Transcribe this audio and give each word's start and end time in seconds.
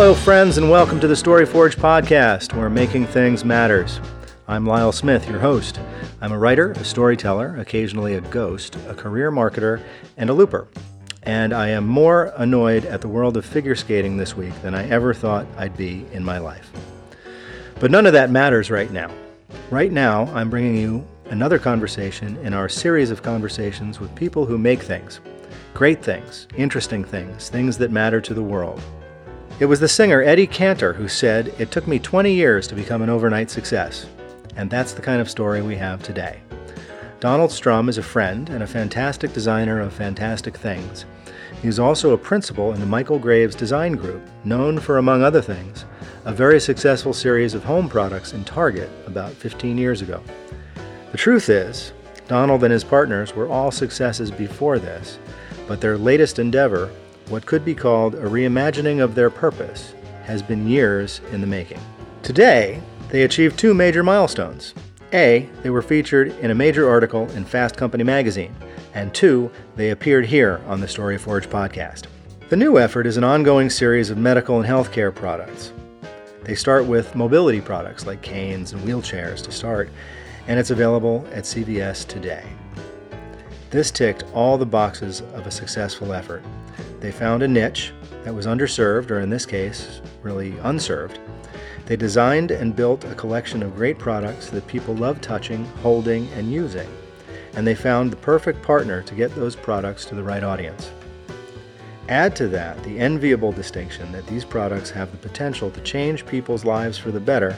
Hello, 0.00 0.14
friends, 0.14 0.58
and 0.58 0.70
welcome 0.70 1.00
to 1.00 1.08
the 1.08 1.16
Story 1.16 1.44
Forge 1.44 1.76
podcast, 1.76 2.56
where 2.56 2.70
making 2.70 3.04
things 3.04 3.44
matters. 3.44 4.00
I'm 4.46 4.64
Lyle 4.64 4.92
Smith, 4.92 5.28
your 5.28 5.40
host. 5.40 5.80
I'm 6.20 6.30
a 6.30 6.38
writer, 6.38 6.70
a 6.70 6.84
storyteller, 6.84 7.56
occasionally 7.56 8.14
a 8.14 8.20
ghost, 8.20 8.76
a 8.86 8.94
career 8.94 9.32
marketer, 9.32 9.82
and 10.16 10.30
a 10.30 10.32
looper. 10.32 10.68
And 11.24 11.52
I 11.52 11.70
am 11.70 11.84
more 11.84 12.32
annoyed 12.36 12.84
at 12.84 13.00
the 13.00 13.08
world 13.08 13.36
of 13.36 13.44
figure 13.44 13.74
skating 13.74 14.16
this 14.16 14.36
week 14.36 14.54
than 14.62 14.72
I 14.72 14.88
ever 14.88 15.12
thought 15.12 15.48
I'd 15.56 15.76
be 15.76 16.06
in 16.12 16.22
my 16.22 16.38
life. 16.38 16.70
But 17.80 17.90
none 17.90 18.06
of 18.06 18.12
that 18.12 18.30
matters 18.30 18.70
right 18.70 18.92
now. 18.92 19.10
Right 19.68 19.90
now, 19.90 20.26
I'm 20.26 20.48
bringing 20.48 20.76
you 20.76 21.04
another 21.24 21.58
conversation 21.58 22.36
in 22.36 22.54
our 22.54 22.68
series 22.68 23.10
of 23.10 23.24
conversations 23.24 23.98
with 23.98 24.14
people 24.14 24.46
who 24.46 24.58
make 24.58 24.80
things 24.80 25.18
great 25.74 26.04
things, 26.04 26.46
interesting 26.56 27.02
things, 27.02 27.48
things 27.48 27.78
that 27.78 27.90
matter 27.90 28.20
to 28.20 28.32
the 28.32 28.42
world. 28.42 28.80
It 29.60 29.64
was 29.64 29.80
the 29.80 29.88
singer 29.88 30.22
Eddie 30.22 30.46
Cantor 30.46 30.92
who 30.92 31.08
said, 31.08 31.52
It 31.58 31.72
took 31.72 31.88
me 31.88 31.98
20 31.98 32.32
years 32.32 32.68
to 32.68 32.76
become 32.76 33.02
an 33.02 33.10
overnight 33.10 33.50
success. 33.50 34.06
And 34.54 34.70
that's 34.70 34.92
the 34.92 35.02
kind 35.02 35.20
of 35.20 35.28
story 35.28 35.62
we 35.62 35.74
have 35.74 36.00
today. 36.00 36.38
Donald 37.18 37.50
Strum 37.50 37.88
is 37.88 37.98
a 37.98 38.02
friend 38.02 38.48
and 38.50 38.62
a 38.62 38.68
fantastic 38.68 39.32
designer 39.32 39.80
of 39.80 39.92
fantastic 39.92 40.56
things. 40.56 41.06
He 41.60 41.66
is 41.66 41.80
also 41.80 42.12
a 42.12 42.18
principal 42.18 42.72
in 42.72 42.78
the 42.78 42.86
Michael 42.86 43.18
Graves 43.18 43.56
Design 43.56 43.94
Group, 43.94 44.22
known 44.44 44.78
for, 44.78 44.98
among 44.98 45.24
other 45.24 45.42
things, 45.42 45.84
a 46.24 46.32
very 46.32 46.60
successful 46.60 47.12
series 47.12 47.54
of 47.54 47.64
home 47.64 47.88
products 47.88 48.34
in 48.34 48.44
Target 48.44 48.88
about 49.08 49.32
15 49.32 49.76
years 49.76 50.02
ago. 50.02 50.22
The 51.10 51.18
truth 51.18 51.48
is, 51.48 51.92
Donald 52.28 52.62
and 52.62 52.72
his 52.72 52.84
partners 52.84 53.34
were 53.34 53.48
all 53.48 53.72
successes 53.72 54.30
before 54.30 54.78
this, 54.78 55.18
but 55.66 55.80
their 55.80 55.98
latest 55.98 56.38
endeavor, 56.38 56.92
what 57.28 57.46
could 57.46 57.64
be 57.64 57.74
called 57.74 58.14
a 58.14 58.22
reimagining 58.22 59.02
of 59.02 59.14
their 59.14 59.30
purpose, 59.30 59.94
has 60.24 60.42
been 60.42 60.68
years 60.68 61.20
in 61.32 61.40
the 61.40 61.46
making. 61.46 61.80
Today, 62.22 62.82
they 63.10 63.22
achieved 63.22 63.58
two 63.58 63.74
major 63.74 64.02
milestones. 64.02 64.74
A, 65.12 65.48
they 65.62 65.70
were 65.70 65.82
featured 65.82 66.28
in 66.40 66.50
a 66.50 66.54
major 66.54 66.88
article 66.88 67.30
in 67.30 67.44
Fast 67.44 67.76
Company 67.76 68.04
magazine, 68.04 68.54
and 68.94 69.14
two, 69.14 69.50
they 69.76 69.90
appeared 69.90 70.26
here 70.26 70.60
on 70.66 70.80
the 70.80 70.88
Story 70.88 71.16
Forge 71.16 71.48
podcast. 71.48 72.04
The 72.50 72.56
new 72.56 72.78
effort 72.78 73.06
is 73.06 73.16
an 73.16 73.24
ongoing 73.24 73.70
series 73.70 74.10
of 74.10 74.18
medical 74.18 74.58
and 74.58 74.68
healthcare 74.68 75.14
products. 75.14 75.72
They 76.44 76.54
start 76.54 76.86
with 76.86 77.14
mobility 77.14 77.60
products 77.60 78.06
like 78.06 78.22
canes 78.22 78.72
and 78.72 78.82
wheelchairs 78.82 79.42
to 79.44 79.52
start, 79.52 79.90
and 80.46 80.58
it's 80.58 80.70
available 80.70 81.26
at 81.32 81.44
CVS 81.44 82.06
today. 82.06 82.44
This 83.70 83.90
ticked 83.90 84.24
all 84.32 84.56
the 84.56 84.64
boxes 84.64 85.20
of 85.34 85.46
a 85.46 85.50
successful 85.50 86.14
effort. 86.14 86.42
They 87.00 87.12
found 87.12 87.42
a 87.42 87.48
niche 87.48 87.92
that 88.24 88.34
was 88.34 88.46
underserved, 88.46 89.10
or 89.10 89.20
in 89.20 89.30
this 89.30 89.46
case, 89.46 90.00
really 90.22 90.58
unserved. 90.58 91.20
They 91.86 91.96
designed 91.96 92.50
and 92.50 92.76
built 92.76 93.04
a 93.04 93.14
collection 93.14 93.62
of 93.62 93.76
great 93.76 93.98
products 93.98 94.50
that 94.50 94.66
people 94.66 94.94
love 94.94 95.20
touching, 95.20 95.64
holding, 95.82 96.28
and 96.32 96.52
using. 96.52 96.88
And 97.54 97.66
they 97.66 97.74
found 97.74 98.10
the 98.10 98.16
perfect 98.16 98.62
partner 98.62 99.02
to 99.02 99.14
get 99.14 99.34
those 99.34 99.56
products 99.56 100.04
to 100.06 100.14
the 100.14 100.22
right 100.22 100.42
audience. 100.42 100.90
Add 102.08 102.34
to 102.36 102.48
that 102.48 102.82
the 102.84 102.98
enviable 102.98 103.52
distinction 103.52 104.10
that 104.12 104.26
these 104.26 104.44
products 104.44 104.90
have 104.90 105.10
the 105.10 105.18
potential 105.18 105.70
to 105.70 105.80
change 105.80 106.26
people's 106.26 106.64
lives 106.64 106.98
for 106.98 107.10
the 107.10 107.20
better, 107.20 107.56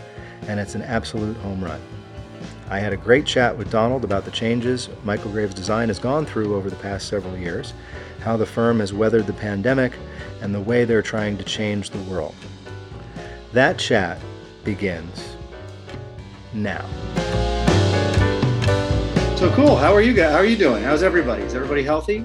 and 0.48 0.60
it's 0.60 0.75
an 0.75 0.82
absolute 0.82 1.36
home 1.38 1.62
run. 1.62 1.80
I 2.70 2.78
had 2.78 2.92
a 2.92 2.96
great 2.96 3.26
chat 3.26 3.58
with 3.58 3.68
Donald 3.68 4.04
about 4.04 4.24
the 4.24 4.30
changes 4.30 4.88
Michael 5.02 5.32
Graves 5.32 5.54
Design 5.54 5.88
has 5.88 5.98
gone 5.98 6.24
through 6.24 6.54
over 6.54 6.70
the 6.70 6.76
past 6.76 7.08
several 7.08 7.36
years, 7.36 7.74
how 8.20 8.36
the 8.36 8.46
firm 8.46 8.78
has 8.78 8.92
weathered 8.92 9.26
the 9.26 9.32
pandemic, 9.32 9.92
and 10.40 10.54
the 10.54 10.60
way 10.60 10.84
they're 10.84 11.02
trying 11.02 11.36
to 11.36 11.42
change 11.42 11.91
the 11.91 11.98
world. 12.04 12.36
That 13.52 13.76
chat 13.76 14.20
begins 14.62 15.34
now. 16.54 16.88
So 19.34 19.52
cool. 19.56 19.75
How 19.75 19.92
are 19.92 20.02
you 20.02 20.14
guys? 20.14 20.31
How 20.31 20.38
are 20.38 20.44
you 20.44 20.56
doing? 20.56 20.84
How's 20.84 21.02
everybody? 21.02 21.42
Is 21.42 21.56
everybody 21.56 21.82
healthy? 21.82 22.25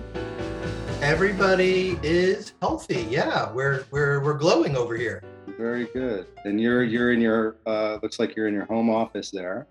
Everybody 1.02 1.98
is 2.04 2.54
healthy. 2.62 3.08
Yeah, 3.10 3.52
we're 3.52 3.86
we're 3.90 4.24
we're 4.24 4.38
glowing 4.38 4.78
over 4.78 4.96
here. 4.96 5.24
Very 5.58 5.86
good. 5.86 6.28
And 6.44 6.62
you're 6.62 6.84
you're 6.84 7.14
in 7.14 7.20
your 7.20 7.56
uh, 7.66 7.98
looks 8.04 8.20
like 8.20 8.36
you're 8.36 8.48
in 8.48 8.54
your 8.54 8.66
home 8.66 8.92
office 8.92 9.32
there. 9.32 9.66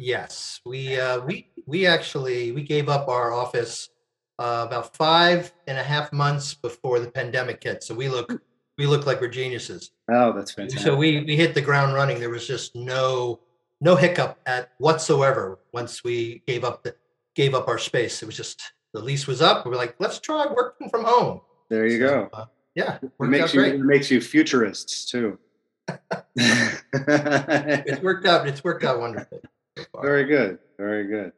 Yes, 0.00 0.60
we 0.64 0.98
uh, 0.98 1.20
we 1.22 1.50
we 1.66 1.84
actually 1.84 2.52
we 2.52 2.62
gave 2.62 2.88
up 2.88 3.08
our 3.08 3.32
office 3.32 3.88
uh, 4.38 4.64
about 4.64 4.96
five 4.96 5.52
and 5.66 5.76
a 5.76 5.82
half 5.82 6.12
months 6.12 6.54
before 6.54 7.00
the 7.00 7.10
pandemic 7.10 7.64
hit. 7.64 7.82
So 7.82 7.96
we 7.96 8.08
look 8.08 8.40
we 8.78 8.86
look 8.86 9.06
like 9.06 9.20
we're 9.20 9.26
geniuses. 9.26 9.90
Oh, 10.08 10.32
that's 10.32 10.52
fantastic. 10.52 10.82
So 10.82 10.94
we 10.94 11.24
we 11.24 11.34
hit 11.34 11.52
the 11.52 11.60
ground 11.60 11.94
running. 11.94 12.20
There 12.20 12.30
was 12.30 12.46
just 12.46 12.76
no 12.76 13.40
no 13.80 13.96
hiccup 13.96 14.38
at 14.46 14.70
whatsoever 14.78 15.58
once 15.72 16.04
we 16.04 16.44
gave 16.46 16.62
up 16.62 16.84
the 16.84 16.94
gave 17.34 17.52
up 17.52 17.66
our 17.66 17.78
space. 17.78 18.22
It 18.22 18.26
was 18.26 18.36
just 18.36 18.62
the 18.94 19.00
lease 19.00 19.26
was 19.26 19.42
up. 19.42 19.64
We 19.64 19.70
were 19.72 19.76
like, 19.76 19.96
let's 19.98 20.20
try 20.20 20.46
working 20.46 20.90
from 20.90 21.06
home. 21.06 21.40
There 21.70 21.88
you 21.88 21.98
so, 21.98 22.06
go. 22.06 22.28
Uh, 22.32 22.44
yeah, 22.76 22.98
it 23.02 23.10
makes 23.18 23.52
you 23.52 23.64
it 23.64 23.80
makes 23.80 24.12
you 24.12 24.20
futurists 24.20 25.10
too. 25.10 25.40
it's 26.36 28.00
worked 28.00 28.26
out. 28.26 28.46
It's 28.46 28.62
worked 28.62 28.84
out 28.84 29.00
wonderful. 29.78 30.02
Very 30.02 30.24
good. 30.24 30.58
Very 30.76 31.06
good. 31.06 31.32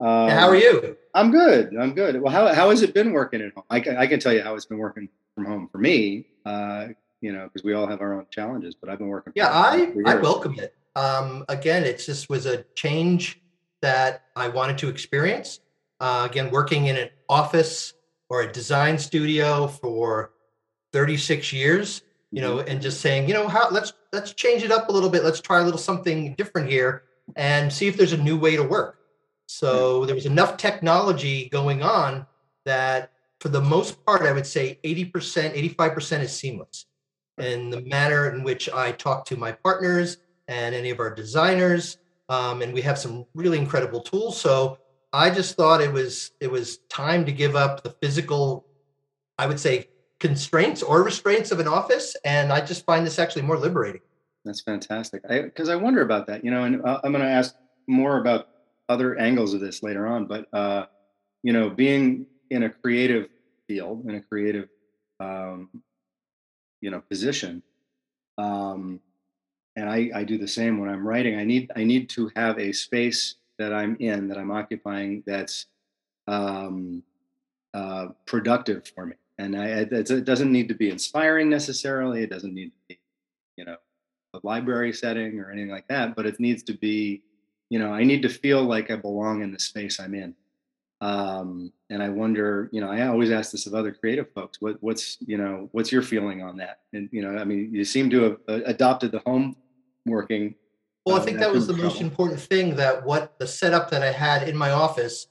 Um, 0.00 0.30
how 0.30 0.48
are 0.48 0.56
you? 0.56 0.96
I'm 1.14 1.30
good. 1.30 1.74
I'm 1.76 1.94
good. 1.94 2.20
Well, 2.20 2.32
how, 2.32 2.52
how 2.54 2.70
has 2.70 2.82
it 2.82 2.94
been 2.94 3.12
working 3.12 3.40
at 3.40 3.52
home? 3.54 3.64
I 3.68 3.80
can, 3.80 3.96
I 3.96 4.06
can 4.06 4.20
tell 4.20 4.32
you 4.32 4.42
how 4.42 4.54
it's 4.54 4.66
been 4.66 4.78
working 4.78 5.08
from 5.34 5.44
home 5.44 5.68
for 5.70 5.78
me. 5.78 6.26
Uh, 6.46 6.88
you 7.20 7.32
know, 7.32 7.44
because 7.44 7.64
we 7.64 7.74
all 7.74 7.86
have 7.86 8.00
our 8.00 8.14
own 8.14 8.26
challenges. 8.30 8.74
But 8.74 8.90
I've 8.90 8.98
been 8.98 9.08
working. 9.08 9.32
Yeah, 9.36 9.48
I 9.48 9.92
I 10.06 10.14
welcome 10.16 10.58
it. 10.58 10.74
Um, 10.94 11.44
again, 11.48 11.84
it 11.84 11.98
just 11.98 12.28
was 12.28 12.46
a 12.46 12.64
change 12.74 13.40
that 13.82 14.24
I 14.36 14.48
wanted 14.48 14.78
to 14.78 14.88
experience. 14.88 15.60
Uh, 16.00 16.26
again, 16.30 16.50
working 16.50 16.86
in 16.86 16.96
an 16.96 17.10
office 17.28 17.92
or 18.28 18.42
a 18.42 18.52
design 18.52 18.98
studio 18.98 19.66
for 19.66 20.32
36 20.92 21.52
years, 21.52 22.02
you 22.30 22.40
know, 22.40 22.56
mm-hmm. 22.56 22.68
and 22.68 22.80
just 22.80 23.00
saying, 23.00 23.28
you 23.28 23.34
know, 23.34 23.48
how 23.48 23.68
let's 23.70 23.92
let's 24.12 24.32
change 24.32 24.62
it 24.62 24.70
up 24.70 24.88
a 24.88 24.92
little 24.92 25.10
bit. 25.10 25.24
Let's 25.24 25.40
try 25.40 25.60
a 25.60 25.64
little 25.64 25.78
something 25.78 26.34
different 26.34 26.70
here 26.70 27.02
and 27.36 27.72
see 27.72 27.86
if 27.86 27.96
there's 27.96 28.12
a 28.12 28.22
new 28.22 28.38
way 28.38 28.56
to 28.56 28.62
work. 28.62 28.98
So 29.46 30.04
there 30.04 30.14
was 30.14 30.26
enough 30.26 30.56
technology 30.56 31.48
going 31.48 31.82
on 31.82 32.26
that 32.64 33.12
for 33.40 33.48
the 33.48 33.60
most 33.60 34.04
part, 34.04 34.22
I 34.22 34.32
would 34.32 34.46
say 34.46 34.78
80%, 34.84 35.74
85% 35.76 36.20
is 36.20 36.32
seamless. 36.32 36.86
And 37.38 37.72
the 37.72 37.80
manner 37.82 38.30
in 38.30 38.42
which 38.42 38.68
I 38.68 38.92
talk 38.92 39.24
to 39.26 39.36
my 39.36 39.52
partners 39.52 40.18
and 40.48 40.74
any 40.74 40.90
of 40.90 40.98
our 40.98 41.14
designers, 41.14 41.98
um, 42.28 42.62
and 42.62 42.74
we 42.74 42.82
have 42.82 42.98
some 42.98 43.26
really 43.34 43.58
incredible 43.58 44.00
tools. 44.00 44.40
So 44.40 44.78
I 45.12 45.30
just 45.30 45.56
thought 45.56 45.80
it 45.80 45.92
was 45.92 46.32
it 46.40 46.50
was 46.50 46.78
time 46.88 47.24
to 47.26 47.32
give 47.32 47.56
up 47.56 47.82
the 47.82 47.90
physical, 47.90 48.66
I 49.38 49.46
would 49.46 49.60
say, 49.60 49.88
constraints 50.20 50.82
or 50.82 51.02
restraints 51.02 51.52
of 51.52 51.60
an 51.60 51.68
office, 51.68 52.16
and 52.24 52.52
I 52.52 52.60
just 52.60 52.84
find 52.84 53.06
this 53.06 53.18
actually 53.18 53.42
more 53.42 53.56
liberating. 53.56 54.02
That's 54.48 54.62
fantastic. 54.62 55.28
Because 55.28 55.68
I, 55.68 55.74
I, 55.74 55.76
wonder 55.76 56.00
about 56.00 56.26
that, 56.28 56.42
you 56.42 56.50
know, 56.50 56.64
and 56.64 56.82
uh, 56.82 57.02
I'm 57.04 57.12
going 57.12 57.22
to 57.22 57.30
ask 57.30 57.54
more 57.86 58.18
about 58.18 58.48
other 58.88 59.14
angles 59.18 59.52
of 59.52 59.60
this 59.60 59.82
later 59.82 60.06
on. 60.06 60.24
But 60.24 60.48
uh, 60.54 60.86
you 61.42 61.52
know, 61.52 61.68
being 61.68 62.24
in 62.48 62.62
a 62.62 62.70
creative 62.70 63.28
field, 63.66 64.06
in 64.08 64.14
a 64.14 64.22
creative, 64.22 64.70
um, 65.20 65.68
you 66.80 66.90
know, 66.90 67.02
position, 67.10 67.62
um, 68.38 69.00
and 69.76 69.90
I, 69.90 70.10
I 70.14 70.24
do 70.24 70.38
the 70.38 70.48
same 70.48 70.78
when 70.78 70.88
I'm 70.88 71.06
writing. 71.06 71.38
I 71.38 71.44
need 71.44 71.70
I 71.76 71.84
need 71.84 72.08
to 72.10 72.30
have 72.34 72.58
a 72.58 72.72
space 72.72 73.34
that 73.58 73.74
I'm 73.74 73.98
in, 74.00 74.28
that 74.28 74.38
I'm 74.38 74.50
occupying, 74.50 75.24
that's 75.26 75.66
um, 76.26 77.02
uh, 77.74 78.06
productive 78.24 78.90
for 78.94 79.04
me. 79.04 79.16
And 79.36 79.54
I, 79.54 79.66
it 79.66 80.24
doesn't 80.24 80.50
need 80.50 80.68
to 80.68 80.74
be 80.74 80.88
inspiring 80.88 81.50
necessarily. 81.50 82.22
It 82.22 82.30
doesn't 82.30 82.54
need 82.54 82.70
to 82.70 82.78
be, 82.88 82.98
you 83.58 83.66
know, 83.66 83.76
a 84.34 84.40
library 84.42 84.92
setting 84.92 85.38
or 85.40 85.50
anything 85.50 85.70
like 85.70 85.88
that, 85.88 86.14
but 86.14 86.26
it 86.26 86.38
needs 86.38 86.62
to 86.64 86.74
be, 86.74 87.22
you 87.70 87.78
know, 87.78 87.92
I 87.92 88.04
need 88.04 88.22
to 88.22 88.28
feel 88.28 88.62
like 88.62 88.90
I 88.90 88.96
belong 88.96 89.42
in 89.42 89.52
the 89.52 89.58
space 89.58 90.00
I'm 90.00 90.14
in. 90.14 90.34
Um, 91.00 91.72
and 91.90 92.02
I 92.02 92.08
wonder, 92.08 92.68
you 92.72 92.80
know, 92.80 92.90
I 92.90 93.06
always 93.06 93.30
ask 93.30 93.52
this 93.52 93.66
of 93.66 93.74
other 93.74 93.92
creative 93.92 94.32
folks, 94.32 94.60
what, 94.60 94.76
what's, 94.80 95.18
you 95.20 95.38
know, 95.38 95.68
what's 95.72 95.92
your 95.92 96.02
feeling 96.02 96.42
on 96.42 96.56
that? 96.56 96.80
And, 96.92 97.08
you 97.12 97.22
know, 97.22 97.38
I 97.38 97.44
mean, 97.44 97.72
you 97.72 97.84
seem 97.84 98.10
to 98.10 98.22
have 98.22 98.36
uh, 98.48 98.64
adopted 98.64 99.12
the 99.12 99.20
home 99.20 99.56
working. 100.06 100.56
Well, 101.06 101.16
I 101.16 101.20
uh, 101.20 101.22
think 101.22 101.38
that 101.38 101.52
was 101.52 101.66
the 101.66 101.72
trouble. 101.72 101.90
most 101.90 102.00
important 102.00 102.40
thing 102.40 102.74
that 102.76 103.04
what 103.04 103.38
the 103.38 103.46
setup 103.46 103.90
that 103.90 104.02
I 104.02 104.10
had 104.10 104.48
in 104.48 104.56
my 104.56 104.70
office 104.72 105.28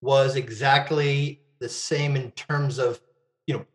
was 0.00 0.34
exactly 0.34 1.42
the 1.60 1.68
same 1.68 2.16
in 2.16 2.30
terms 2.32 2.78
of, 2.78 3.00
you 3.46 3.54
know, 3.54 3.66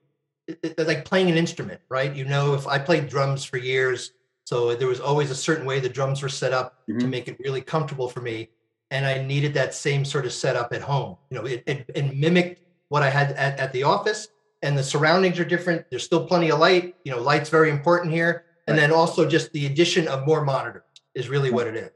it, 0.48 0.60
it, 0.64 0.88
like 0.88 1.06
playing 1.06 1.30
an 1.30 1.38
instrument, 1.38 1.82
right? 1.88 2.14
You 2.16 2.26
know, 2.26 2.56
if 2.56 2.68
I 2.68 2.80
played 2.80 3.08
drums 3.08 3.44
for 3.44 3.58
years, 3.58 4.12
so 4.48 4.74
there 4.74 4.88
was 4.88 5.02
always 5.02 5.30
a 5.30 5.36
certain 5.36 5.66
way 5.66 5.82
the 5.82 5.90
drums 5.90 6.22
were 6.22 6.30
set 6.30 6.54
up 6.54 6.82
mm-hmm. 6.90 7.00
to 7.00 7.08
make 7.08 7.28
it 7.28 7.38
really 7.44 7.60
comfortable 7.60 8.08
for 8.08 8.22
me. 8.22 8.48
And 8.92 9.06
I 9.06 9.22
needed 9.22 9.54
that 9.56 9.74
same 9.74 10.06
sort 10.06 10.26
of 10.26 10.32
setup 10.32 10.72
at 10.72 10.82
home. 10.82 11.18
You 11.30 11.38
know, 11.38 11.46
it, 11.46 11.64
it, 11.68 11.92
it 11.94 12.16
mimicked 12.16 12.62
what 12.88 13.04
I 13.04 13.10
had 13.10 13.34
at, 13.34 13.60
at 13.60 13.74
the 13.74 13.84
office, 13.84 14.30
and 14.64 14.78
the 14.78 14.84
surroundings 14.84 15.38
are 15.38 15.44
different. 15.44 15.90
There's 15.90 16.06
still 16.06 16.26
plenty 16.26 16.50
of 16.50 16.60
light. 16.60 16.96
You 17.04 17.12
know, 17.12 17.22
light's 17.22 17.50
very 17.50 17.70
important 17.70 18.14
here. 18.14 18.46
And 18.68 18.78
Right. 18.78 18.84
then 18.88 18.94
also 18.94 19.28
just 19.28 19.52
the 19.52 19.66
addition 19.66 20.08
of 20.08 20.26
more 20.26 20.46
monitors 20.46 20.84
is 21.14 21.28
really 21.28 21.52
what 21.52 21.68
it 21.68 21.76
is. 21.76 21.92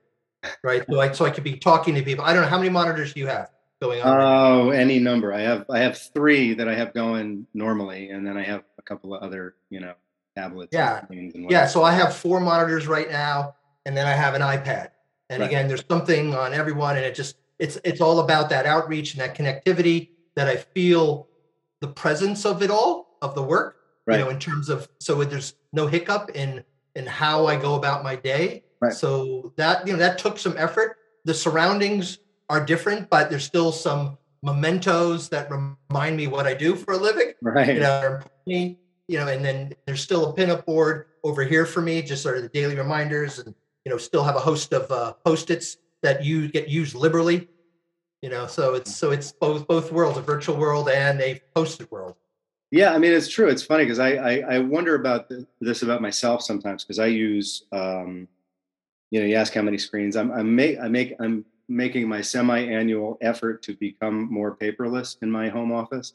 Right. 0.61 0.83
So 0.89 0.99
I 0.99 1.13
so 1.13 1.23
I 1.23 1.29
could 1.29 1.45
be 1.45 1.55
talking 1.55 1.95
to 1.95 2.01
people. 2.01 2.25
I 2.25 2.33
don't 2.33 2.41
know 2.41 2.49
how 2.49 2.57
many 2.57 2.69
monitors 2.69 3.13
do 3.13 3.21
you 3.21 3.27
have 3.27 3.47
going 3.81 4.01
on. 4.01 4.17
right? 4.17 4.25
Oh, 4.25 4.69
any 4.71 4.99
number. 4.99 5.33
I 5.33 5.39
have 5.39 5.65
I 5.69 5.79
have 5.79 5.97
three 5.97 6.53
that 6.55 6.67
I 6.67 6.75
have 6.75 6.93
going 6.93 7.47
normally, 7.53 8.09
and 8.09 8.27
then 8.27 8.35
I 8.35 8.43
have 8.43 8.65
a 8.77 8.81
couple 8.81 9.15
of 9.15 9.23
other, 9.23 9.55
you 9.69 9.79
know, 9.79 9.93
tablets. 10.35 10.69
Yeah. 10.71 11.05
and 11.09 11.49
Yeah, 11.49 11.67
so 11.67 11.83
I 11.83 11.93
have 11.93 12.15
four 12.15 12.39
monitors 12.39 12.87
right 12.87 13.09
now, 13.09 13.55
and 13.85 13.95
then 13.95 14.07
I 14.07 14.11
have 14.11 14.33
an 14.33 14.41
iPad. 14.41 14.89
And 15.29 15.41
Right. 15.41 15.47
again, 15.47 15.67
there's 15.67 15.83
something 15.89 16.35
on 16.35 16.53
everyone, 16.53 16.97
and 16.97 17.05
it 17.05 17.15
just 17.15 17.37
it's 17.59 17.77
it's 17.83 18.01
all 18.01 18.19
about 18.19 18.49
that 18.49 18.65
outreach 18.65 19.13
and 19.13 19.21
that 19.21 19.37
connectivity 19.37 20.09
that 20.35 20.47
I 20.47 20.57
feel 20.57 21.27
the 21.79 21.87
presence 21.87 22.45
of 22.45 22.61
it 22.61 22.69
all 22.71 23.17
of 23.21 23.35
the 23.35 23.43
work. 23.43 23.77
Right. 24.05 24.19
You 24.19 24.25
know, 24.25 24.29
in 24.29 24.39
terms 24.39 24.69
of 24.69 24.89
so 24.99 25.23
there's 25.23 25.53
no 25.71 25.87
hiccup 25.87 26.31
in 26.31 26.63
in 26.95 27.05
how 27.05 27.45
I 27.45 27.55
go 27.55 27.75
about 27.75 28.03
my 28.03 28.15
day. 28.15 28.63
Right. 28.81 28.93
So 28.93 29.53
that 29.57 29.85
you 29.87 29.93
know 29.93 29.99
that 29.99 30.17
took 30.17 30.37
some 30.37 30.55
effort. 30.57 30.97
The 31.23 31.33
surroundings 31.33 32.17
are 32.49 32.65
different, 32.65 33.09
but 33.09 33.29
there's 33.29 33.45
still 33.45 33.71
some 33.71 34.17
mementos 34.43 35.29
that 35.29 35.49
remind 35.51 36.17
me 36.17 36.27
what 36.27 36.47
I 36.47 36.55
do 36.55 36.75
for 36.75 36.93
a 36.95 36.97
living 36.97 37.33
right. 37.43 37.75
you 37.75 37.79
know, 37.79 38.19
you 39.11 39.17
know, 39.17 39.27
and 39.27 39.43
then 39.43 39.73
there's 39.85 40.01
still 40.01 40.29
a 40.29 40.33
pinup 40.33 40.63
board 40.63 41.07
over 41.25 41.43
here 41.43 41.65
for 41.65 41.81
me, 41.81 42.01
just 42.01 42.23
sort 42.23 42.37
of 42.37 42.43
the 42.43 42.49
daily 42.49 42.77
reminders, 42.77 43.39
and 43.39 43.53
you 43.83 43.91
know, 43.91 43.97
still 43.97 44.23
have 44.23 44.37
a 44.37 44.39
host 44.39 44.71
of 44.71 44.89
uh, 44.89 45.11
post-its 45.25 45.77
that 46.01 46.23
you 46.23 46.47
get 46.47 46.69
used 46.69 46.95
liberally. 46.95 47.49
You 48.21 48.29
know, 48.29 48.47
so 48.47 48.73
it's 48.73 48.95
so 48.95 49.11
it's 49.11 49.33
both 49.33 49.67
both 49.67 49.91
worlds, 49.91 50.17
a 50.17 50.21
virtual 50.21 50.55
world 50.55 50.87
and 50.87 51.19
a 51.19 51.41
post-it 51.53 51.91
world. 51.91 52.15
Yeah, 52.71 52.93
I 52.93 52.99
mean 52.99 53.11
it's 53.11 53.27
true. 53.27 53.49
It's 53.49 53.63
funny 53.63 53.83
because 53.83 53.99
I, 53.99 54.11
I 54.11 54.55
I 54.55 54.59
wonder 54.59 54.95
about 54.95 55.27
th- 55.27 55.45
this 55.59 55.81
about 55.81 56.01
myself 56.01 56.41
sometimes 56.41 56.85
because 56.85 56.99
I 56.99 57.07
use 57.07 57.63
um, 57.73 58.29
you 59.09 59.19
know 59.19 59.25
you 59.25 59.35
ask 59.35 59.53
how 59.53 59.61
many 59.61 59.77
screens 59.77 60.15
I'm 60.15 60.31
I'm 60.31 60.55
make 60.55 60.79
I 60.79 60.87
make 60.87 61.15
I'm 61.19 61.43
making 61.67 62.07
my 62.07 62.21
semi-annual 62.21 63.17
effort 63.19 63.61
to 63.63 63.73
become 63.75 64.31
more 64.31 64.55
paperless 64.55 65.17
in 65.21 65.29
my 65.29 65.49
home 65.49 65.73
office, 65.73 66.13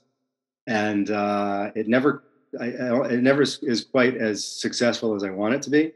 and 0.67 1.11
uh, 1.11 1.73
it 1.75 1.89
never 1.89 2.23
I, 2.61 2.65
I, 2.65 3.09
it 3.09 3.23
never 3.23 3.43
is, 3.43 3.87
quite 3.91 4.17
as 4.17 4.45
successful 4.45 5.15
as 5.15 5.25
I 5.25 5.31
want 5.31 5.55
it 5.55 5.63
to 5.63 5.71
be 5.71 5.93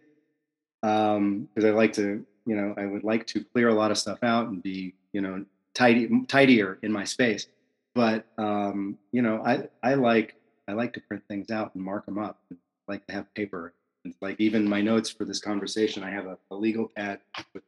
because 0.83 1.65
I 1.65 1.71
like 1.71 1.93
to 1.95 2.25
you 2.47 2.57
know 2.57 2.75
I 2.77 2.87
would 2.87 3.05
like 3.05 3.27
to 3.29 3.45
clear 3.45 3.69
a 3.69 3.75
lot 3.75 3.91
of 3.91 3.99
stuff 3.99 4.19
out 4.23 4.49
and 4.49 4.63
be 4.63 4.95
you 5.13 5.21
know 5.21 5.45
tidy 5.75 6.09
tidier 6.27 6.79
in 6.83 6.91
my 6.91 7.05
space 7.05 7.47
but 7.95 8.27
um, 8.39 8.99
you 9.13 9.23
know 9.23 9.43
I 9.45 9.69
I 9.83 9.95
like 9.95 10.37
I 10.69 10.73
like 10.73 10.93
to 10.95 11.01
print 11.01 11.23
things 11.29 11.51
out 11.51 11.75
and 11.75 11.83
mark 11.83 12.07
them 12.07 12.19
up. 12.19 12.39
I 12.53 12.57
like 12.87 13.07
to 13.07 13.13
have 13.13 13.33
paper. 13.35 13.75
It's 14.05 14.17
like 14.23 14.41
even 14.41 14.69
my 14.69 14.81
notes 14.81 15.11
for 15.11 15.25
this 15.25 15.41
conversation, 15.41 16.05
I 16.05 16.11
have 16.11 16.27
a, 16.27 16.39
a 16.51 16.55
legal 16.55 16.91
pad 16.97 17.21
with 17.53 17.65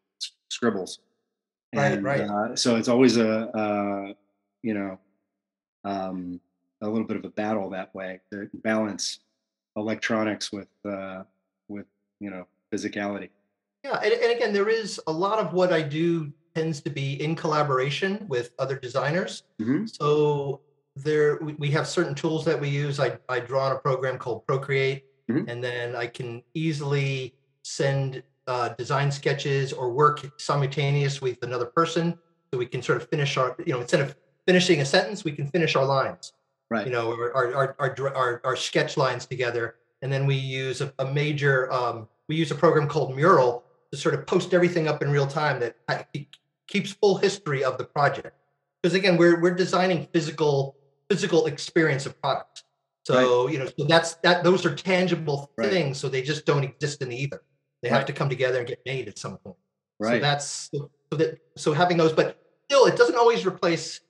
scribbles. 0.48 1.00
Right, 1.74 1.92
And, 1.92 2.04
right. 2.04 2.20
Uh, 2.20 2.56
so 2.56 2.76
it's 2.76 2.88
always 2.88 3.16
a, 3.16 3.48
uh, 3.48 4.12
you 4.62 4.74
know, 4.74 4.98
um, 5.84 6.40
a 6.82 6.88
little 6.88 7.06
bit 7.06 7.16
of 7.16 7.24
a 7.24 7.30
battle 7.30 7.70
that 7.70 7.94
way 7.94 8.20
to 8.30 8.48
balance 8.54 9.20
electronics 9.76 10.52
with, 10.52 10.68
uh, 10.84 11.22
with 11.68 11.86
you 12.20 12.30
know, 12.30 12.46
physicality. 12.72 13.30
Yeah, 13.84 13.98
and, 14.02 14.12
and 14.12 14.32
again, 14.32 14.52
there 14.52 14.68
is 14.68 15.00
a 15.06 15.12
lot 15.12 15.38
of 15.38 15.52
what 15.52 15.72
I 15.72 15.82
do 15.82 16.32
tends 16.54 16.80
to 16.82 16.90
be 16.90 17.22
in 17.22 17.34
collaboration 17.34 18.26
with 18.28 18.52
other 18.58 18.76
designers. 18.78 19.44
Mhm. 19.60 19.88
So 19.88 20.60
there, 20.94 21.38
we, 21.38 21.70
have 21.70 21.88
certain 21.88 22.14
tools 22.14 22.44
that 22.44 22.60
we 22.60 22.68
use. 22.68 23.00
I, 23.00 23.18
I 23.28 23.40
draw 23.40 23.66
on 23.66 23.72
a 23.72 23.78
program 23.78 24.18
called 24.18 24.46
Procreate, 24.46 25.06
Mhm. 25.30 25.48
and 25.48 25.64
then 25.64 25.96
I 25.96 26.06
can 26.06 26.42
easily 26.54 27.34
send 27.64 28.22
uh, 28.48 28.70
design 28.70 29.10
sketches 29.10 29.72
or 29.72 29.90
work 29.92 30.28
simultaneous 30.38 31.22
with 31.22 31.42
another 31.42 31.64
person, 31.64 32.18
so 32.52 32.58
we 32.58 32.66
can 32.66 32.82
sort 32.82 33.00
of 33.00 33.08
finish 33.08 33.36
our, 33.36 33.56
you 33.64 33.72
know, 33.72 33.80
instead 33.80 34.00
of 34.00 34.16
finishing 34.46 34.80
a 34.80 34.84
sentence, 34.84 35.24
we 35.24 35.32
can 35.32 35.46
finish 35.46 35.76
our 35.76 35.84
lines 35.86 36.32
Right. 36.72 36.86
you 36.86 36.92
know, 36.92 37.10
our 37.12 37.32
our 37.34 37.54
our 37.54 37.76
our, 37.78 38.16
our, 38.16 38.40
our 38.44 38.56
sketch 38.56 38.96
lines 38.96 39.26
together, 39.26 39.76
and 40.00 40.12
then 40.12 40.26
we 40.26 40.34
use 40.34 40.80
a, 40.80 40.92
a 40.98 41.06
major 41.12 41.70
um, 41.72 42.08
we 42.28 42.36
use 42.36 42.50
a 42.50 42.54
program 42.54 42.88
called 42.88 43.14
Mural 43.14 43.64
to 43.90 43.98
sort 43.98 44.14
of 44.14 44.26
post 44.26 44.54
everything 44.54 44.88
up 44.88 45.02
in 45.02 45.10
real 45.10 45.26
time 45.26 45.60
that 45.60 45.76
keeps 46.66 46.92
full 46.92 47.16
history 47.18 47.62
of 47.62 47.76
the 47.78 47.84
project. 47.84 48.34
Because 48.82 48.94
again, 48.94 49.16
we're 49.16 49.40
we're 49.40 49.54
designing 49.54 50.08
physical 50.12 50.76
physical 51.10 51.46
experience 51.46 52.06
of 52.06 52.20
products. 52.20 52.64
So 53.04 53.48
you 53.48 53.58
know, 53.58 53.66
so 53.66 53.84
that's 53.84 54.14
that. 54.24 54.42
Those 54.44 54.64
are 54.64 54.74
tangible 54.74 55.50
Right. 55.56 55.70
things, 55.70 55.98
so 55.98 56.08
they 56.08 56.22
just 56.22 56.46
don't 56.46 56.64
exist 56.64 57.02
in 57.02 57.08
the 57.10 57.16
ether. 57.16 57.42
They 57.82 57.88
have 57.88 58.06
to 58.06 58.12
come 58.12 58.28
together 58.28 58.58
and 58.60 58.66
get 58.66 58.80
made 58.86 59.08
at 59.08 59.18
some 59.18 59.36
point. 59.38 59.56
Right. 59.98 60.14
So 60.14 60.20
that's 60.20 60.70
so 60.72 60.90
that 61.16 61.38
so 61.56 61.72
having 61.72 61.96
those, 61.96 62.12
but 62.12 62.38
still, 62.64 62.86
it 62.86 62.96
doesn't 62.96 63.16
always 63.16 63.44
replace 63.44 64.00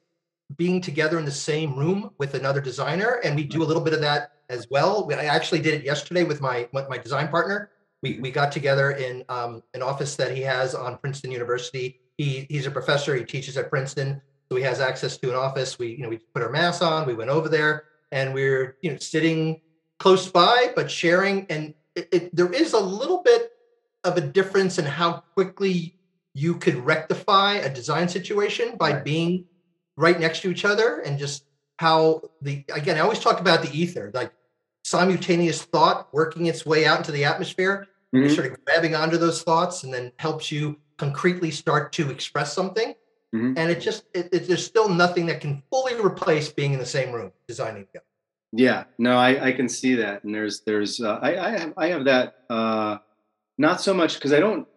being 0.56 0.80
together 0.80 1.18
in 1.18 1.24
the 1.24 1.30
same 1.30 1.74
room 1.76 2.10
with 2.18 2.34
another 2.34 2.60
designer, 2.60 3.20
and 3.24 3.36
we 3.36 3.44
do 3.44 3.62
a 3.62 3.64
little 3.64 3.82
bit 3.82 3.94
of 3.94 4.00
that 4.00 4.32
as 4.48 4.68
well. 4.70 5.08
I 5.12 5.24
actually 5.24 5.60
did 5.60 5.74
it 5.74 5.84
yesterday 5.84 6.24
with 6.24 6.40
my 6.40 6.68
with 6.72 6.88
my 6.88 6.98
design 6.98 7.28
partner. 7.28 7.70
We 8.02 8.18
we 8.20 8.30
got 8.30 8.52
together 8.52 8.92
in 8.92 9.24
um, 9.28 9.62
an 9.74 9.82
office 9.82 10.16
that 10.16 10.34
he 10.36 10.42
has 10.42 10.74
on 10.74 10.98
Princeton 10.98 11.30
University. 11.30 12.00
He 12.18 12.46
he's 12.48 12.66
a 12.66 12.70
professor. 12.70 13.14
He 13.14 13.24
teaches 13.24 13.56
at 13.56 13.70
Princeton, 13.70 14.20
so 14.50 14.56
he 14.56 14.62
has 14.62 14.80
access 14.80 15.16
to 15.18 15.30
an 15.30 15.36
office. 15.36 15.78
We 15.78 15.88
you 15.88 16.02
know 16.02 16.08
we 16.08 16.18
put 16.34 16.42
our 16.42 16.50
masks 16.50 16.82
on. 16.82 17.06
We 17.06 17.14
went 17.14 17.30
over 17.30 17.48
there, 17.48 17.84
and 18.10 18.34
we're 18.34 18.76
you 18.82 18.90
know 18.90 18.98
sitting 18.98 19.60
close 19.98 20.28
by, 20.28 20.72
but 20.74 20.90
sharing. 20.90 21.46
And 21.48 21.74
it, 21.94 22.08
it, 22.12 22.36
there 22.36 22.52
is 22.52 22.72
a 22.72 22.80
little 22.80 23.22
bit 23.22 23.50
of 24.04 24.16
a 24.16 24.20
difference 24.20 24.78
in 24.78 24.84
how 24.84 25.22
quickly 25.34 25.98
you 26.34 26.54
could 26.56 26.76
rectify 26.76 27.54
a 27.56 27.72
design 27.72 28.08
situation 28.08 28.76
by 28.76 28.94
Right. 28.94 29.04
being 29.04 29.44
right 30.02 30.18
next 30.18 30.40
to 30.42 30.50
each 30.50 30.64
other 30.64 30.98
and 31.06 31.18
just 31.18 31.44
how 31.78 32.20
the 32.42 32.64
again 32.74 32.96
i 32.96 33.00
always 33.00 33.20
talk 33.20 33.38
about 33.40 33.62
the 33.62 33.70
ether 33.80 34.10
like 34.14 34.32
simultaneous 34.84 35.62
thought 35.62 36.12
working 36.12 36.46
its 36.46 36.66
way 36.66 36.84
out 36.84 36.98
into 36.98 37.12
the 37.12 37.24
atmosphere 37.24 37.86
Mhm. 38.12 38.20
you're 38.20 38.28
sort 38.30 38.46
of 38.50 38.64
grabbing 38.64 38.94
onto 38.94 39.16
those 39.16 39.42
thoughts 39.42 39.84
and 39.84 39.94
then 39.94 40.12
helps 40.18 40.50
you 40.52 40.76
concretely 40.98 41.50
start 41.50 41.92
to 41.92 42.10
express 42.10 42.52
something 42.52 42.94
Mhm. 43.34 43.54
and 43.56 43.70
it 43.70 43.80
just 43.80 44.04
it, 44.12 44.28
it, 44.32 44.46
there's 44.48 44.66
still 44.66 44.88
nothing 44.88 45.24
that 45.26 45.40
can 45.40 45.62
fully 45.70 45.94
replace 46.10 46.52
being 46.52 46.72
in 46.74 46.78
the 46.78 46.92
same 46.98 47.10
room 47.12 47.32
designing 47.48 47.86
together 47.86 48.04
Yeah, 48.54 48.84
no, 48.98 49.16
I, 49.16 49.30
I 49.48 49.52
can 49.58 49.66
see 49.66 49.94
that, 50.04 50.24
and 50.24 50.34
there's 50.36 50.60
there's 50.68 51.00
uh, 51.00 51.18
I 51.28 51.30
I 51.48 51.50
have 51.58 51.72
I 51.84 51.86
have 51.94 52.04
that 52.04 52.26
uh, 52.50 52.98
not 53.56 53.80
so 53.80 53.94
much 53.94 54.12
because 54.16 54.34
I 54.36 54.40
don't 54.40 54.68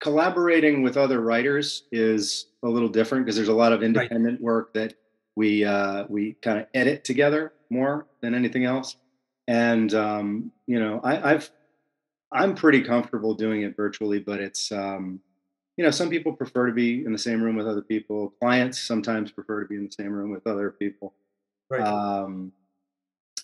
collaborating 0.00 0.82
with 0.82 0.96
other 0.96 1.20
writers 1.20 1.84
is 1.92 2.47
a 2.64 2.68
little 2.68 2.88
different 2.88 3.24
because 3.24 3.36
there's 3.36 3.48
a 3.48 3.54
lot 3.54 3.72
of 3.72 3.82
independent 3.82 4.40
work 4.40 4.74
that 4.74 4.94
we 5.36 5.64
uh, 5.64 6.04
we 6.08 6.34
kind 6.42 6.58
of 6.58 6.66
edit 6.74 7.04
together 7.04 7.52
more 7.70 8.06
than 8.20 8.34
anything 8.34 8.64
else, 8.64 8.96
and 9.46 9.94
um, 9.94 10.52
you 10.66 10.80
know 10.80 11.00
I, 11.04 11.34
I've 11.34 11.50
I'm 12.32 12.54
pretty 12.54 12.82
comfortable 12.82 13.34
doing 13.34 13.62
it 13.62 13.76
virtually, 13.76 14.18
but 14.18 14.40
it's 14.40 14.72
um, 14.72 15.20
you 15.76 15.84
know 15.84 15.90
some 15.90 16.10
people 16.10 16.32
prefer 16.32 16.66
to 16.66 16.72
be 16.72 17.04
in 17.04 17.12
the 17.12 17.18
same 17.18 17.42
room 17.42 17.56
with 17.56 17.66
other 17.66 17.82
people. 17.82 18.34
Clients 18.40 18.80
sometimes 18.80 19.30
prefer 19.30 19.62
to 19.62 19.68
be 19.68 19.76
in 19.76 19.86
the 19.86 19.92
same 19.92 20.12
room 20.12 20.30
with 20.30 20.46
other 20.46 20.70
people 20.70 21.14
right 21.70 21.82
um, 21.82 22.52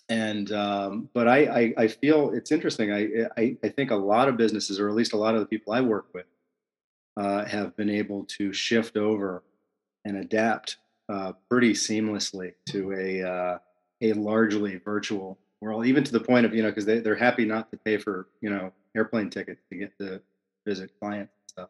and 0.09 0.51
um, 0.51 1.09
but 1.13 1.27
I, 1.27 1.45
I 1.45 1.73
I 1.77 1.87
feel 1.87 2.31
it's 2.31 2.51
interesting. 2.51 2.91
I, 2.91 3.27
I 3.37 3.57
I 3.63 3.69
think 3.69 3.91
a 3.91 3.95
lot 3.95 4.27
of 4.27 4.37
businesses, 4.37 4.79
or 4.79 4.87
at 4.89 4.95
least 4.95 5.13
a 5.13 5.17
lot 5.17 5.33
of 5.33 5.39
the 5.39 5.47
people 5.47 5.73
I 5.73 5.81
work 5.81 6.07
with, 6.13 6.25
uh, 7.17 7.45
have 7.45 7.75
been 7.77 7.89
able 7.89 8.25
to 8.25 8.51
shift 8.53 8.97
over 8.97 9.43
and 10.05 10.17
adapt 10.17 10.77
uh, 11.09 11.33
pretty 11.49 11.73
seamlessly 11.73 12.53
to 12.69 12.93
a 12.93 13.23
uh, 13.23 13.57
a 14.01 14.13
largely 14.13 14.77
virtual 14.77 15.37
world, 15.61 15.85
even 15.85 16.03
to 16.03 16.11
the 16.11 16.19
point 16.19 16.45
of 16.45 16.53
you 16.53 16.61
know 16.61 16.69
because 16.69 16.85
they 16.85 16.99
they're 16.99 17.15
happy 17.15 17.45
not 17.45 17.71
to 17.71 17.77
pay 17.77 17.97
for 17.97 18.27
you 18.41 18.49
know 18.49 18.71
airplane 18.95 19.29
tickets 19.29 19.61
to 19.71 19.77
get 19.77 19.97
to 19.99 20.21
visit 20.67 20.91
clients 20.99 21.33
and 21.33 21.49
stuff. 21.49 21.69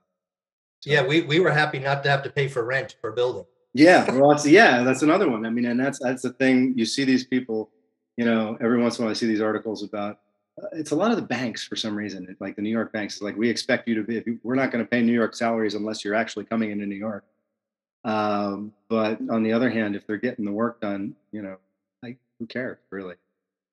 So- 0.82 0.92
yeah 0.92 1.06
we, 1.06 1.22
we 1.22 1.40
were 1.40 1.52
happy 1.52 1.80
not 1.80 2.04
to 2.04 2.10
have 2.10 2.22
to 2.24 2.30
pay 2.30 2.48
for 2.48 2.64
rent 2.64 2.96
for 3.02 3.12
building 3.12 3.46
yeah, 3.75 4.10
well, 4.16 4.30
that's 4.30 4.48
yeah, 4.48 4.84
that's 4.84 5.04
another 5.04 5.30
one. 5.30 5.46
I 5.46 5.50
mean, 5.50 5.66
and 5.66 5.80
that's 5.80 6.00
that's 6.02 6.24
the 6.24 6.32
thing. 6.32 6.74
You 6.78 6.86
see 6.86 7.04
these 7.04 7.25
people, 7.25 7.70
you 8.18 8.25
know, 8.25 8.58
every 8.62 8.82
once 8.82 8.98
in 8.98 9.04
a 9.04 9.06
while 9.06 9.12
I 9.12 9.14
see 9.14 9.28
these 9.28 9.42
articles 9.42 9.84
about. 9.84 10.20
It's 10.72 10.92
a 10.92 10.96
lot 10.96 11.12
of 11.12 11.18
the 11.18 11.24
banks 11.24 11.64
for 11.66 11.76
some 11.76 11.96
reason, 11.96 12.36
like 12.40 12.56
the 12.56 12.62
New 12.62 12.70
York 12.70 12.94
banks. 12.94 13.22
Like 13.22 13.36
we 13.36 13.50
expect 13.50 13.88
you 13.88 13.96
to 13.96 14.04
be. 14.04 14.18
If 14.18 14.26
you, 14.26 14.40
we're 14.44 14.56
not 14.56 14.72
going 14.72 14.84
to 14.84 14.90
pay 14.90 15.02
New 15.02 15.14
York 15.14 15.36
salaries 15.36 15.76
unless 15.76 16.06
you're 16.06 16.16
actually 16.16 16.46
coming 16.46 16.72
into 16.72 16.86
New 16.86 16.96
York. 16.96 17.26
Um, 18.06 18.72
but 18.88 19.20
on 19.30 19.44
the 19.44 19.52
other 19.52 19.70
hand, 19.70 19.96
if 19.96 20.08
they're 20.08 20.18
getting 20.18 20.46
the 20.46 20.52
work 20.52 20.80
done, 20.80 21.16
you 21.32 21.42
know, 21.42 21.58
like 22.04 22.18
who 22.40 22.46
cares 22.46 22.78
really? 22.90 23.16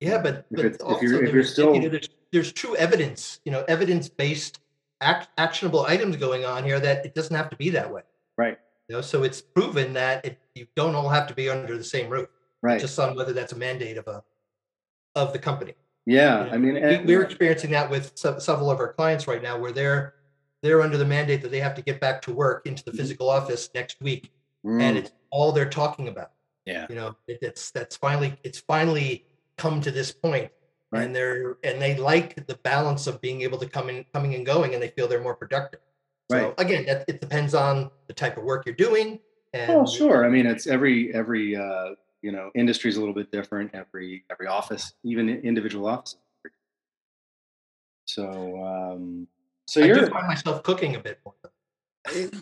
Yeah, 0.01 0.21
but, 0.21 0.47
If 0.51 0.79
but 0.79 0.91
if 0.97 1.03
you're- 1.03 1.03
if 1.03 1.03
you're 1.03 1.21
there's, 1.33 1.35
you 1.35 1.43
still- 1.45 1.75
know, 1.79 1.89
there's 1.89 2.09
there's 2.33 2.53
true 2.53 2.75
evidence, 2.77 3.41
you 3.45 3.53
know, 3.53 3.63
evidence 3.69 4.09
based 4.09 4.59
act, 5.03 5.29
actionable 5.39 5.83
items 5.83 6.17
going 6.17 6.45
on 6.47 6.65
here 6.65 6.81
that 6.81 7.05
it 7.05 7.15
doesn't 7.15 7.37
have 7.37 7.51
to 7.51 7.57
be 7.57 7.69
that 7.71 7.93
way. 7.93 8.03
Right. 8.39 8.59
You 8.89 8.97
know, 8.97 9.03
so 9.03 9.23
it's 9.23 9.41
proven 9.43 9.93
that 9.93 10.25
it, 10.25 10.39
you 10.55 10.67
don't 10.75 10.95
all 10.95 11.11
have 11.11 11.27
to 11.29 11.35
be 11.35 11.49
under 11.51 11.77
the 11.77 11.85
same 11.85 12.09
roof. 12.09 12.29
right. 12.63 12.81
just 12.81 12.99
on 12.99 13.15
whether 13.17 13.33
that's 13.35 13.53
a 13.53 13.57
mandate 13.57 13.99
of 13.99 14.09
a 14.09 14.25
of 15.15 15.33
the 15.35 15.39
company. 15.39 15.75
Yeah, 16.07 16.41
you 16.41 16.47
know, 16.47 16.55
I 16.55 16.59
mean, 16.59 16.77
and, 16.77 17.07
we're 17.07 17.23
experiencing 17.23 17.71
that 17.73 17.89
with 17.89 18.13
several 18.17 18.71
of 18.71 18.81
our 18.81 18.93
clients 18.93 19.29
right 19.29 19.43
now, 19.43 19.59
where 19.59 19.73
they're 19.73 20.15
they're 20.63 20.83
under 20.83 20.97
the 20.97 21.05
mandate 21.05 21.43
that 21.43 21.51
they 21.51 21.61
have 21.61 21.75
to 21.75 21.83
get 21.83 22.01
back 22.01 22.23
to 22.23 22.33
work 22.33 22.67
into 22.67 22.85
the 22.85 22.91
mm-hmm. 22.91 22.99
physical 22.99 23.31
office 23.31 23.71
next 23.75 24.01
week, 24.01 24.33
mm. 24.65 24.81
and 24.81 24.99
it's 24.99 25.13
all 25.31 25.53
they're 25.53 25.69
talking 25.69 26.09
about. 26.09 26.33
Yeah, 26.67 26.87
you 26.89 26.97
know, 26.97 27.17
it, 27.29 27.39
it's 27.43 27.71
that's 27.71 27.97
finally 27.97 28.35
it's 28.43 28.59
finally 28.59 29.27
come 29.57 29.81
to 29.81 29.91
this 29.93 30.11
point, 30.11 30.51
right. 30.91 31.05
and 31.05 31.15
they're 31.15 31.59
and 31.63 31.81
they 31.81 31.97
like 31.97 32.47
the 32.47 32.57
balance 32.57 33.07
of 33.07 33.21
being 33.21 33.43
able 33.43 33.59
to 33.59 33.67
come 33.67 33.89
in, 33.89 34.05
coming 34.13 34.35
and 34.35 34.45
going, 34.45 34.75
and 34.75 34.83
they 34.83 34.89
feel 34.89 35.07
they're 35.07 35.23
more 35.23 35.37
productive. 35.37 35.81
So 36.31 36.39
right. 36.39 36.55
again, 36.59 36.87
that, 36.87 37.05
it 37.09 37.21
depends 37.21 37.55
on 37.55 37.91
the 38.07 38.15
type 38.15 38.37
of 38.39 38.45
work 38.45 38.65
you're 38.67 38.75
doing. 38.75 39.21
And, 39.53 39.71
oh, 39.71 39.87
sure. 39.87 40.25
I 40.25 40.31
mean, 40.31 40.47
it's 40.47 40.67
every 40.67 41.15
every 41.15 41.57
uh, 41.57 41.91
you 42.23 42.33
know 42.33 42.51
industry 42.55 42.91
is 42.91 42.97
a 42.97 43.01
little 43.01 43.15
bit 43.15 43.31
different. 43.31 43.75
Every 43.75 44.25
every 44.31 44.47
office, 44.47 44.95
even 45.05 45.29
individual 45.29 45.87
office. 45.87 46.17
So 48.05 48.65
um, 48.65 49.27
so 49.67 49.83
I 49.83 49.87
you're 49.87 50.07
find 50.09 50.27
myself 50.27 50.63
cooking 50.63 50.97
a 50.97 51.01
bit 51.01 51.21
more. 51.25 51.35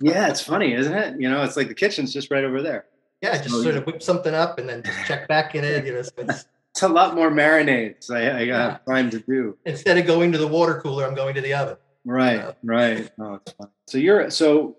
yeah, 0.00 0.28
it's 0.28 0.40
funny, 0.40 0.74
isn't 0.74 0.92
it? 0.92 1.20
You 1.20 1.30
know, 1.30 1.42
it's 1.42 1.56
like 1.56 1.68
the 1.68 1.74
kitchen's 1.74 2.12
just 2.12 2.30
right 2.30 2.44
over 2.44 2.62
there. 2.62 2.86
Yeah, 3.22 3.36
just 3.36 3.50
so, 3.50 3.62
sort 3.62 3.76
of 3.76 3.86
whip 3.86 4.02
something 4.02 4.34
up 4.34 4.58
and 4.58 4.68
then 4.68 4.82
just 4.82 5.06
check 5.06 5.28
back 5.28 5.54
in 5.54 5.64
it. 5.64 5.84
You 5.84 5.92
know, 5.92 6.02
so 6.02 6.12
it's, 6.18 6.46
it's 6.72 6.82
a 6.82 6.88
lot 6.88 7.14
more 7.14 7.30
marinades. 7.30 8.10
I, 8.10 8.40
I 8.40 8.46
got 8.46 8.82
yeah. 8.86 8.94
time 8.94 9.10
to 9.10 9.20
do. 9.20 9.58
Instead 9.66 9.98
of 9.98 10.06
going 10.06 10.32
to 10.32 10.38
the 10.38 10.46
water 10.46 10.80
cooler, 10.80 11.06
I'm 11.06 11.14
going 11.14 11.34
to 11.34 11.40
the 11.40 11.54
oven. 11.54 11.76
Right, 12.04 12.40
uh, 12.40 12.52
right. 12.62 13.10
Oh. 13.20 13.40
So 13.86 13.98
you're 13.98 14.30
so 14.30 14.76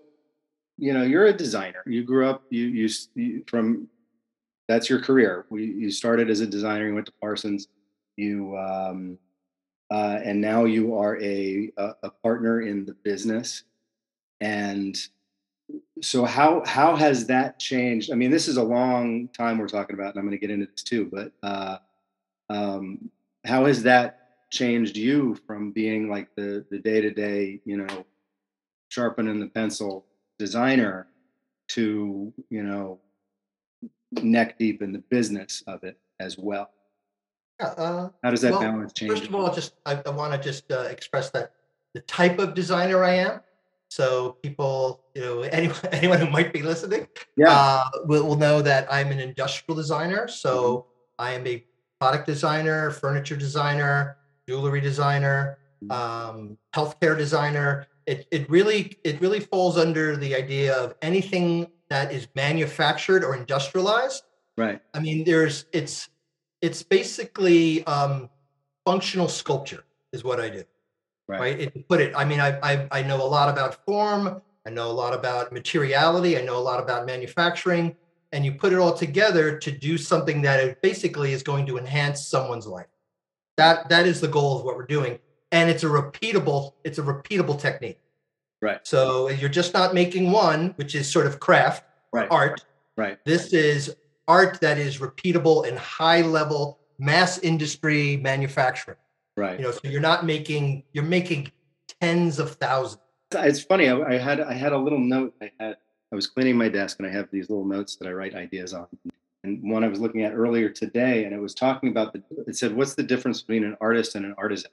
you 0.78 0.92
know 0.92 1.04
you're 1.04 1.26
a 1.26 1.32
designer. 1.32 1.82
You 1.86 2.02
grew 2.02 2.28
up 2.28 2.42
you 2.50 2.64
you, 2.66 2.88
you 3.14 3.44
from 3.46 3.88
that's 4.72 4.88
your 4.88 5.00
career. 5.00 5.46
We, 5.50 5.66
you 5.66 5.90
started 5.90 6.30
as 6.30 6.40
a 6.40 6.46
designer. 6.46 6.88
You 6.88 6.94
went 6.94 7.06
to 7.06 7.12
Parsons. 7.20 7.68
You 8.16 8.56
um, 8.56 9.18
uh, 9.90 10.20
and 10.24 10.40
now 10.40 10.64
you 10.64 10.96
are 10.96 11.20
a, 11.22 11.70
a, 11.76 12.08
partner 12.22 12.62
in 12.62 12.86
the 12.86 12.94
business. 12.94 13.64
And 14.40 14.96
so 16.00 16.24
how 16.24 16.62
how 16.64 16.96
has 16.96 17.26
that 17.26 17.58
changed? 17.58 18.10
I 18.10 18.14
mean, 18.14 18.30
this 18.30 18.48
is 18.48 18.56
a 18.56 18.62
long 18.62 19.28
time 19.28 19.58
we're 19.58 19.68
talking 19.68 19.94
about, 19.94 20.14
and 20.14 20.18
I'm 20.18 20.24
going 20.24 20.38
to 20.38 20.38
get 20.38 20.50
into 20.50 20.66
this 20.66 20.82
too. 20.82 21.10
But 21.12 21.32
uh, 21.42 21.76
um, 22.48 23.10
how 23.44 23.66
has 23.66 23.82
that 23.82 24.48
changed 24.50 24.96
you 24.96 25.38
from 25.46 25.72
being 25.72 26.08
like 26.08 26.34
the 26.34 26.64
the 26.70 26.78
day 26.78 27.02
to 27.02 27.10
day, 27.10 27.60
you 27.66 27.76
know, 27.76 28.06
sharpening 28.88 29.40
the 29.40 29.48
pencil 29.48 30.06
designer 30.38 31.06
to 31.68 32.32
you 32.48 32.62
know 32.62 32.98
neck 34.20 34.58
deep 34.58 34.82
in 34.82 34.92
the 34.92 34.98
business 35.10 35.62
of 35.66 35.84
it 35.84 35.98
as 36.20 36.36
well? 36.38 36.70
uh, 37.62 38.08
How 38.22 38.30
does 38.30 38.40
that 38.42 38.52
well, 38.52 38.60
balance 38.60 38.92
change? 38.92 39.12
First 39.12 39.24
of 39.24 39.34
all, 39.34 39.52
just 39.54 39.74
I, 39.86 40.00
I 40.04 40.10
want 40.10 40.32
to 40.32 40.38
just 40.38 40.70
uh, 40.70 40.80
express 40.82 41.30
that 41.30 41.52
the 41.94 42.00
type 42.00 42.38
of 42.38 42.54
designer 42.54 43.04
I 43.04 43.14
am. 43.14 43.40
So 43.88 44.38
people, 44.42 45.04
you 45.14 45.22
know, 45.22 45.40
anyone 45.42 45.76
anyone 45.92 46.18
who 46.18 46.30
might 46.30 46.52
be 46.52 46.62
listening, 46.62 47.08
yeah, 47.36 47.50
uh, 47.50 47.84
will, 48.04 48.26
will 48.26 48.36
know 48.36 48.62
that 48.62 48.92
I'm 48.92 49.10
an 49.10 49.20
industrial 49.20 49.76
designer. 49.76 50.28
So 50.28 50.86
mm-hmm. 51.18 51.24
I 51.24 51.32
am 51.32 51.46
a 51.46 51.64
product 52.00 52.26
designer, 52.26 52.90
furniture 52.90 53.36
designer, 53.36 54.16
jewelry 54.48 54.80
designer, 54.80 55.58
mm-hmm. 55.84 55.92
um, 55.92 56.58
healthcare 56.74 57.16
designer. 57.16 57.86
It 58.06 58.26
it 58.30 58.50
really 58.50 58.96
it 59.04 59.20
really 59.20 59.40
falls 59.40 59.78
under 59.78 60.16
the 60.16 60.34
idea 60.34 60.74
of 60.74 60.94
anything 61.02 61.68
that 61.92 62.12
is 62.12 62.26
manufactured 62.34 63.22
or 63.22 63.36
industrialized. 63.36 64.24
Right. 64.56 64.80
I 64.94 65.00
mean, 65.00 65.24
there's 65.24 65.66
it's 65.72 66.08
it's 66.60 66.82
basically 66.82 67.84
um, 67.86 68.30
functional 68.86 69.28
sculpture 69.28 69.84
is 70.12 70.24
what 70.24 70.40
I 70.40 70.48
do. 70.48 70.64
Right. 71.28 71.40
right? 71.40 71.60
It, 71.60 71.88
put 71.88 72.00
it. 72.00 72.12
I 72.16 72.24
mean, 72.24 72.40
I, 72.40 72.58
I 72.62 72.88
I 72.90 73.02
know 73.02 73.22
a 73.22 73.30
lot 73.38 73.48
about 73.48 73.84
form. 73.84 74.42
I 74.66 74.70
know 74.70 74.90
a 74.90 74.96
lot 75.04 75.12
about 75.12 75.52
materiality. 75.52 76.38
I 76.38 76.42
know 76.42 76.56
a 76.56 76.64
lot 76.70 76.80
about 76.80 77.06
manufacturing. 77.06 77.96
And 78.34 78.46
you 78.46 78.52
put 78.54 78.72
it 78.72 78.78
all 78.78 78.94
together 78.94 79.58
to 79.58 79.70
do 79.70 79.98
something 79.98 80.40
that 80.42 80.80
basically 80.80 81.32
is 81.32 81.42
going 81.42 81.66
to 81.66 81.76
enhance 81.76 82.26
someone's 82.26 82.66
life. 82.66 82.86
That 83.58 83.90
that 83.90 84.06
is 84.06 84.20
the 84.22 84.28
goal 84.28 84.58
of 84.58 84.64
what 84.64 84.76
we're 84.76 84.86
doing, 84.86 85.18
and 85.50 85.68
it's 85.68 85.84
a 85.84 85.92
repeatable. 86.00 86.72
It's 86.84 86.98
a 86.98 87.02
repeatable 87.02 87.60
technique. 87.60 88.00
Right. 88.62 88.80
So 88.86 89.28
you're 89.28 89.50
just 89.50 89.74
not 89.74 89.92
making 89.92 90.30
one, 90.30 90.68
which 90.76 90.94
is 90.94 91.10
sort 91.10 91.26
of 91.26 91.40
craft, 91.40 91.84
right. 92.12 92.28
art. 92.30 92.64
Right. 92.96 93.18
This 93.24 93.52
is 93.52 93.94
art 94.28 94.60
that 94.60 94.78
is 94.78 94.98
repeatable 94.98 95.68
and 95.68 95.76
high 95.76 96.22
level 96.22 96.78
mass 96.98 97.38
industry 97.38 98.16
manufacturing. 98.18 98.98
Right. 99.36 99.58
You 99.58 99.66
know, 99.66 99.72
so 99.72 99.80
you're 99.84 100.00
not 100.00 100.24
making 100.24 100.84
you're 100.92 101.04
making 101.04 101.50
tens 102.00 102.38
of 102.38 102.52
thousands. 102.52 103.02
It's 103.34 103.62
funny. 103.62 103.88
I, 103.88 104.00
I 104.00 104.18
had 104.18 104.40
I 104.40 104.52
had 104.52 104.72
a 104.72 104.78
little 104.78 105.00
note. 105.00 105.34
I 105.42 105.50
had 105.58 105.76
I 106.12 106.14
was 106.14 106.28
cleaning 106.28 106.56
my 106.56 106.68
desk 106.68 107.00
and 107.00 107.08
I 107.08 107.10
have 107.10 107.28
these 107.32 107.50
little 107.50 107.64
notes 107.64 107.96
that 107.96 108.06
I 108.06 108.12
write 108.12 108.36
ideas 108.36 108.74
on. 108.74 108.86
And 109.42 109.60
one 109.68 109.82
I 109.82 109.88
was 109.88 109.98
looking 109.98 110.22
at 110.22 110.34
earlier 110.34 110.68
today, 110.68 111.24
and 111.24 111.34
it 111.34 111.40
was 111.40 111.52
talking 111.52 111.88
about 111.88 112.12
the. 112.12 112.22
It 112.46 112.54
said, 112.54 112.76
"What's 112.76 112.94
the 112.94 113.02
difference 113.02 113.42
between 113.42 113.64
an 113.64 113.76
artist 113.80 114.14
and 114.14 114.24
an 114.24 114.36
artisan?" 114.38 114.70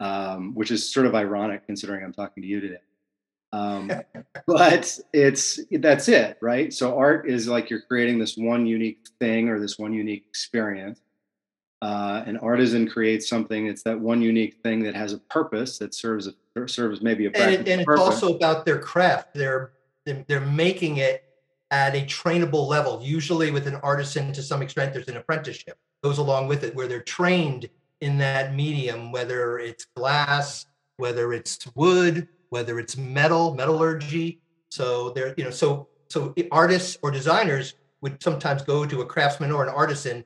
Um, 0.00 0.54
which 0.54 0.70
is 0.70 0.90
sort 0.90 1.04
of 1.04 1.14
ironic 1.14 1.66
considering 1.66 2.02
I'm 2.02 2.14
talking 2.14 2.42
to 2.42 2.48
you 2.48 2.60
today. 2.60 2.80
Um, 3.52 3.90
but 4.46 4.98
it's 5.12 5.60
that's 5.70 6.08
it, 6.08 6.38
right? 6.40 6.72
So 6.72 6.96
art 6.98 7.28
is 7.28 7.48
like 7.48 7.70
you're 7.70 7.82
creating 7.82 8.18
this 8.18 8.36
one 8.36 8.66
unique 8.66 9.06
thing 9.18 9.48
or 9.48 9.60
this 9.60 9.78
one 9.78 9.92
unique 9.92 10.24
experience. 10.28 11.00
Uh, 11.82 12.22
an 12.26 12.36
artisan 12.38 12.88
creates 12.88 13.28
something. 13.28 13.66
It's 13.66 13.82
that 13.84 13.98
one 13.98 14.20
unique 14.20 14.56
thing 14.62 14.82
that 14.82 14.94
has 14.94 15.14
a 15.14 15.18
purpose 15.18 15.78
that 15.78 15.94
serves 15.94 16.28
a, 16.28 16.68
serves 16.68 17.00
maybe 17.00 17.26
a 17.26 17.30
and, 17.30 17.54
it, 17.54 17.68
and 17.68 17.80
it's 17.80 18.00
also 18.00 18.34
about 18.34 18.66
their 18.66 18.78
craft. 18.78 19.34
They're 19.34 19.72
they're 20.04 20.40
making 20.40 20.98
it 20.98 21.24
at 21.70 21.94
a 21.94 22.02
trainable 22.02 22.66
level. 22.68 23.00
Usually, 23.02 23.50
with 23.50 23.66
an 23.66 23.76
artisan, 23.76 24.32
to 24.32 24.42
some 24.42 24.60
extent, 24.60 24.92
there's 24.92 25.08
an 25.08 25.16
apprenticeship 25.16 25.78
goes 26.02 26.18
along 26.18 26.48
with 26.48 26.64
it, 26.64 26.74
where 26.74 26.88
they're 26.88 27.02
trained 27.02 27.68
in 28.00 28.18
that 28.18 28.54
medium, 28.54 29.12
whether 29.12 29.58
it's 29.58 29.86
glass, 29.96 30.66
whether 30.96 31.32
it's 31.32 31.58
wood, 31.74 32.28
whether 32.50 32.78
it's 32.78 32.96
metal, 32.96 33.54
metallurgy. 33.54 34.40
So 34.70 35.10
there, 35.10 35.34
you 35.36 35.44
know, 35.44 35.50
so 35.50 35.88
so 36.08 36.34
artists 36.50 36.98
or 37.02 37.10
designers 37.10 37.74
would 38.00 38.22
sometimes 38.22 38.62
go 38.62 38.86
to 38.86 39.00
a 39.02 39.06
craftsman 39.06 39.52
or 39.52 39.62
an 39.62 39.68
artisan 39.68 40.24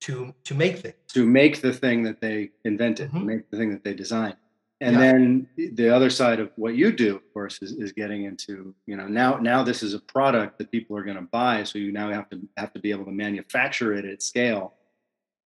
to 0.00 0.34
to 0.44 0.54
make 0.54 0.78
things. 0.78 0.94
To 1.14 1.26
make 1.26 1.60
the 1.60 1.72
thing 1.72 2.02
that 2.04 2.20
they 2.20 2.50
invented, 2.64 3.10
mm-hmm. 3.10 3.26
make 3.26 3.50
the 3.50 3.56
thing 3.56 3.70
that 3.70 3.84
they 3.84 3.94
designed. 3.94 4.36
And 4.80 4.94
yeah. 4.94 5.00
then 5.00 5.48
the 5.56 5.88
other 5.88 6.08
side 6.08 6.38
of 6.38 6.52
what 6.54 6.76
you 6.76 6.92
do, 6.92 7.16
of 7.16 7.32
course, 7.34 7.60
is, 7.62 7.72
is 7.72 7.90
getting 7.90 8.26
into, 8.26 8.74
you 8.86 8.96
know, 8.96 9.08
now 9.08 9.36
now 9.38 9.64
this 9.64 9.82
is 9.82 9.92
a 9.92 9.98
product 9.98 10.58
that 10.58 10.70
people 10.70 10.96
are 10.96 11.02
going 11.02 11.16
to 11.16 11.22
buy. 11.22 11.64
So 11.64 11.78
you 11.78 11.90
now 11.90 12.10
have 12.10 12.30
to 12.30 12.40
have 12.56 12.72
to 12.74 12.78
be 12.78 12.90
able 12.92 13.04
to 13.06 13.10
manufacture 13.10 13.92
it 13.94 14.04
at 14.04 14.22
scale 14.22 14.74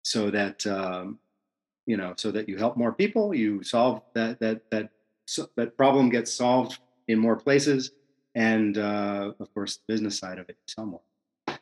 so 0.03 0.29
that 0.29 0.65
um, 0.67 1.17
you 1.85 1.97
know, 1.97 2.13
so 2.17 2.31
that 2.31 2.49
you 2.49 2.57
help 2.57 2.77
more 2.77 2.91
people, 2.91 3.33
you 3.33 3.63
solve 3.63 4.01
that 4.13 4.39
that 4.39 4.61
that 4.71 4.89
so 5.25 5.47
that 5.55 5.77
problem 5.77 6.09
gets 6.09 6.31
solved 6.31 6.79
in 7.07 7.19
more 7.19 7.35
places, 7.35 7.91
and 8.33 8.77
uh, 8.77 9.33
of 9.39 9.53
course, 9.53 9.77
the 9.77 9.93
business 9.93 10.17
side 10.17 10.39
of 10.39 10.49
it 10.49 10.57
somewhat. 10.67 11.01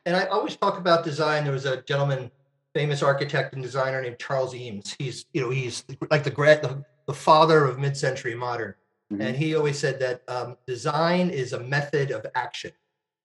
And 0.06 0.16
I 0.16 0.26
always 0.26 0.56
talk 0.56 0.78
about 0.78 1.04
design. 1.04 1.44
There 1.44 1.54
was 1.54 1.66
a 1.66 1.82
gentleman, 1.84 2.32
famous 2.74 3.02
architect 3.02 3.54
and 3.54 3.64
designer 3.64 4.02
named 4.02 4.20
Charles 4.20 4.54
Eames. 4.56 4.96
He's 4.98 5.26
you 5.34 5.42
know 5.42 5.50
he's 5.50 5.84
like 6.10 6.24
the 6.24 6.32
the, 6.32 6.84
the 7.08 7.14
father 7.14 7.66
of 7.66 7.80
mid-century 7.80 8.36
modern, 8.36 8.76
mm-hmm. 9.12 9.22
and 9.22 9.36
he 9.36 9.56
always 9.56 9.78
said 9.78 10.00
that 10.00 10.24
um, 10.28 10.58
design 10.68 11.30
is 11.30 11.54
a 11.54 11.60
method 11.60 12.12
of 12.12 12.26
action. 12.36 12.72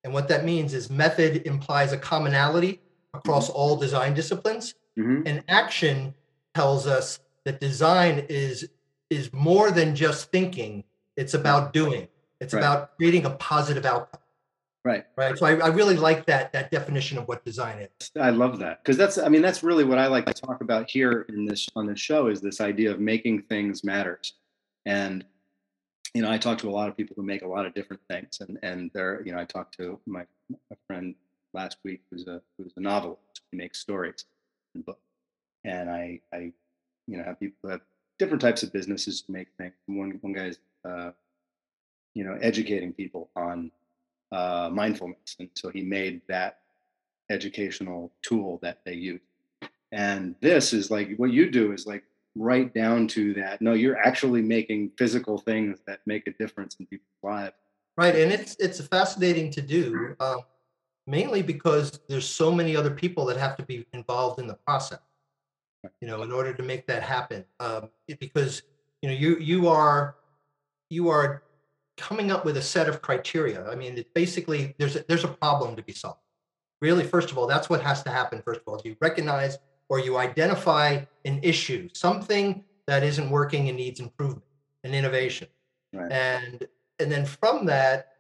And 0.05 0.13
what 0.15 0.29
that 0.29 0.45
means 0.45 0.75
is 0.75 0.91
method 0.91 1.43
implies 1.45 1.93
a 1.93 1.99
commonality 1.99 2.81
across 3.15 3.49
mm-hmm. 3.49 3.59
all 3.59 3.77
design 3.77 4.15
disciplines, 4.15 4.75
mm-hmm. 4.99 5.23
and 5.27 5.43
action 5.49 6.15
tells 6.59 6.89
us 6.89 7.21
that 7.45 7.61
design 7.61 8.27
is 8.29 8.69
is 9.11 9.33
more 9.33 9.71
than 9.71 9.95
just 9.95 10.33
thinking. 10.33 10.83
It's 11.17 11.35
about 11.35 11.73
doing. 11.73 12.09
It's 12.41 12.53
right. 12.53 12.61
about 12.61 12.97
creating 12.97 13.27
a 13.27 13.31
positive 13.31 13.87
outcome. 13.87 14.21
Right. 14.85 15.05
Right. 15.17 15.39
So 15.39 15.47
I, 15.47 15.53
I, 15.59 15.69
really 15.69 15.97
like 15.97 16.27
that 16.27 16.53
that 16.53 16.71
definition 16.73 17.17
of 17.17 17.29
what 17.29 17.45
design 17.45 17.79
is. 17.79 18.11
I 18.21 18.31
love 18.31 18.59
that 18.59 18.83
because 18.83 18.97
that's 18.97 19.19
I 19.19 19.29
mean 19.29 19.43
that's 19.43 19.63
really 19.63 19.85
what 19.85 19.99
I 19.99 20.09
like 20.09 20.27
to 20.27 20.33
talk 20.33 20.61
about 20.61 20.91
here 20.91 21.27
in 21.29 21.45
this 21.45 21.69
on 21.77 21.87
this 21.87 22.01
show 22.01 22.27
is 22.27 22.41
this 22.41 22.61
idea 22.61 22.91
of 22.91 22.99
making 22.99 23.43
things 23.43 23.85
matters. 23.85 24.35
And 24.85 25.25
you 26.15 26.23
know, 26.23 26.31
I 26.31 26.39
talk 26.39 26.59
to 26.59 26.69
a 26.69 26.75
lot 26.79 26.89
of 26.89 26.97
people 26.97 27.15
who 27.17 27.23
make 27.23 27.43
a 27.43 27.49
lot 27.49 27.67
of 27.67 27.75
different 27.75 28.03
things, 28.11 28.41
and 28.41 28.59
and 28.63 28.91
they're 28.95 29.23
you 29.25 29.33
know 29.33 29.39
I 29.39 29.45
talked 29.45 29.77
to 29.77 30.01
my 30.07 30.25
a 30.73 30.77
friend 30.89 31.15
last 31.55 31.77
week 31.85 32.03
who's 32.11 32.27
a 32.27 32.41
who's 32.57 32.73
a 32.77 32.81
novelist. 32.81 33.43
He 33.53 33.57
makes 33.57 33.79
stories 33.79 34.25
and 34.75 34.85
books, 34.85 35.08
and 35.69 35.91
I 35.91 36.21
I 36.33 36.53
you 37.07 37.19
know 37.19 37.25
have 37.25 37.39
people 37.39 37.71
have 37.71 37.81
different 38.19 38.41
types 38.41 38.63
of 38.63 38.73
businesses 38.73 39.23
to 39.23 39.33
make 39.33 39.49
things. 39.59 39.75
One 39.87 40.19
one 40.21 40.33
guy's 40.33 40.59
uh, 40.85 41.11
you 42.15 42.25
know 42.25 42.39
educating 42.41 42.93
people 42.93 43.31
on 43.37 43.71
uh, 44.33 44.71
mindfulness, 44.73 45.37
and 45.39 45.51
so 45.55 45.71
he 45.71 45.83
made 45.83 46.23
that 46.29 46.59
educational 47.31 48.11
tool 48.23 48.59
that 48.63 48.79
they 48.85 48.95
use. 48.95 49.21
And 49.93 50.35
this 50.41 50.73
is 50.73 50.91
like 50.91 51.17
what 51.17 51.31
you 51.31 51.51
do 51.51 51.73
is 51.73 51.87
like 51.87 52.05
right 52.35 52.73
down 52.75 53.09
to 53.09 53.35
that. 53.35 53.61
No, 53.61 53.73
you're 53.73 53.99
actually 53.99 54.43
making 54.43 54.93
physical 54.99 55.39
things 55.39 55.79
that 55.87 56.01
make 56.07 56.27
a 56.27 56.33
difference 56.33 56.77
in 56.79 56.87
people's 56.87 57.23
lives. 57.23 57.55
Right, 57.97 58.15
and 58.15 58.33
it's 58.33 58.57
it's 58.61 58.81
fascinating 58.87 59.51
to 59.53 59.61
do, 59.61 60.15
uh, 60.21 60.39
mainly 61.07 61.43
because 61.43 61.99
there's 62.09 62.29
so 62.29 62.53
many 62.53 62.77
other 62.77 62.91
people 62.91 63.25
that 63.27 63.37
have 63.37 63.57
to 63.57 63.65
be 63.65 63.87
involved 63.93 64.39
in 64.41 64.47
the 64.47 64.55
process. 64.55 65.01
You 66.01 66.09
know, 66.09 66.23
in 66.23 66.33
order 66.33 66.53
to 66.53 66.63
make 66.63 66.87
that 66.89 67.03
happen, 67.03 67.45
um, 67.61 67.91
because 68.19 68.63
you 69.01 69.09
know 69.09 69.15
you 69.15 69.39
you 69.39 69.69
are 69.69 70.17
you 70.91 71.09
are 71.09 71.43
coming 71.97 72.31
up 72.31 72.45
with 72.45 72.57
a 72.57 72.63
set 72.63 72.89
of 72.89 73.03
criteria. 73.03 73.69
I 73.69 73.75
mean, 73.75 73.99
it 73.99 74.13
basically 74.15 74.75
there's 74.79 74.97
a, 74.97 75.05
there's 75.09 75.25
a 75.25 75.29
problem 75.29 75.77
to 75.77 75.83
be 75.83 75.93
solved. 75.93 76.21
Really, 76.81 77.05
first 77.05 77.31
of 77.31 77.39
all, 77.39 77.47
that's 77.47 77.69
what 77.69 77.83
has 77.83 78.03
to 78.05 78.11
happen. 78.11 78.41
First 78.43 78.61
of 78.61 78.69
all, 78.69 78.81
you 78.85 78.97
recognize 79.01 79.59
or 79.89 79.99
you 79.99 80.17
identify 80.17 81.01
an 81.25 81.41
issue, 81.43 81.89
something 81.93 82.65
that 82.87 83.03
isn't 83.03 83.31
working 83.31 83.69
and 83.69 83.77
needs 83.77 84.01
improvement 84.01 84.45
and 84.85 84.95
innovation. 84.95 85.49
Right. 85.93 86.11
And 86.11 86.67
and 86.99 87.11
then 87.11 87.25
from 87.25 87.67
that, 87.67 88.13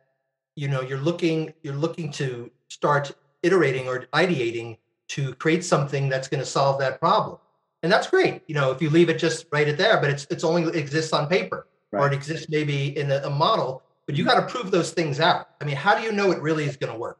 you 0.56 0.68
know, 0.68 0.80
you're 0.80 0.98
looking 0.98 1.54
you're 1.62 1.74
looking 1.74 2.10
to 2.12 2.50
start 2.68 3.12
iterating 3.42 3.88
or 3.88 4.06
ideating 4.12 4.78
to 5.08 5.34
create 5.34 5.64
something 5.64 6.08
that's 6.08 6.28
going 6.28 6.40
to 6.40 6.46
solve 6.46 6.78
that 6.80 7.00
problem. 7.00 7.38
And 7.82 7.92
that's 7.92 8.08
great, 8.08 8.42
you 8.48 8.54
know, 8.54 8.72
if 8.72 8.82
you 8.82 8.90
leave 8.90 9.08
it 9.08 9.18
just 9.18 9.46
right 9.52 9.68
it 9.68 9.78
there, 9.78 10.00
but 10.00 10.10
it's 10.10 10.26
it's 10.30 10.44
only 10.44 10.76
exists 10.76 11.12
on 11.12 11.28
paper 11.28 11.68
right. 11.92 12.00
or 12.00 12.06
it 12.08 12.12
exists 12.12 12.48
maybe 12.48 12.98
in 12.98 13.10
a, 13.10 13.18
a 13.24 13.30
model, 13.30 13.82
but 14.06 14.16
you 14.16 14.24
mm-hmm. 14.24 14.40
got 14.40 14.48
to 14.48 14.52
prove 14.52 14.70
those 14.70 14.90
things 14.90 15.20
out. 15.20 15.50
I 15.60 15.64
mean, 15.64 15.76
how 15.76 15.96
do 15.96 16.02
you 16.02 16.12
know 16.12 16.32
it 16.32 16.40
really 16.42 16.64
is 16.64 16.76
going 16.76 16.92
to 16.92 16.98
work? 16.98 17.18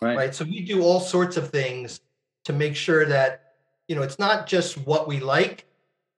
Right. 0.00 0.16
right. 0.16 0.34
So 0.34 0.44
we 0.44 0.60
do 0.60 0.82
all 0.82 1.00
sorts 1.00 1.36
of 1.36 1.50
things 1.50 2.00
to 2.44 2.52
make 2.52 2.76
sure 2.76 3.04
that 3.06 3.46
you 3.88 3.94
know, 3.94 4.02
it's 4.02 4.18
not 4.18 4.46
just 4.46 4.76
what 4.78 5.06
we 5.06 5.20
like, 5.20 5.64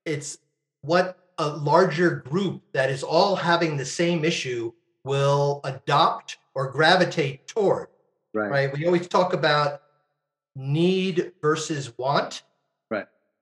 it's 0.04 0.38
what 0.82 1.18
a 1.38 1.48
larger 1.48 2.16
group 2.16 2.62
that 2.72 2.90
is 2.90 3.02
all 3.02 3.36
having 3.36 3.76
the 3.76 3.84
same 3.84 4.24
issue 4.24 4.72
will 5.04 5.60
adopt 5.64 6.38
or 6.54 6.70
gravitate 6.70 7.46
toward. 7.46 7.88
Right. 8.34 8.50
Right. 8.50 8.72
We 8.72 8.86
always 8.86 9.08
talk 9.08 9.32
about 9.32 9.82
need 10.56 11.32
versus 11.40 11.96
want. 11.98 12.42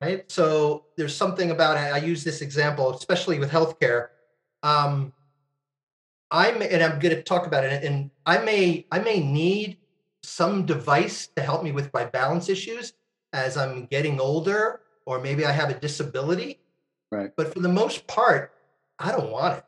Right. 0.01 0.31
So 0.31 0.85
there's 0.97 1.15
something 1.15 1.51
about 1.51 1.79
I 1.79 1.99
use 1.99 2.23
this 2.23 2.43
example, 2.43 2.95
especially 2.95 3.39
with 3.39 3.51
healthcare. 3.51 4.09
Um, 4.63 5.13
I'm 6.31 6.61
and 6.61 6.83
I'm 6.83 6.99
going 6.99 7.15
to 7.15 7.23
talk 7.23 7.47
about 7.47 7.65
it, 7.65 7.83
and 7.83 8.11
I 8.27 8.39
may 8.39 8.87
I 8.93 8.99
may 8.99 9.21
need 9.21 9.79
some 10.23 10.67
device 10.67 11.29
to 11.37 11.43
help 11.43 11.63
me 11.63 11.73
with 11.73 11.93
my 11.95 12.05
balance 12.05 12.49
issues, 12.49 12.93
as 13.33 13.57
I'm 13.57 13.87
getting 13.87 14.21
older, 14.21 14.81
or 15.07 15.21
maybe 15.21 15.47
I 15.47 15.53
have 15.53 15.71
a 15.71 15.75
disability. 15.75 16.59
Right. 17.11 17.31
But 17.35 17.55
for 17.55 17.61
the 17.61 17.69
most 17.69 18.07
part, 18.07 18.53
I 18.99 19.13
don't 19.13 19.31
want 19.31 19.59
it. 19.59 19.65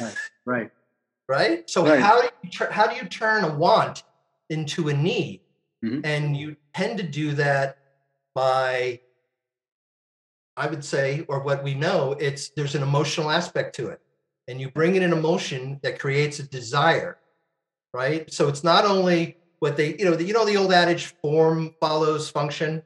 right. 0.00 0.16
Right. 0.44 0.70
right? 1.28 1.70
So 1.70 1.86
right. 1.86 2.00
how 2.00 2.20
do 2.20 2.28
you 2.42 2.50
tur- 2.50 2.70
how 2.70 2.86
do 2.86 2.96
you 2.96 3.04
turn 3.04 3.44
a 3.44 3.54
want 3.56 4.02
into 4.50 4.88
a 4.88 4.94
need? 4.94 5.40
Mm-hmm. 5.82 6.00
And 6.04 6.36
you 6.36 6.56
tend 6.74 6.98
to 6.98 7.04
do 7.04 7.32
that 7.32 7.78
by 8.34 9.00
I 10.56 10.68
would 10.68 10.84
say, 10.84 11.24
or 11.28 11.40
what 11.40 11.64
we 11.64 11.74
know, 11.74 12.12
it's 12.12 12.50
there's 12.50 12.74
an 12.74 12.82
emotional 12.82 13.30
aspect 13.30 13.74
to 13.76 13.88
it. 13.88 14.00
And 14.46 14.60
you 14.60 14.70
bring 14.70 14.94
in 14.94 15.02
an 15.02 15.12
emotion 15.12 15.80
that 15.82 15.98
creates 15.98 16.38
a 16.38 16.42
desire, 16.44 17.18
right? 17.92 18.30
So 18.32 18.48
it's 18.48 18.62
not 18.62 18.84
only 18.84 19.38
what 19.58 19.76
they, 19.76 19.96
you 19.96 20.04
know, 20.04 20.14
the, 20.14 20.24
you 20.24 20.32
know, 20.32 20.44
the 20.44 20.56
old 20.56 20.72
adage 20.72 21.06
form 21.22 21.74
follows 21.80 22.28
function. 22.28 22.82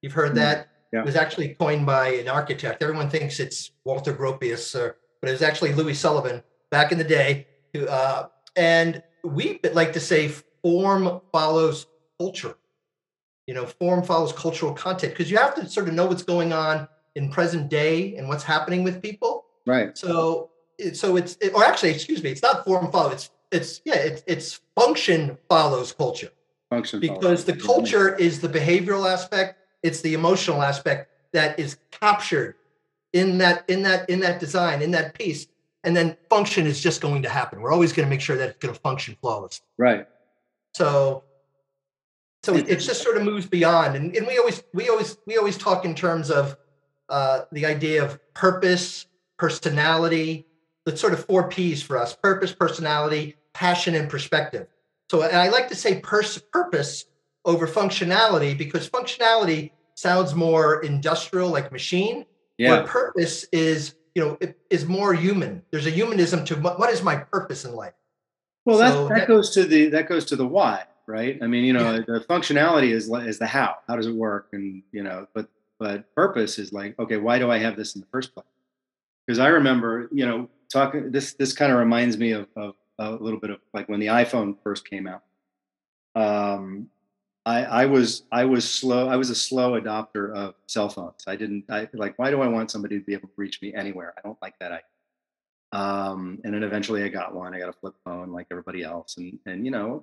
You've 0.00 0.14
heard 0.14 0.30
mm-hmm. 0.30 0.38
that. 0.38 0.68
Yeah. 0.92 1.00
It 1.00 1.06
was 1.06 1.16
actually 1.16 1.54
coined 1.54 1.86
by 1.86 2.08
an 2.08 2.28
architect. 2.28 2.82
Everyone 2.82 3.08
thinks 3.08 3.40
it's 3.40 3.70
Walter 3.84 4.12
Gropius, 4.12 4.74
uh, 4.74 4.92
but 5.20 5.28
it 5.28 5.32
was 5.32 5.42
actually 5.42 5.74
Louis 5.74 5.94
Sullivan 5.94 6.42
back 6.70 6.92
in 6.92 6.98
the 6.98 7.04
day. 7.04 7.46
Who, 7.72 7.86
uh, 7.86 8.28
and 8.56 9.02
we 9.22 9.60
like 9.72 9.92
to 9.92 10.00
say 10.00 10.28
form 10.62 11.20
follows 11.30 11.86
culture. 12.18 12.56
You 13.46 13.54
know, 13.54 13.66
form 13.66 14.02
follows 14.02 14.32
cultural 14.32 14.72
content 14.72 15.12
because 15.12 15.30
you 15.30 15.36
have 15.36 15.54
to 15.56 15.68
sort 15.68 15.88
of 15.88 15.94
know 15.94 16.06
what's 16.06 16.22
going 16.22 16.52
on 16.52 16.88
in 17.16 17.30
present 17.30 17.68
day 17.68 18.16
and 18.16 18.28
what's 18.28 18.44
happening 18.44 18.84
with 18.84 19.02
people. 19.02 19.44
Right. 19.66 19.96
So, 19.98 20.50
so 20.94 21.16
it's, 21.16 21.36
it, 21.40 21.52
or 21.54 21.64
actually, 21.64 21.90
excuse 21.90 22.22
me, 22.22 22.30
it's 22.30 22.42
not 22.42 22.64
form 22.64 22.90
follow. 22.92 23.10
It's 23.10 23.30
it's 23.50 23.80
yeah, 23.84 23.96
it's 23.96 24.22
it's 24.26 24.60
function 24.76 25.36
follows 25.48 25.92
culture. 25.92 26.30
Function 26.70 27.00
because 27.00 27.44
the 27.44 27.56
culture 27.56 28.16
is 28.16 28.40
the 28.40 28.48
behavioral 28.48 29.10
aspect, 29.10 29.58
it's 29.82 30.00
the 30.00 30.14
emotional 30.14 30.62
aspect 30.62 31.10
that 31.32 31.58
is 31.58 31.76
captured 31.90 32.54
in 33.12 33.38
that 33.38 33.64
in 33.68 33.82
that 33.82 34.08
in 34.08 34.20
that 34.20 34.40
design 34.40 34.82
in 34.82 34.90
that 34.90 35.14
piece 35.14 35.46
and 35.84 35.96
then 35.96 36.16
function 36.30 36.66
is 36.66 36.80
just 36.80 37.00
going 37.00 37.22
to 37.22 37.28
happen 37.28 37.60
we're 37.60 37.72
always 37.72 37.92
going 37.92 38.06
to 38.06 38.10
make 38.10 38.20
sure 38.20 38.36
that 38.36 38.50
it's 38.50 38.58
going 38.58 38.72
to 38.72 38.80
function 38.80 39.16
flawlessly 39.20 39.66
right 39.78 40.06
so 40.74 41.22
so 42.42 42.54
it, 42.54 42.68
it 42.68 42.76
just 42.76 43.02
sort 43.02 43.16
of 43.16 43.22
moves 43.22 43.46
beyond 43.46 43.96
and, 43.96 44.14
and 44.16 44.26
we 44.26 44.38
always 44.38 44.62
we 44.74 44.88
always 44.88 45.16
we 45.26 45.36
always 45.36 45.56
talk 45.56 45.84
in 45.84 45.94
terms 45.94 46.30
of 46.30 46.56
uh, 47.08 47.42
the 47.52 47.66
idea 47.66 48.04
of 48.04 48.18
purpose 48.34 49.06
personality 49.38 50.46
the 50.84 50.96
sort 50.96 51.12
of 51.12 51.24
four 51.24 51.48
p's 51.48 51.82
for 51.82 51.98
us 51.98 52.14
purpose 52.14 52.52
personality 52.52 53.36
passion 53.52 53.94
and 53.94 54.08
perspective. 54.08 54.66
So, 55.10 55.22
and 55.22 55.36
I 55.36 55.48
like 55.48 55.68
to 55.68 55.74
say 55.74 56.00
pers- 56.00 56.42
purpose 56.52 57.04
over 57.44 57.66
functionality 57.66 58.56
because 58.56 58.88
functionality 58.88 59.72
sounds 59.94 60.34
more 60.34 60.82
industrial, 60.82 61.50
like 61.50 61.72
machine. 61.72 62.24
Yeah. 62.58 62.70
Where 62.70 62.86
purpose 62.86 63.44
is, 63.52 63.94
you 64.14 64.22
know, 64.22 64.38
is 64.70 64.86
more 64.86 65.14
human. 65.14 65.62
There's 65.70 65.86
a 65.86 65.90
humanism 65.90 66.44
to 66.46 66.54
what 66.56 66.90
is 66.90 67.02
my 67.02 67.16
purpose 67.16 67.64
in 67.64 67.74
life. 67.74 67.94
Well, 68.64 68.78
so 68.78 69.08
that, 69.08 69.08
that, 69.08 69.20
that 69.20 69.28
goes 69.28 69.50
to 69.50 69.64
the 69.64 69.88
that 69.88 70.08
goes 70.08 70.24
to 70.26 70.36
the 70.36 70.46
why, 70.46 70.84
right? 71.06 71.38
I 71.42 71.46
mean, 71.46 71.64
you 71.64 71.72
know, 71.72 71.94
yeah. 71.94 72.00
the 72.06 72.24
functionality 72.28 72.90
is 72.90 73.10
is 73.26 73.38
the 73.38 73.46
how. 73.46 73.76
How 73.86 73.96
does 73.96 74.06
it 74.06 74.14
work? 74.14 74.48
And 74.52 74.82
you 74.92 75.02
know, 75.02 75.26
but 75.34 75.48
but 75.78 76.14
purpose 76.14 76.58
is 76.58 76.72
like, 76.72 76.98
okay, 76.98 77.16
why 77.16 77.38
do 77.38 77.50
I 77.50 77.58
have 77.58 77.76
this 77.76 77.94
in 77.94 78.00
the 78.00 78.06
first 78.08 78.34
place? 78.34 78.46
Because 79.26 79.38
I 79.38 79.48
remember, 79.48 80.08
you 80.12 80.26
know, 80.26 80.48
talking. 80.70 81.10
This 81.10 81.34
this 81.34 81.52
kind 81.52 81.72
of 81.72 81.78
reminds 81.78 82.18
me 82.18 82.32
of, 82.32 82.46
of 82.56 82.74
a 82.98 83.12
little 83.12 83.40
bit 83.40 83.50
of 83.50 83.60
like 83.74 83.88
when 83.88 84.00
the 84.00 84.06
iPhone 84.06 84.56
first 84.62 84.88
came 84.88 85.06
out. 85.06 85.22
Um, 86.14 86.88
I, 87.44 87.64
I 87.64 87.86
was 87.86 88.24
I 88.30 88.44
was 88.44 88.68
slow. 88.68 89.08
I 89.08 89.16
was 89.16 89.30
a 89.30 89.34
slow 89.34 89.80
adopter 89.80 90.32
of 90.34 90.54
cell 90.66 90.88
phones. 90.88 91.24
I 91.26 91.36
didn't 91.36 91.64
I 91.68 91.88
like. 91.92 92.18
Why 92.18 92.30
do 92.30 92.40
I 92.40 92.46
want 92.46 92.70
somebody 92.70 92.98
to 92.98 93.04
be 93.04 93.14
able 93.14 93.28
to 93.28 93.34
reach 93.36 93.60
me 93.62 93.74
anywhere? 93.74 94.14
I 94.16 94.20
don't 94.22 94.40
like 94.40 94.58
that 94.60 94.72
idea. 94.72 94.84
Um, 95.72 96.38
and 96.44 96.52
then 96.52 96.62
eventually 96.62 97.02
I 97.02 97.08
got 97.08 97.34
one. 97.34 97.54
I 97.54 97.58
got 97.58 97.70
a 97.70 97.72
flip 97.72 97.94
phone 98.04 98.30
like 98.30 98.46
everybody 98.50 98.82
else, 98.82 99.16
and 99.16 99.38
and 99.46 99.64
you 99.64 99.70
know 99.70 100.02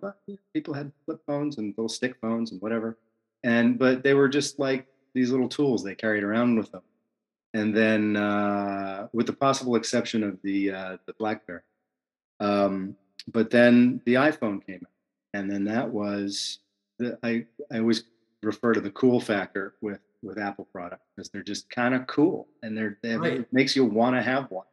people 0.54 0.74
had 0.74 0.92
flip 1.06 1.22
phones 1.28 1.58
and 1.60 1.76
little 1.78 1.90
stick 1.90 2.16
phones 2.20 2.52
and 2.52 2.62
whatever, 2.62 2.98
and 3.44 3.78
but 3.78 4.04
they 4.04 4.16
were 4.16 4.28
just 4.28 4.58
like 4.58 4.88
these 5.14 5.30
little 5.30 5.50
tools 5.50 5.84
they 5.84 5.96
carried 5.96 6.24
around 6.24 6.58
with 6.58 6.72
them. 6.72 6.82
And 7.54 7.76
then, 7.76 8.16
uh, 8.16 9.08
with 9.12 9.26
the 9.26 9.34
possible 9.34 9.76
exception 9.76 10.24
of 10.24 10.40
the 10.44 10.72
uh, 10.72 10.98
the 11.06 11.14
BlackBerry, 11.14 11.62
um, 12.40 12.96
but 13.32 13.52
then 13.52 14.02
the 14.06 14.16
iPhone 14.16 14.66
came 14.66 14.82
out, 14.84 15.40
and 15.40 15.50
then 15.52 15.66
that 15.66 15.90
was 15.90 16.60
the, 16.98 17.18
I 17.22 17.46
I 17.72 17.80
always 17.80 18.06
refer 18.42 18.74
to 18.74 18.82
the 18.82 18.92
cool 18.92 19.20
factor 19.20 19.76
with 19.82 20.00
with 20.22 20.38
Apple 20.38 20.68
products 20.72 21.06
because 21.16 21.30
they're 21.30 21.44
just 21.44 21.70
kind 21.70 21.94
of 21.96 22.06
cool 22.08 22.48
and 22.62 22.78
they're 22.78 22.98
they 23.02 23.16
right. 23.16 23.34
it 23.42 23.54
makes 23.54 23.76
you 23.76 23.86
want 23.86 24.16
to 24.16 24.22
have 24.22 24.50
one. 24.52 24.66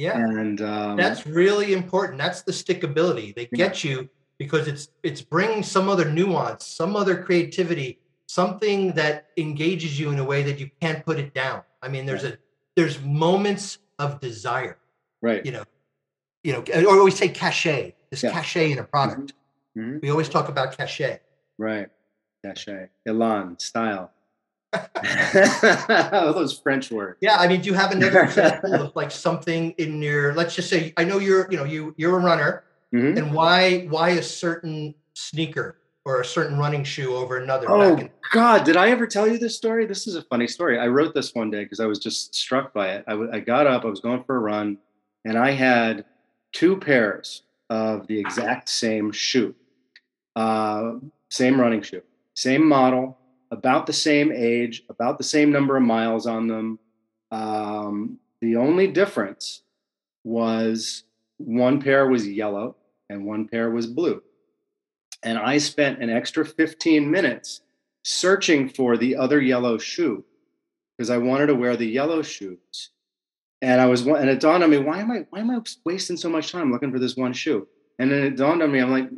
Yeah, 0.00 0.16
and 0.16 0.62
um, 0.62 0.96
that's 0.96 1.26
really 1.26 1.74
important. 1.74 2.18
That's 2.18 2.40
the 2.42 2.52
stickability. 2.52 3.34
They 3.34 3.46
get 3.52 3.84
yeah. 3.84 3.90
you 3.90 4.08
because 4.38 4.66
it's 4.66 4.88
it's 5.02 5.20
bringing 5.20 5.62
some 5.62 5.90
other 5.90 6.10
nuance, 6.10 6.64
some 6.66 6.96
other 6.96 7.22
creativity, 7.22 7.98
something 8.26 8.92
that 8.92 9.26
engages 9.36 10.00
you 10.00 10.10
in 10.10 10.18
a 10.18 10.24
way 10.24 10.42
that 10.42 10.58
you 10.58 10.70
can't 10.80 11.04
put 11.04 11.18
it 11.18 11.34
down. 11.34 11.62
I 11.82 11.88
mean, 11.88 12.06
there's 12.06 12.24
a 12.24 12.38
there's 12.76 12.98
moments 13.02 13.78
of 13.98 14.20
desire. 14.20 14.78
Right. 15.20 15.44
You 15.44 15.52
know, 15.52 15.64
you 16.42 16.52
know, 16.54 16.64
or 16.88 16.98
always 16.98 17.16
say 17.16 17.28
cachet. 17.28 17.94
There's 18.08 18.22
yeah. 18.22 18.32
cachet 18.32 18.72
in 18.72 18.78
a 18.78 18.84
product. 18.84 19.34
Mm-hmm. 19.76 19.80
mm-hmm. 19.80 19.98
We 20.00 20.10
always 20.10 20.30
talk 20.30 20.48
about 20.48 20.76
cachet. 20.78 21.20
Right. 21.58 21.88
Cachet. 22.42 22.88
Elan, 23.06 23.58
style. 23.58 24.12
those 26.12 26.58
French 26.58 26.90
words. 26.90 27.18
Yeah, 27.20 27.36
I 27.36 27.48
mean, 27.48 27.60
do 27.60 27.68
you 27.68 27.74
have 27.74 27.92
another 27.92 28.20
example 28.24 28.74
of 28.74 28.94
like 28.94 29.10
something 29.10 29.72
in 29.72 30.00
your? 30.00 30.34
Let's 30.34 30.54
just 30.54 30.70
say, 30.70 30.92
I 30.96 31.04
know 31.04 31.18
you're, 31.18 31.50
you 31.50 31.56
know, 31.56 31.64
you 31.64 31.94
you're 31.96 32.18
a 32.18 32.22
runner, 32.22 32.64
mm-hmm. 32.94 33.18
and 33.18 33.34
why 33.34 33.86
why 33.88 34.10
a 34.10 34.22
certain 34.22 34.94
sneaker 35.14 35.76
or 36.04 36.20
a 36.20 36.24
certain 36.24 36.58
running 36.58 36.84
shoe 36.84 37.14
over 37.14 37.38
another? 37.38 37.70
Oh 37.70 37.96
in- 37.96 38.10
God, 38.32 38.64
did 38.64 38.76
I 38.76 38.90
ever 38.90 39.06
tell 39.06 39.26
you 39.26 39.38
this 39.38 39.56
story? 39.56 39.86
This 39.86 40.06
is 40.06 40.14
a 40.14 40.22
funny 40.22 40.46
story. 40.46 40.78
I 40.78 40.86
wrote 40.86 41.14
this 41.14 41.34
one 41.34 41.50
day 41.50 41.64
because 41.64 41.80
I 41.80 41.86
was 41.86 41.98
just 41.98 42.34
struck 42.34 42.72
by 42.72 42.90
it. 42.90 43.04
I, 43.06 43.12
w- 43.12 43.30
I 43.32 43.40
got 43.40 43.66
up, 43.66 43.84
I 43.84 43.88
was 43.88 44.00
going 44.00 44.22
for 44.24 44.36
a 44.36 44.40
run, 44.40 44.78
and 45.24 45.36
I 45.36 45.50
had 45.50 46.04
two 46.52 46.76
pairs 46.76 47.42
of 47.68 48.06
the 48.06 48.18
exact 48.18 48.68
same 48.68 49.10
shoe. 49.12 49.54
Uh, 50.36 50.94
same 51.28 51.60
running 51.60 51.82
shoe, 51.82 52.02
same 52.34 52.66
model, 52.66 53.18
about 53.50 53.86
the 53.86 53.92
same 53.92 54.32
age, 54.32 54.84
about 54.88 55.18
the 55.18 55.24
same 55.24 55.50
number 55.50 55.76
of 55.76 55.82
miles 55.82 56.26
on 56.26 56.46
them. 56.46 56.78
Um, 57.30 58.18
the 58.40 58.56
only 58.56 58.86
difference 58.86 59.62
was 60.24 61.04
one 61.38 61.80
pair 61.80 62.08
was 62.08 62.26
yellow 62.26 62.76
and 63.08 63.24
one 63.24 63.48
pair 63.48 63.70
was 63.70 63.86
blue. 63.86 64.22
And 65.22 65.38
I 65.38 65.58
spent 65.58 66.02
an 66.02 66.10
extra 66.10 66.44
15 66.44 67.10
minutes 67.10 67.62
searching 68.02 68.68
for 68.68 68.96
the 68.96 69.16
other 69.16 69.40
yellow 69.40 69.76
shoe 69.78 70.24
because 70.96 71.10
I 71.10 71.18
wanted 71.18 71.46
to 71.46 71.54
wear 71.54 71.76
the 71.76 71.86
yellow 71.86 72.22
shoes. 72.22 72.90
And 73.62 73.80
I 73.80 73.86
was, 73.86 74.06
and 74.06 74.28
it 74.28 74.40
dawned 74.40 74.64
on 74.64 74.70
me, 74.70 74.78
why 74.78 75.00
am 75.00 75.10
I, 75.10 75.26
why 75.28 75.40
am 75.40 75.50
I 75.50 75.60
wasting 75.84 76.16
so 76.16 76.30
much 76.30 76.50
time 76.50 76.72
looking 76.72 76.90
for 76.90 76.98
this 76.98 77.16
one 77.16 77.34
shoe? 77.34 77.68
And 77.98 78.10
then 78.10 78.22
it 78.22 78.36
dawned 78.36 78.62
on 78.62 78.72
me, 78.72 78.78
I'm 78.78 78.90
like, 78.90 79.10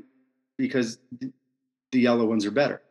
because 0.58 0.98
the 1.20 2.00
yellow 2.00 2.24
ones 2.24 2.44
are 2.44 2.50
better. 2.50 2.82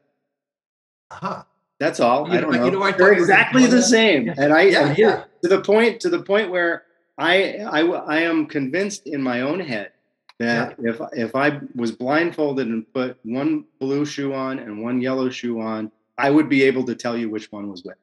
That's 1.80 2.00
all. 2.00 2.28
You 2.28 2.34
I 2.36 2.41
don't 2.41 2.52
know- 2.52 2.58
know. 2.60 2.65
you 2.65 2.71
know, 2.71 2.84
I 2.84 2.91
They're 2.91 3.13
exactly 3.13 3.65
the 3.65 3.82
same. 3.82 4.28
Yeah. 4.28 4.34
And 4.38 4.54
I, 4.54 4.62
Yeah, 4.63 4.86
and 4.88 4.95
here- 4.95 5.10
yeah. 5.10 5.24
to 5.41 5.47
the 5.56 5.62
point, 5.62 6.00
to 6.02 6.10
the 6.10 6.21
point 6.21 6.52
where 6.52 6.84
I, 7.17 7.58
I, 7.60 7.82
I 7.82 8.17
am 8.21 8.45
convinced 8.45 9.08
in 9.08 9.21
my 9.21 9.41
own 9.41 9.60
head 9.60 9.91
that 10.39 10.76
if, 10.80 11.00
if 11.13 11.36
I 11.36 11.60
was 11.76 11.91
blindfolded 11.91 12.67
and 12.67 12.91
put 12.93 13.17
one 13.24 13.65
blue 13.80 14.06
shoe 14.06 14.34
on 14.34 14.60
and 14.60 14.82
one 14.84 15.02
yellow 15.02 15.30
shoe 15.30 15.60
on, 15.60 15.91
I 16.17 16.30
would 16.30 16.50
be 16.50 16.63
able 16.63 16.84
to 16.86 16.95
tell 16.95 17.17
you 17.17 17.30
which 17.30 17.52
one 17.52 17.69
was 17.69 17.84
which. 17.84 17.95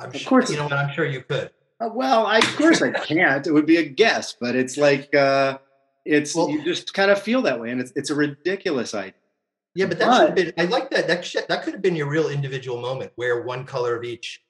I'm 0.00 0.08
Of 0.08 0.16
sure, 0.16 0.28
course. 0.28 0.50
you 0.50 0.56
know 0.56 0.64
what? 0.64 0.72
I'm 0.72 0.92
sure 0.92 1.04
you 1.06 1.22
could. 1.22 1.50
Uh, 1.80 1.88
Well, 1.92 2.26
I, 2.26 2.38
of 2.38 2.56
course 2.56 2.80
I 2.82 2.90
can't. 2.92 3.46
It 3.46 3.52
would 3.52 3.66
be 3.66 3.76
a 3.76 3.84
guess, 3.84 4.34
but 4.38 4.54
it's 4.56 4.76
like, 4.76 5.14
uh, 5.14 5.58
it's, 6.04 6.34
Well- 6.34 6.50
you 6.50 6.62
just 6.64 6.92
kind 6.94 7.10
of 7.10 7.20
feel 7.22 7.42
that 7.42 7.60
way. 7.60 7.70
And 7.70 7.80
it's, 7.80 7.92
it's 7.94 8.10
a 8.10 8.14
ridiculous 8.14 8.94
idea. 8.94 9.12
Yeah, 9.74 9.86
but 9.86 9.98
that 9.98 10.16
should 10.16 10.26
have 10.26 10.34
been. 10.34 10.52
I 10.56 10.64
like 10.66 10.90
that. 10.90 11.08
That 11.08 11.24
should, 11.24 11.46
that 11.48 11.62
could 11.64 11.72
have 11.72 11.82
been 11.82 11.96
your 11.96 12.08
real 12.08 12.28
individual 12.28 12.80
moment. 12.80 13.12
Wear 13.16 13.42
one 13.42 13.64
color 13.64 13.96
of 13.96 14.04
each. 14.04 14.40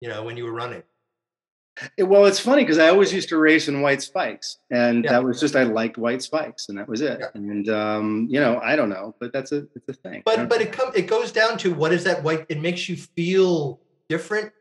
You 0.00 0.08
know, 0.08 0.22
when 0.24 0.36
you 0.36 0.44
were 0.44 0.52
running. 0.52 0.82
It- 1.96 2.04
well, 2.04 2.26
it's 2.26 2.38
funny 2.38 2.62
because 2.62 2.78
I 2.78 2.88
always 2.88 3.12
used 3.12 3.28
to 3.30 3.36
race 3.36 3.68
in 3.68 3.80
white 3.80 4.00
spikes, 4.02 4.58
and 4.70 5.04
Yeah. 5.04 5.12
that 5.12 5.24
was 5.24 5.40
just 5.40 5.56
I 5.56 5.64
liked 5.64 5.98
white 5.98 6.22
spikes, 6.22 6.68
and 6.68 6.78
that 6.78 6.88
was 6.88 7.00
it. 7.00 7.18
Yeah. 7.20 7.26
And 7.34 7.68
um, 7.68 8.28
you 8.30 8.38
know, 8.40 8.60
I 8.62 8.76
don't 8.76 8.88
know, 8.88 9.14
but 9.18 9.32
that's 9.32 9.52
a 9.52 9.66
it's 9.74 9.88
a 9.88 9.92
thing. 9.94 10.22
But 10.24 10.48
but 10.48 10.60
it 10.60 10.72
come 10.72 10.92
it 10.94 11.06
goes 11.06 11.32
down 11.32 11.58
to 11.58 11.74
what 11.74 11.92
is 11.92 12.04
that 12.04 12.22
white? 12.22 12.46
It 12.48 12.60
makes 12.60 12.88
you 12.88 12.96
feel 12.96 13.80
different, 14.08 14.52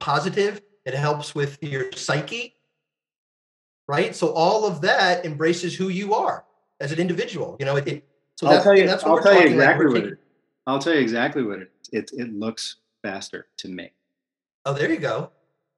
positive. 0.00 0.60
It 0.84 0.94
helps 0.94 1.34
with 1.34 1.62
your 1.62 1.92
psyche, 1.92 2.54
right? 3.88 4.14
So 4.14 4.32
all 4.32 4.66
of 4.66 4.80
that 4.82 5.24
embraces 5.24 5.74
who 5.74 5.88
you 5.88 6.14
are 6.14 6.44
as 6.80 6.92
an 6.92 6.98
individual. 6.98 7.56
You 7.60 7.66
know, 7.66 7.76
it. 7.76 7.88
it 7.88 8.08
so 8.36 8.48
I'll 8.48 8.62
tell 8.62 8.76
you. 8.76 8.86
that's 8.86 9.04
what 9.04 9.18
I'll 9.18 9.22
tell 9.22 9.40
you 9.40 9.46
exactly 9.48 9.86
what 9.86 10.04
it. 10.04 10.18
I'll 10.66 10.78
tell 10.78 10.94
you 10.94 11.00
exactly 11.00 11.42
what 11.42 11.60
it 11.60 11.70
is. 11.82 11.88
It 11.92 12.10
it 12.12 12.32
looks 12.32 12.76
faster 13.02 13.46
to 13.58 13.68
me. 13.68 13.92
Oh, 14.66 14.72
there 14.72 14.90
you 14.90 14.98
go. 14.98 15.30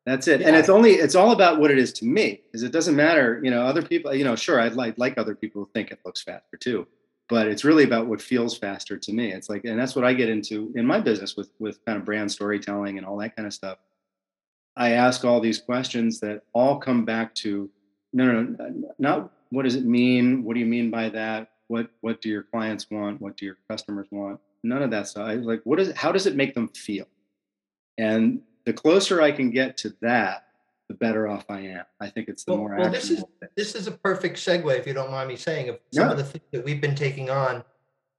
That's 0.06 0.28
it. 0.28 0.40
Yeah. 0.40 0.48
And 0.48 0.56
it's 0.56 0.68
only 0.68 0.92
it's 0.92 1.16
all 1.16 1.32
about 1.32 1.60
what 1.60 1.70
it 1.70 1.78
is 1.78 1.92
to 1.94 2.06
me. 2.06 2.42
Is 2.54 2.62
it 2.62 2.72
doesn't 2.72 2.94
matter, 2.94 3.40
you 3.42 3.50
know, 3.50 3.62
other 3.62 3.82
people, 3.82 4.14
you 4.14 4.24
know, 4.24 4.36
sure, 4.36 4.60
I'd 4.60 4.74
like 4.74 4.96
like 4.98 5.18
other 5.18 5.34
people 5.34 5.66
to 5.66 5.72
think 5.72 5.90
it 5.90 5.98
looks 6.04 6.22
faster 6.22 6.56
too. 6.56 6.86
But 7.28 7.48
it's 7.48 7.64
really 7.64 7.82
about 7.82 8.06
what 8.06 8.22
feels 8.22 8.56
faster 8.56 8.96
to 8.96 9.12
me. 9.12 9.32
It's 9.32 9.50
like, 9.50 9.64
and 9.64 9.76
that's 9.76 9.96
what 9.96 10.04
I 10.04 10.14
get 10.14 10.28
into 10.28 10.72
in 10.76 10.86
my 10.86 11.00
business 11.00 11.36
with 11.36 11.50
with 11.58 11.84
kind 11.84 11.98
of 11.98 12.04
brand 12.04 12.30
storytelling 12.30 12.98
and 12.98 13.06
all 13.06 13.16
that 13.18 13.34
kind 13.34 13.46
of 13.46 13.52
stuff. 13.52 13.78
I 14.76 14.92
ask 14.92 15.24
all 15.24 15.40
these 15.40 15.58
questions 15.58 16.20
that 16.20 16.42
all 16.52 16.78
come 16.78 17.04
back 17.04 17.34
to 17.36 17.68
no, 18.12 18.26
no, 18.26 18.42
no, 18.42 18.94
not 18.98 19.32
what 19.50 19.64
does 19.64 19.74
it 19.74 19.84
mean? 19.84 20.44
What 20.44 20.54
do 20.54 20.60
you 20.60 20.66
mean 20.66 20.90
by 20.90 21.08
that? 21.10 21.50
What 21.68 21.90
what 22.00 22.20
do 22.20 22.28
your 22.28 22.42
clients 22.44 22.86
want? 22.90 23.20
What 23.20 23.36
do 23.36 23.46
your 23.46 23.56
customers 23.68 24.06
want? 24.10 24.40
None 24.62 24.82
of 24.82 24.90
that 24.90 25.08
stuff. 25.08 25.26
I 25.28 25.34
like 25.34 25.60
what 25.64 25.80
is 25.80 25.92
how 25.96 26.12
does 26.12 26.26
it 26.26 26.36
make 26.36 26.54
them 26.54 26.68
feel? 26.68 27.06
And 27.98 28.40
the 28.64 28.72
closer 28.72 29.20
I 29.22 29.32
can 29.32 29.50
get 29.50 29.76
to 29.78 29.94
that, 30.02 30.46
the 30.88 30.94
better 30.94 31.26
off 31.28 31.44
I 31.48 31.60
am. 31.60 31.84
I 32.00 32.08
think 32.10 32.28
it's 32.28 32.44
the 32.44 32.52
Well- 32.52 32.60
more 32.60 32.76
well, 32.76 32.90
this 32.90 33.10
is- 33.10 33.20
thing. 33.40 33.48
This 33.56 33.74
is 33.74 33.86
a 33.86 33.92
perfect 33.92 34.36
segue, 34.36 34.78
if 34.78 34.86
you 34.86 34.92
don't 34.92 35.10
mind 35.10 35.28
me 35.28 35.36
saying, 35.36 35.68
of 35.68 35.78
some 35.92 36.10
of 36.10 36.16
the 36.18 36.24
things 36.24 36.44
that 36.52 36.64
we've 36.64 36.80
been 36.80 36.94
taking 36.94 37.30
on 37.30 37.64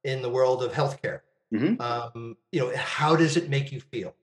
in 0.03 0.21
the 0.21 0.29
world 0.29 0.63
of 0.63 0.71
healthcare. 0.71 1.21
Mhm. 1.53 1.79
Um, 1.79 2.37
you 2.51 2.59
know, 2.61 2.75
how 2.75 3.15
does 3.15 3.37
it 3.37 3.49
make 3.49 3.71
you 3.71 3.79
feel? 3.79 4.15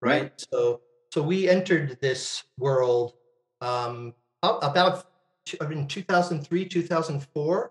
Right. 0.00 0.32
So, 0.52 0.80
so 1.12 1.22
we 1.22 1.48
entered 1.48 1.98
this 2.00 2.44
world 2.58 3.14
um, 3.60 4.14
about 4.42 5.06
in 5.70 5.86
2003, 5.86 6.66
2004, 6.66 7.70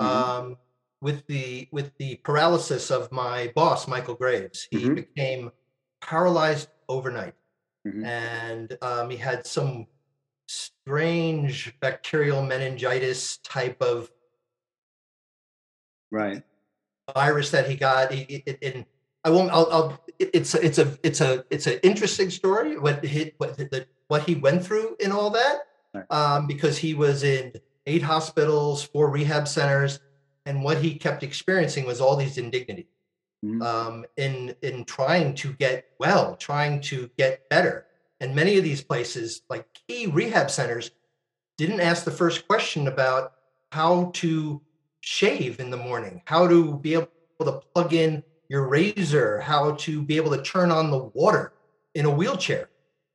Mhm. 0.00 0.06
um, 0.06 0.56
with 1.00 1.26
the 1.26 1.68
with 1.70 1.92
the 1.98 2.16
paralysis 2.16 2.90
of 2.90 3.10
my 3.12 3.52
boss, 3.54 3.86
Michael 3.86 4.14
Graves. 4.14 4.66
He 4.70 4.78
Mhm. 4.84 4.94
became 4.94 5.52
paralyzed 6.00 6.68
overnight, 6.88 7.34
Mhm. 7.86 8.04
and 8.04 8.78
um, 8.82 9.10
he 9.10 9.16
had 9.16 9.46
some 9.46 9.86
strange 10.48 11.74
bacterial 11.80 12.42
meningitis 12.42 13.38
type 13.38 13.80
of 13.82 14.10
Right. 16.10 16.42
virus 17.14 17.50
that 17.50 17.68
he 17.68 17.76
got. 17.76 18.12
He, 18.12 18.42
it, 18.46 18.58
it, 18.60 18.86
I 19.24 19.30
won't. 19.30 19.50
I'll. 19.50 19.70
I'll 19.72 20.04
it's 20.18 20.54
a, 20.54 20.64
it's 20.64 20.78
a 20.78 20.96
it's 21.02 21.20
a 21.20 21.44
it's 21.50 21.66
an 21.66 21.80
interesting 21.82 22.30
story. 22.30 22.78
What 22.78 23.04
he 23.04 23.32
what 23.38 23.56
the, 23.56 23.86
what 24.08 24.22
he 24.22 24.36
went 24.36 24.64
through 24.64 24.96
in 25.00 25.10
all 25.12 25.30
that, 25.30 25.66
Right. 25.92 26.04
um, 26.10 26.46
because 26.46 26.78
he 26.78 26.94
was 26.94 27.22
in 27.24 27.52
eight 27.86 28.02
hospitals, 28.02 28.82
four 28.84 29.10
rehab 29.10 29.46
centers, 29.48 30.00
and 30.46 30.62
what 30.62 30.78
he 30.78 30.94
kept 30.94 31.22
experiencing 31.22 31.86
was 31.86 32.00
all 32.00 32.16
these 32.16 32.38
indignities 32.38 32.86
Mhm. 33.44 33.62
um, 33.62 34.06
in 34.16 34.54
in 34.62 34.84
trying 34.84 35.34
to 35.34 35.52
get 35.54 35.84
well, 35.98 36.34
trying 36.36 36.80
to 36.82 37.10
get 37.18 37.48
better. 37.50 37.86
And 38.20 38.34
many 38.34 38.56
of 38.56 38.64
these 38.64 38.82
places, 38.82 39.42
like 39.50 39.66
key 39.86 40.06
rehab 40.06 40.50
centers, 40.50 40.90
didn't 41.58 41.80
ask 41.80 42.04
the 42.04 42.10
first 42.10 42.48
question 42.48 42.88
about 42.88 43.34
how 43.70 44.10
to 44.14 44.62
shave 45.00 45.60
in 45.60 45.70
the 45.70 45.76
morning, 45.76 46.22
how 46.24 46.48
to 46.48 46.78
be 46.78 46.94
able 46.94 47.08
to 47.40 47.60
plug 47.74 47.92
in 47.92 48.22
your 48.48 48.66
razor, 48.66 49.40
how 49.40 49.72
to 49.72 50.02
be 50.02 50.16
able 50.16 50.30
to 50.30 50.42
turn 50.42 50.70
on 50.70 50.90
the 50.90 50.98
water 50.98 51.52
in 51.94 52.06
a 52.06 52.10
wheelchair. 52.10 52.70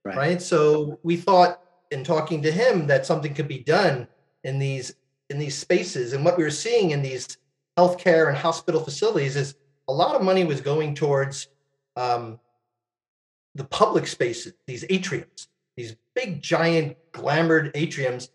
Right. 0.05 0.15
Right. 0.17 0.41
So 0.41 0.99
we 1.01 1.17
thought 1.17 1.61
in 1.91 2.03
talking 2.03 2.41
to 2.43 2.51
him 2.51 2.87
that 2.87 3.05
something 3.05 3.33
could 3.33 3.47
be 3.47 3.59
done 3.59 4.07
in 4.43 4.59
these 4.59 4.95
in 5.29 5.37
these 5.37 5.57
spaces. 5.57 6.13
And 6.13 6.25
what 6.25 6.37
we 6.37 6.43
were 6.43 6.49
seeing 6.49 6.91
in 6.91 7.01
these 7.01 7.37
healthcare 7.77 8.29
and 8.29 8.37
hospital 8.37 8.81
facilities 8.81 9.35
is 9.35 9.55
a 9.87 9.93
lot 9.93 10.15
of 10.15 10.23
money 10.23 10.43
was 10.43 10.59
going 10.59 10.95
towards 10.95 11.47
um, 11.95 12.39
the 13.55 13.63
public 13.63 14.07
spaces, 14.07 14.53
these 14.65 14.83
atriums, 14.85 15.47
these 15.77 15.95
big, 16.15 16.41
giant, 16.41 16.97
glamored 17.11 17.73
atriums. 17.73 18.29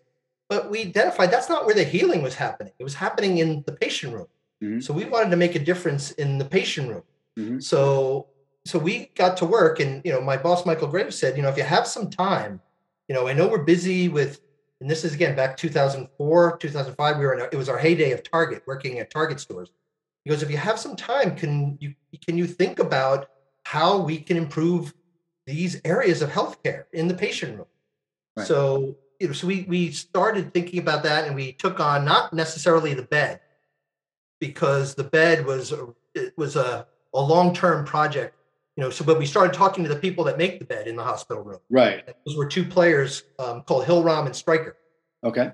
But 0.47 0.69
we 0.69 0.81
identified 0.81 1.31
that's 1.31 1.49
not 1.49 1.65
where 1.65 1.75
the 1.75 1.83
healing 1.83 2.21
was 2.21 2.35
happening. 2.35 2.73
It 2.79 2.83
was 2.83 2.95
happening 2.95 3.39
in 3.39 3.63
the 3.65 3.73
patient 3.73 4.13
room. 4.13 4.27
Mhm. 4.63 4.83
So 4.83 4.93
we 4.93 5.05
wanted 5.05 5.31
to 5.31 5.37
make 5.37 5.55
a 5.55 5.59
difference 5.59 6.11
in 6.11 6.37
the 6.37 6.45
patient 6.45 6.89
room. 6.89 7.03
Mhm. 7.37 7.63
So 7.63 8.27
so 8.65 8.79
we 8.79 9.11
got 9.15 9.37
to 9.37 9.45
work, 9.45 9.79
and 9.79 10.01
you 10.03 10.11
know, 10.11 10.21
my 10.21 10.37
boss 10.37 10.65
Michael 10.65 10.87
Graves 10.87 11.17
said, 11.17 11.37
you 11.37 11.43
know, 11.43 11.49
if 11.49 11.57
you 11.57 11.63
have 11.63 11.85
some 11.85 12.09
time, 12.09 12.61
you 13.07 13.13
know, 13.13 13.27
I 13.27 13.33
know 13.33 13.47
we're 13.47 13.63
busy 13.63 14.09
with, 14.09 14.41
and 14.85 14.91
this 14.91 15.03
is 15.03 15.15
again 15.15 15.35
back 15.35 15.57
2004, 15.57 16.57
2005. 16.57 17.17
We 17.17 17.25
were 17.25 17.33
in, 17.33 17.39
a, 17.39 17.43
it 17.45 17.55
was 17.55 17.69
our 17.69 17.77
heyday 17.79 18.11
of 18.11 18.21
Target, 18.21 18.61
working 18.67 18.99
at 18.99 19.09
Target 19.09 19.39
stores. 19.39 19.71
He 20.23 20.29
goes, 20.29 20.43
if 20.43 20.51
you 20.51 20.57
have 20.57 20.77
some 20.77 20.95
time, 20.95 21.35
can 21.35 21.75
you 21.81 21.95
can 22.23 22.37
you 22.37 22.45
think 22.45 22.77
about 22.77 23.31
how 23.63 23.97
we 23.97 24.19
can 24.19 24.37
improve 24.37 24.93
these 25.47 25.81
areas 25.85 26.21
of 26.21 26.29
healthcare 26.29 26.83
in 26.93 27.07
the 27.07 27.15
patient 27.15 27.57
room? 27.57 27.65
Right. 28.37 28.45
So 28.45 28.95
you 29.19 29.25
know, 29.25 29.33
so 29.33 29.47
we 29.47 29.65
we 29.67 29.89
started 29.89 30.53
thinking 30.53 30.77
about 30.77 31.01
that, 31.01 31.25
and 31.25 31.35
we 31.35 31.53
took 31.53 31.79
on 31.79 32.05
not 32.05 32.31
necessarily 32.31 32.93
the 32.93 33.01
bed, 33.01 33.39
because 34.39 34.93
the 34.93 35.05
bed 35.05 35.47
was 35.47 35.71
a- 35.71 35.95
it 36.13 36.37
was 36.37 36.55
a, 36.55 36.85
a 37.11 37.19
long 37.19 37.55
term 37.55 37.85
project. 37.85 38.35
You 38.75 38.83
know, 38.83 38.89
so 38.89 39.05
but 39.05 39.17
we 39.17 39.25
started 39.25 39.53
talking 39.53 39.83
to 39.83 39.89
the 39.89 39.95
people 39.95 40.23
that 40.25 40.37
make 40.37 40.59
the 40.59 40.65
bed 40.65 40.87
in 40.87 40.95
the 40.95 41.03
hospital 41.03 41.41
room. 41.43 41.59
Right. 41.69 42.05
Those 42.25 42.35
were 42.35 42.45
two 42.45 42.65
players 42.65 43.23
um, 43.39 43.61
called 43.61 43.85
Hillrom 43.85 44.25
and 44.25 44.35
Stryker. 44.35 44.75
Okay. 45.23 45.51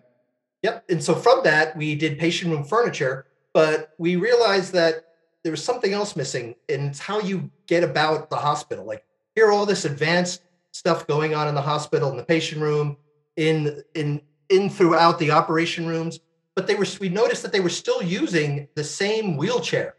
Yep. 0.64 0.86
And 0.90 1.04
so 1.04 1.16
from 1.16 1.42
that, 1.44 1.76
we 1.78 1.96
did 1.96 2.20
patient 2.20 2.52
room 2.52 2.64
furniture, 2.64 3.28
but 3.54 3.94
we 3.98 4.16
realized 4.16 4.74
that 4.74 5.06
there 5.44 5.52
was 5.52 5.64
something 5.64 5.94
else 5.94 6.16
missing, 6.16 6.56
and 6.70 6.88
it's 6.88 7.00
how 7.00 7.20
you 7.20 7.50
get 7.68 7.84
about 7.84 8.30
the 8.30 8.36
hospital. 8.36 8.86
Like 8.86 9.04
here, 9.36 9.52
all 9.52 9.66
this 9.66 9.86
advanced 9.86 10.42
stuff 10.72 11.08
going 11.08 11.34
on 11.34 11.48
in 11.48 11.56
the 11.56 11.62
hospital, 11.62 12.10
in 12.12 12.18
the 12.18 12.24
patient 12.24 12.62
room, 12.62 12.98
in 13.38 13.84
in 13.96 14.22
in 14.50 14.70
throughout 14.70 15.18
the 15.18 15.32
operation 15.32 15.88
rooms, 15.88 16.20
but 16.56 16.68
they 16.68 16.76
were 16.76 16.86
we 17.00 17.10
noticed 17.10 17.42
that 17.44 17.52
they 17.52 17.60
were 17.60 17.70
still 17.70 18.04
using 18.04 18.68
the 18.76 18.84
same 18.84 19.38
wheelchair, 19.38 19.96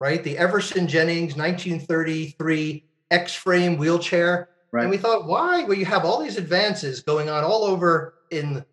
right? 0.00 0.22
The 0.22 0.36
Everest 0.38 0.74
& 0.74 0.86
Jennings 0.86 1.36
1933 1.36 2.84
X-frame 3.10 3.76
wheelchair. 3.76 4.48
Right. 4.72 4.82
And 4.82 4.90
we 4.90 4.96
thought, 4.96 5.26
why? 5.26 5.64
Well, 5.64 5.78
you 5.78 5.84
have 5.84 6.04
all 6.04 6.22
these 6.22 6.36
advances 6.36 7.00
going 7.00 7.28
on 7.28 7.44
all 7.44 7.64
over 7.64 8.14
in 8.30 8.64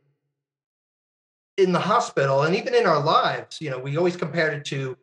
in 1.57 1.71
the 1.73 1.79
hospital 1.79 2.43
and 2.43 2.55
even 2.55 2.73
in 2.73 2.85
our 2.85 2.99
lives. 3.03 3.61
You 3.61 3.69
know, 3.69 3.77
we 3.79 3.97
always 3.97 4.15
compared 4.15 4.53
it 4.53 4.65
to 4.65 4.97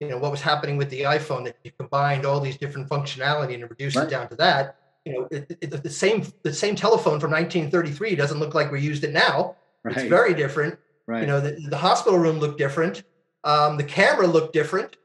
you 0.00 0.08
know 0.08 0.18
what 0.18 0.30
was 0.30 0.42
happening 0.42 0.76
with 0.76 0.90
the 0.90 1.02
iPhone 1.02 1.44
that 1.44 1.56
you 1.64 1.70
combined 1.78 2.26
all 2.26 2.38
these 2.40 2.58
different 2.58 2.88
functionality 2.88 3.54
and 3.54 3.62
reduced 3.70 3.96
Right. 3.96 4.06
it 4.06 4.10
down 4.10 4.28
to 4.28 4.36
that. 4.36 4.76
You 5.06 5.12
know, 5.12 5.28
it, 5.30 5.56
it, 5.62 5.82
the 5.82 5.88
same 5.88 6.26
the 6.42 6.52
same 6.52 6.74
telephone 6.74 7.18
from 7.18 7.30
1933 7.30 8.14
doesn't 8.16 8.38
look 8.38 8.54
like 8.54 8.70
we 8.70 8.80
used 8.82 9.04
it 9.04 9.12
now. 9.12 9.56
Right. 9.84 9.96
It's 9.96 10.06
very 10.08 10.34
different. 10.34 10.78
right. 11.06 11.20
You 11.22 11.28
know, 11.28 11.40
the, 11.40 11.52
the 11.70 11.78
hospital 11.78 12.18
room 12.18 12.40
looked 12.40 12.58
different. 12.58 13.04
Um, 13.44 13.76
the 13.78 13.84
camera 13.84 14.26
looked 14.26 14.52
different. 14.52 14.96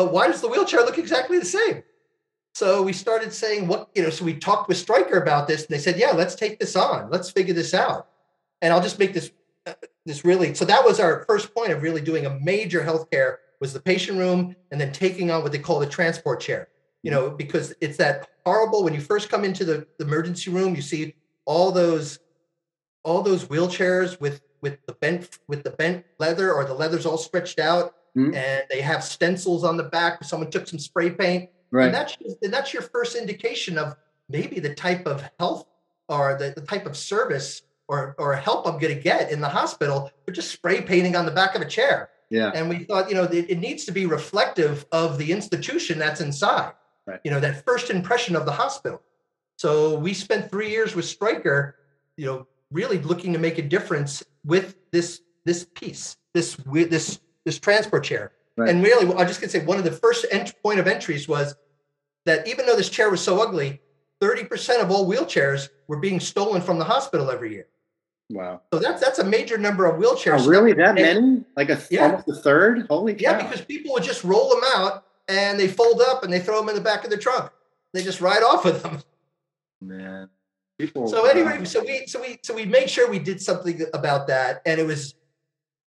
But 0.00 0.14
why 0.14 0.28
does 0.28 0.40
the 0.40 0.48
wheelchair 0.48 0.80
look 0.80 0.96
exactly 0.96 1.38
the 1.38 1.44
same? 1.44 1.82
So 2.54 2.82
we 2.82 2.94
started 2.94 3.34
saying, 3.34 3.68
what, 3.68 3.90
you 3.94 4.02
know, 4.02 4.08
so 4.08 4.24
we 4.24 4.32
talked 4.32 4.66
with 4.66 4.78
Stryker 4.78 5.20
about 5.20 5.46
this 5.46 5.66
and 5.66 5.68
they 5.68 5.78
said, 5.78 5.98
yeah, 5.98 6.12
let's 6.12 6.34
take 6.34 6.58
this 6.58 6.74
on. 6.74 7.10
Let's 7.10 7.30
figure 7.30 7.52
this 7.52 7.74
out. 7.74 8.08
And 8.62 8.72
I'll 8.72 8.80
just 8.80 8.98
make 8.98 9.12
this, 9.12 9.30
uh, 9.66 9.74
this 10.06 10.24
really, 10.24 10.54
so 10.54 10.64
that 10.64 10.82
was 10.82 11.00
our 11.00 11.26
first 11.28 11.54
point 11.54 11.70
of 11.70 11.82
really 11.82 12.00
doing 12.00 12.24
a 12.24 12.40
major 12.40 12.82
healthcare 12.82 13.36
was 13.60 13.74
the 13.74 13.80
patient 13.80 14.16
room 14.16 14.56
and 14.70 14.80
then 14.80 14.90
taking 14.90 15.30
on 15.30 15.42
what 15.42 15.52
they 15.52 15.58
call 15.58 15.78
the 15.78 15.86
transport 15.86 16.40
chair, 16.40 16.68
you 17.02 17.10
know, 17.10 17.28
because 17.28 17.74
it's 17.82 17.98
that 17.98 18.26
horrible, 18.46 18.82
when 18.82 18.94
you 18.94 19.02
first 19.02 19.28
come 19.28 19.44
into 19.44 19.66
the, 19.66 19.86
the 19.98 20.06
emergency 20.06 20.50
room, 20.50 20.74
you 20.74 20.80
see 20.80 21.14
all 21.44 21.70
those, 21.70 22.20
all 23.02 23.20
those 23.20 23.44
wheelchairs 23.44 24.18
with, 24.18 24.40
with 24.62 24.78
the 24.86 24.94
bent, 24.94 25.40
with 25.46 25.62
the 25.62 25.72
bent 25.72 26.06
leather 26.18 26.54
or 26.54 26.64
the 26.64 26.72
leather's 26.72 27.04
all 27.04 27.18
stretched 27.18 27.58
out 27.58 27.96
Mhm. 28.16 28.34
and 28.34 28.64
they 28.70 28.80
have 28.80 29.02
stencils 29.04 29.64
on 29.64 29.76
the 29.76 29.84
back. 29.84 30.24
Someone 30.24 30.50
took 30.50 30.66
some 30.66 30.78
spray 30.78 31.10
paint 31.10 31.50
right. 31.70 31.86
and 31.86 31.94
that's 31.94 32.16
and 32.42 32.52
that's 32.52 32.72
your 32.74 32.82
first 32.82 33.14
indication 33.16 33.78
of 33.78 33.94
maybe 34.28 34.60
the 34.60 34.74
type 34.74 35.06
of 35.06 35.22
health 35.38 35.66
or 36.08 36.36
the, 36.38 36.52
the 36.56 36.62
type 36.66 36.86
of 36.86 36.96
service 36.96 37.62
or 37.88 38.14
or 38.18 38.34
help 38.34 38.66
I'm 38.66 38.78
going 38.78 38.94
to 38.96 39.00
get 39.00 39.30
in 39.30 39.40
the 39.40 39.48
hospital 39.48 40.10
but 40.26 40.34
just 40.34 40.50
spray 40.50 40.80
painting 40.80 41.14
on 41.16 41.24
the 41.26 41.32
back 41.32 41.54
of 41.54 41.62
a 41.62 41.66
chair. 41.66 42.10
yeah. 42.30 42.50
And 42.54 42.68
we 42.68 42.84
thought, 42.84 43.08
you 43.08 43.14
know, 43.16 43.24
it, 43.24 43.50
it 43.50 43.58
needs 43.58 43.84
to 43.86 43.92
be 43.92 44.06
reflective 44.06 44.86
of 44.92 45.18
the 45.18 45.30
institution 45.32 45.98
that's 45.98 46.20
inside. 46.20 46.72
Right. 47.06 47.20
You 47.24 47.30
know, 47.32 47.40
that 47.40 47.64
first 47.64 47.90
impression 47.90 48.36
of 48.36 48.44
the 48.46 48.52
hospital. 48.52 49.00
So 49.56 49.98
we 49.98 50.14
spent 50.14 50.50
three 50.50 50.70
years 50.70 50.94
with 50.94 51.04
Stryker, 51.06 51.76
you 52.16 52.26
know, 52.26 52.46
really 52.70 52.98
looking 52.98 53.32
to 53.32 53.38
make 53.38 53.58
a 53.58 53.62
difference 53.62 54.22
with 54.44 54.76
this 54.92 55.22
this 55.44 55.64
piece, 55.74 56.16
this 56.34 56.58
with 56.66 56.90
this 56.90 57.18
this 57.44 57.58
transport 57.58 58.04
chair. 58.04 58.32
Right. 58.56 58.68
And 58.68 58.82
really, 58.82 59.06
I'm 59.16 59.26
just 59.26 59.40
gonna 59.40 59.50
say 59.50 59.64
one 59.64 59.78
of 59.78 59.84
the 59.84 59.92
first 59.92 60.26
ent- 60.30 60.54
point 60.62 60.80
of 60.80 60.86
entries 60.86 61.28
was 61.28 61.54
that 62.26 62.46
even 62.46 62.66
though 62.66 62.76
this 62.76 62.88
chair 62.90 63.10
was 63.10 63.20
so 63.22 63.40
ugly, 63.42 63.80
30% 64.22 64.82
of 64.82 64.90
all 64.90 65.08
wheelchairs 65.10 65.70
were 65.88 65.96
being 65.98 66.20
stolen 66.20 66.60
from 66.60 66.78
the 66.78 66.84
hospital 66.84 67.30
every 67.30 67.52
year. 67.52 67.66
Wow. 68.28 68.60
So 68.72 68.78
that's 68.78 69.00
that's 69.00 69.18
a 69.18 69.24
major 69.24 69.56
number 69.58 69.86
of 69.86 70.00
wheelchairs. 70.00 70.44
Oh, 70.44 70.48
really? 70.48 70.72
That 70.74 70.98
And- 70.98 71.20
many? 71.26 71.44
Like 71.56 71.70
a 71.70 71.80
Yeah. 71.90 72.04
almost 72.04 72.28
a 72.28 72.34
third? 72.34 72.86
Holy 72.90 73.14
cow. 73.14 73.20
Yeah, 73.32 73.42
because 73.42 73.64
people 73.64 73.92
would 73.94 74.02
just 74.04 74.22
roll 74.24 74.50
them 74.50 74.60
out 74.74 75.04
and 75.28 75.58
they 75.58 75.68
fold 75.68 76.00
up 76.02 76.22
and 76.22 76.32
they 76.32 76.40
throw 76.40 76.60
them 76.60 76.68
in 76.68 76.74
the 76.74 76.80
back 76.80 77.04
of 77.04 77.10
their 77.10 77.18
trunk. 77.18 77.50
They 77.92 78.02
just 78.02 78.20
ride 78.20 78.42
off 78.42 78.64
with 78.64 78.82
them. 78.82 79.02
man. 79.80 80.28
People. 80.78 81.08
So 81.08 81.26
anyway, 81.26 81.64
so 81.66 81.82
we 81.84 82.06
so 82.06 82.20
we 82.20 82.38
so 82.42 82.54
we 82.54 82.64
made 82.64 82.88
sure 82.88 83.10
we 83.10 83.18
did 83.18 83.40
something 83.42 83.82
about 83.92 84.26
that, 84.28 84.62
and 84.64 84.80
it 84.80 84.86
was 84.86 85.14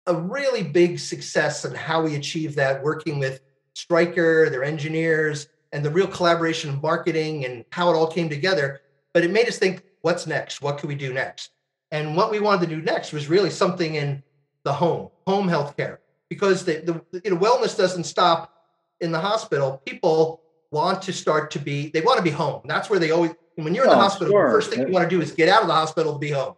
a 0.06 0.14
really 0.14 0.62
big 0.62 0.98
success 0.98 1.64
in 1.64 1.74
how 1.74 2.02
we 2.02 2.16
achieved 2.16 2.56
that, 2.56 2.82
working 2.82 3.18
with 3.18 3.40
Stryker, 3.74 4.50
their 4.50 4.64
engineers, 4.64 5.48
and 5.72 5.84
the 5.84 5.90
real 5.90 6.06
collaboration 6.06 6.70
of 6.70 6.82
marketing 6.82 7.44
and 7.44 7.64
how 7.70 7.90
it 7.90 7.94
all 7.94 8.06
came 8.06 8.28
together. 8.28 8.80
But 9.12 9.24
it 9.24 9.30
made 9.30 9.48
us 9.48 9.58
think, 9.58 9.82
what's 10.02 10.26
next? 10.26 10.62
What 10.62 10.78
can 10.78 10.88
we 10.88 10.94
do 10.94 11.12
next? 11.12 11.50
And 11.90 12.16
what 12.16 12.30
we 12.30 12.40
wanted 12.40 12.68
to 12.68 12.76
do 12.76 12.82
next 12.82 13.12
was 13.12 13.28
really 13.28 13.50
something 13.50 13.94
in 13.94 14.22
the 14.64 14.72
home, 14.72 15.10
home 15.26 15.48
healthcare, 15.48 15.98
because 16.28 16.64
the, 16.64 17.02
the 17.10 17.20
you 17.24 17.30
know 17.30 17.36
wellness 17.36 17.76
doesn't 17.76 18.04
stop 18.04 18.52
in 19.00 19.12
the 19.12 19.20
hospital. 19.20 19.82
People 19.84 20.40
want 20.70 21.02
to 21.02 21.12
start 21.12 21.50
to 21.52 21.58
be 21.58 21.90
they 21.90 22.00
want 22.00 22.16
to 22.18 22.22
be 22.22 22.30
home. 22.30 22.62
That's 22.64 22.90
where 22.90 22.98
they 22.98 23.10
always 23.10 23.32
when 23.56 23.74
you're 23.74 23.84
in 23.84 23.90
the 23.90 23.96
Oh, 23.96 24.00
hospital, 24.00 24.32
sure. 24.32 24.46
the 24.46 24.52
first 24.52 24.70
thing 24.70 24.86
you 24.86 24.92
want 24.92 25.08
to 25.08 25.16
do 25.16 25.22
is 25.22 25.30
get 25.32 25.48
out 25.48 25.62
of 25.62 25.68
the 25.68 25.74
hospital 25.74 26.14
to 26.14 26.18
be 26.18 26.30
home. 26.30 26.54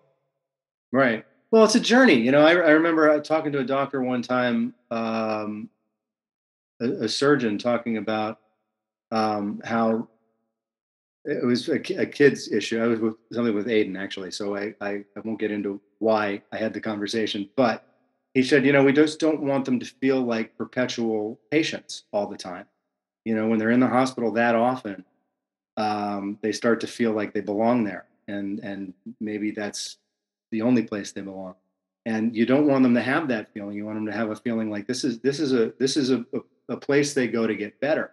Right. 0.92 1.26
Well, 1.50 1.64
it's 1.64 1.74
a 1.74 1.80
journey. 1.80 2.14
You 2.14 2.32
know, 2.32 2.40
I, 2.44 2.50
I 2.52 2.70
remember 2.70 3.08
uh, 3.10 3.20
talking 3.20 3.52
to 3.52 3.58
a 3.58 3.64
doctor 3.64 4.02
one 4.02 4.22
time, 4.22 4.74
um, 4.90 5.68
a, 6.80 7.04
a 7.04 7.08
surgeon 7.08 7.58
talking 7.58 7.96
about 7.96 8.38
um, 9.10 9.60
how 9.64 10.08
it 11.24 11.44
was 11.44 11.68
a, 11.68 11.74
a 12.00 12.06
kid's 12.06 12.52
issue. 12.52 12.82
I 12.82 12.86
was 12.86 13.00
with 13.00 13.14
something 13.32 13.54
with 13.54 13.66
Aiden 13.66 13.98
actually, 13.98 14.30
so 14.30 14.56
I, 14.56 14.74
I, 14.80 14.90
I 15.16 15.20
won't 15.24 15.40
get 15.40 15.50
into 15.50 15.80
why 15.98 16.42
I 16.52 16.56
had 16.56 16.72
the 16.72 16.80
conversation, 16.80 17.48
but 17.56 17.84
he 18.34 18.42
said, 18.42 18.66
you 18.66 18.72
know, 18.72 18.84
we 18.84 18.92
just 18.92 19.18
don't 19.18 19.42
want 19.42 19.64
them 19.64 19.80
to 19.80 19.86
feel 19.86 20.20
like 20.20 20.56
perpetual 20.58 21.40
patients 21.50 22.04
all 22.12 22.26
the 22.26 22.36
time. 22.36 22.66
You 23.24 23.34
know, 23.34 23.48
when 23.48 23.58
they're 23.58 23.70
in 23.70 23.80
the 23.80 23.88
hospital 23.88 24.30
that 24.32 24.54
often, 24.54 25.04
um, 25.76 26.38
they 26.42 26.52
start 26.52 26.80
to 26.80 26.86
feel 26.86 27.12
like 27.12 27.34
they 27.34 27.40
belong 27.40 27.84
there, 27.84 28.06
and 28.28 28.60
and 28.60 28.94
maybe 29.20 29.50
that's 29.50 29.98
the 30.56 30.62
only 30.62 30.82
place 30.82 31.12
they 31.12 31.20
belong. 31.20 31.54
And 32.06 32.34
you 32.34 32.46
don't 32.46 32.66
want 32.66 32.82
them 32.82 32.94
to 32.94 33.02
have 33.02 33.28
that 33.28 33.52
feeling. 33.52 33.76
You 33.76 33.84
want 33.84 33.98
them 33.98 34.06
to 34.06 34.12
have 34.12 34.30
a 34.30 34.36
feeling 34.36 34.70
like 34.70 34.86
this 34.86 35.04
is 35.04 35.18
this 35.20 35.38
is 35.38 35.52
a 35.52 35.72
this 35.78 35.96
is 35.96 36.10
a, 36.10 36.24
a, 36.32 36.74
a 36.74 36.76
place 36.76 37.12
they 37.12 37.26
go 37.26 37.46
to 37.46 37.54
get 37.54 37.78
better 37.80 38.12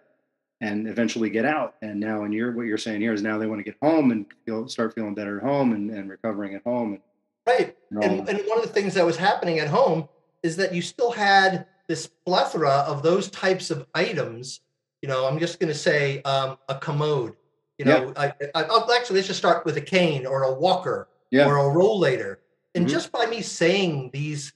and 0.60 0.86
eventually 0.88 1.30
get 1.30 1.44
out. 1.44 1.76
And 1.80 2.00
now, 2.00 2.24
and 2.24 2.34
you're 2.34 2.52
what 2.52 2.66
you're 2.66 2.76
saying 2.76 3.00
here 3.00 3.14
is 3.14 3.22
now 3.22 3.38
they 3.38 3.46
want 3.46 3.60
to 3.60 3.64
get 3.64 3.76
home 3.80 4.10
and 4.10 4.26
feel 4.44 4.68
start 4.68 4.94
feeling 4.94 5.14
better 5.14 5.38
at 5.38 5.44
home 5.44 5.72
and, 5.72 5.90
and 5.90 6.10
recovering 6.10 6.54
at 6.54 6.62
home. 6.64 7.00
Right. 7.46 7.76
And, 7.90 8.02
And, 8.02 8.28
and 8.28 8.38
one 8.46 8.58
of 8.58 8.66
the 8.66 8.72
things 8.72 8.94
that 8.94 9.06
was 9.06 9.16
happening 9.16 9.58
at 9.58 9.68
home 9.68 10.08
is 10.42 10.56
that 10.56 10.74
you 10.74 10.82
still 10.82 11.12
had 11.12 11.66
this 11.88 12.06
plethora 12.26 12.84
of 12.88 13.02
those 13.02 13.30
types 13.30 13.70
of 13.70 13.86
items. 13.94 14.60
You 15.02 15.08
know, 15.08 15.26
I'm 15.26 15.38
just 15.38 15.60
going 15.60 15.72
to 15.72 15.78
say 15.78 16.20
um, 16.22 16.58
a 16.68 16.74
commode. 16.74 17.36
You 17.78 17.84
know, 17.84 18.12
I, 18.16 18.32
I, 18.54 18.62
I'll 18.64 18.90
actually 18.92 19.16
let's 19.16 19.28
just 19.28 19.38
start 19.38 19.64
with 19.64 19.76
a 19.76 19.80
cane 19.80 20.26
or 20.26 20.44
a 20.44 20.54
walker 20.54 21.08
Yeah. 21.34 21.48
or 21.48 21.58
a 21.58 21.74
rollator. 21.74 22.36
And 22.76 22.86
Mhm. 22.86 22.90
just 22.90 23.10
by 23.10 23.26
me 23.26 23.42
saying 23.42 24.10
these, 24.12 24.52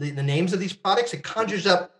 the, 0.00 0.10
the 0.10 0.22
names 0.24 0.52
of 0.52 0.58
these 0.58 0.72
products, 0.72 1.14
it 1.14 1.22
conjures 1.22 1.66
up 1.68 1.92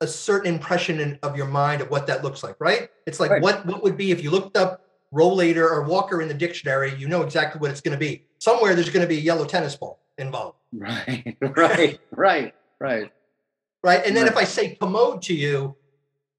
a 0.00 0.06
certain 0.06 0.52
impression 0.54 1.00
in, 1.00 1.18
of 1.22 1.36
your 1.36 1.46
mind 1.46 1.82
of 1.82 1.90
what 1.90 2.06
that 2.06 2.22
looks 2.22 2.42
like, 2.44 2.54
right? 2.60 2.88
It's 3.06 3.18
like 3.20 3.30
Right. 3.32 3.42
what 3.42 3.66
what 3.66 3.82
would 3.82 3.96
be 3.96 4.10
if 4.12 4.22
you 4.22 4.30
looked 4.30 4.56
up 4.56 4.84
rollator 5.12 5.68
or 5.70 5.82
walker 5.82 6.22
in 6.22 6.28
the 6.28 6.34
dictionary, 6.34 6.94
you 6.94 7.08
know 7.08 7.22
exactly 7.22 7.58
what 7.60 7.70
it's 7.72 7.80
going 7.80 7.92
to 7.92 7.98
be. 7.98 8.24
Somewhere 8.38 8.74
there's 8.74 8.88
going 8.90 9.02
to 9.02 9.08
be 9.08 9.18
a 9.18 9.20
yellow 9.20 9.44
tennis 9.44 9.74
ball 9.76 10.00
involved, 10.18 10.58
right, 10.72 11.36
right, 11.40 12.00
right, 12.12 12.54
right. 12.80 13.12
right? 13.82 14.06
And 14.06 14.16
then 14.16 14.26
if 14.28 14.36
I 14.36 14.44
say 14.44 14.74
commode 14.76 15.22
to 15.22 15.34
you, 15.34 15.76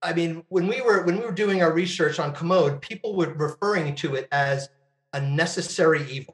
I 0.02 0.14
mean 0.14 0.44
when 0.50 0.68
we 0.68 0.82
were 0.82 1.04
when 1.04 1.18
we 1.20 1.26
were 1.26 1.32
doing 1.44 1.62
our 1.62 1.72
research 1.74 2.20
on 2.20 2.34
commode, 2.34 2.82
people 2.82 3.16
were 3.16 3.34
referring 3.34 3.96
to 3.96 4.16
it 4.16 4.28
as 4.32 4.70
a 5.14 5.22
necessary 5.22 6.04
evil, 6.10 6.33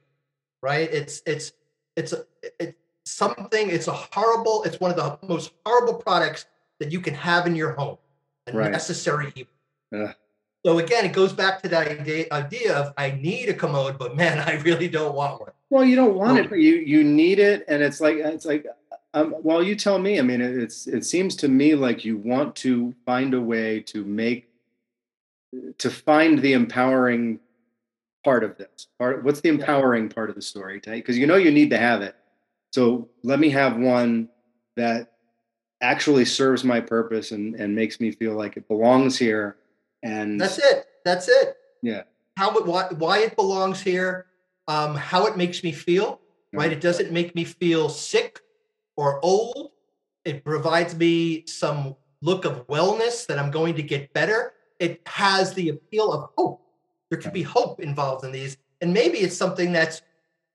right? 0.62 0.92
It's 0.92 1.22
it's 1.26 1.54
it's 1.96 2.14
a 2.14 2.26
it's 2.60 2.78
something. 3.06 3.70
It's 3.70 3.88
a 3.88 3.94
horrible. 3.94 4.64
It's 4.64 4.80
one 4.80 4.92
of 4.92 4.98
the 4.98 5.28
most 5.28 5.52
horrible 5.66 5.96
products 5.96 6.46
that 6.80 6.92
you 6.92 7.00
can 7.00 7.14
have 7.14 7.48
in 7.48 7.56
your 7.56 7.74
home. 7.74 7.98
A 8.48 8.52
Right. 8.52 8.72
necessary 8.72 9.32
evil. 9.36 10.14
So 10.66 10.80
again, 10.80 11.06
it 11.06 11.14
goes 11.14 11.32
back 11.32 11.62
to 11.62 11.70
that 11.70 11.88
idea, 11.88 12.26
idea 12.32 12.76
of 12.76 12.94
I 12.98 13.12
need 13.12 13.48
a 13.48 13.54
commode, 13.54 13.98
but 13.98 14.16
man, 14.16 14.40
I 14.48 14.56
really 14.62 14.88
don't 14.88 15.16
want 15.16 15.40
one. 15.42 15.52
Well, 15.70 15.86
you 15.86 15.96
don't 15.96 16.16
want 16.16 16.40
it, 16.40 16.50
but 16.50 16.60
you 16.60 16.76
you 16.76 17.04
need 17.04 17.40
it, 17.40 17.66
and 17.68 17.82
it's 17.84 18.02
like 18.02 18.18
it's 18.18 18.46
like. 18.46 18.66
Um, 19.16 19.34
well, 19.42 19.64
you 19.64 19.76
tell 19.76 19.98
me. 19.98 20.20
I 20.20 20.22
mean, 20.22 20.40
it, 20.40 20.56
it's 20.56 20.86
it 20.86 21.04
seems 21.04 21.36
to 21.38 21.48
me 21.48 21.74
like 21.74 22.06
you 22.06 22.18
want 22.18 22.56
to 22.58 22.94
find 23.08 23.34
a 23.34 23.42
way 23.42 23.80
to 23.82 24.06
make 24.06 24.50
to 25.80 25.90
find 25.90 26.40
the 26.40 26.54
empowering 26.54 27.40
part 28.24 28.44
of 28.44 28.58
this. 28.58 28.88
Part 28.98 29.24
what's 29.24 29.42
the 29.42 29.50
empowering 29.50 30.10
part 30.10 30.30
of 30.30 30.36
the 30.36 30.42
story? 30.42 30.82
Because 30.84 31.18
you 31.18 31.28
know 31.28 31.36
you 31.36 31.52
need 31.52 31.70
to 31.72 31.78
have 31.78 32.02
it. 32.02 32.16
So 32.72 33.10
let 33.24 33.40
me 33.40 33.50
have 33.50 33.78
one 33.78 34.30
that 34.76 35.14
actually 35.82 36.26
serves 36.26 36.64
my 36.64 36.80
purpose 36.80 37.32
and 37.32 37.56
and 37.56 37.76
makes 37.76 38.00
me 38.00 38.12
feel 38.12 38.34
like 38.34 38.58
it 38.58 38.68
belongs 38.68 39.18
here. 39.18 39.58
And 40.04 40.40
That's 40.40 40.58
it. 40.58 40.86
That's 41.06 41.28
it. 41.28 41.58
Yeah. 41.82 42.04
How 42.38 42.56
it 42.58 42.66
why, 42.66 42.88
why 42.98 43.20
it 43.20 43.36
belongs 43.36 43.82
here, 43.82 44.28
um, 44.68 44.96
how 44.96 45.26
it 45.26 45.36
makes 45.36 45.64
me 45.64 45.72
feel, 45.72 46.22
right? 46.54 46.72
It 46.72 46.82
doesn't 46.82 47.12
make 47.12 47.36
me 47.36 47.44
feel 47.44 47.90
sick 47.90 48.40
or 48.96 49.24
old. 49.24 49.72
It 50.26 50.44
provides 50.44 50.96
me 50.96 51.46
some 51.48 51.96
look 52.22 52.46
of 52.46 52.68
wellness 52.68 53.26
that 53.28 53.40
I'm 53.40 53.52
going 53.52 53.76
to 53.76 53.84
get 53.84 54.14
better. 54.14 54.54
It 54.80 55.02
has 55.06 55.54
the 55.54 55.70
appeal 55.70 56.14
of 56.14 56.30
hope. 56.38 56.62
There 57.10 57.20
could 57.20 57.34
be 57.34 57.44
hope 57.44 57.80
involved 57.80 58.24
in 58.24 58.32
these. 58.32 58.58
And 58.82 58.94
maybe 58.94 59.20
it's 59.20 59.36
something 59.36 59.72
that's 59.72 60.02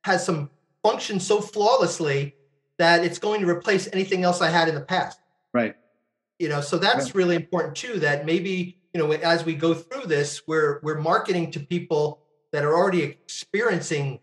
has 0.05 0.25
some 0.25 0.51
function 0.83 1.19
so 1.19 1.41
flawlessly 1.41 2.35
that 2.79 3.05
it's 3.05 3.19
going 3.19 3.41
to 3.41 3.49
replace 3.49 3.89
anything 3.93 4.23
else 4.23 4.41
I 4.41 4.51
had 4.51 4.69
in 4.69 4.75
the 4.75 4.81
past 4.83 5.19
right. 5.55 5.75
you 6.39 6.51
know 6.51 6.61
so 6.61 6.77
that's 6.77 7.15
really 7.15 7.37
important 7.37 7.75
too 7.75 7.99
that 8.01 8.27
maybe 8.27 8.77
you 8.93 9.01
know 9.01 9.11
as 9.13 9.47
we 9.47 9.55
go 9.55 9.73
through 9.73 10.05
this 10.07 10.47
we're 10.47 10.81
we're 10.83 10.99
marketing 10.99 11.51
to 11.53 11.61
people 11.61 12.21
that 12.53 12.65
are 12.65 12.77
already 12.77 13.03
experiencing 13.03 14.21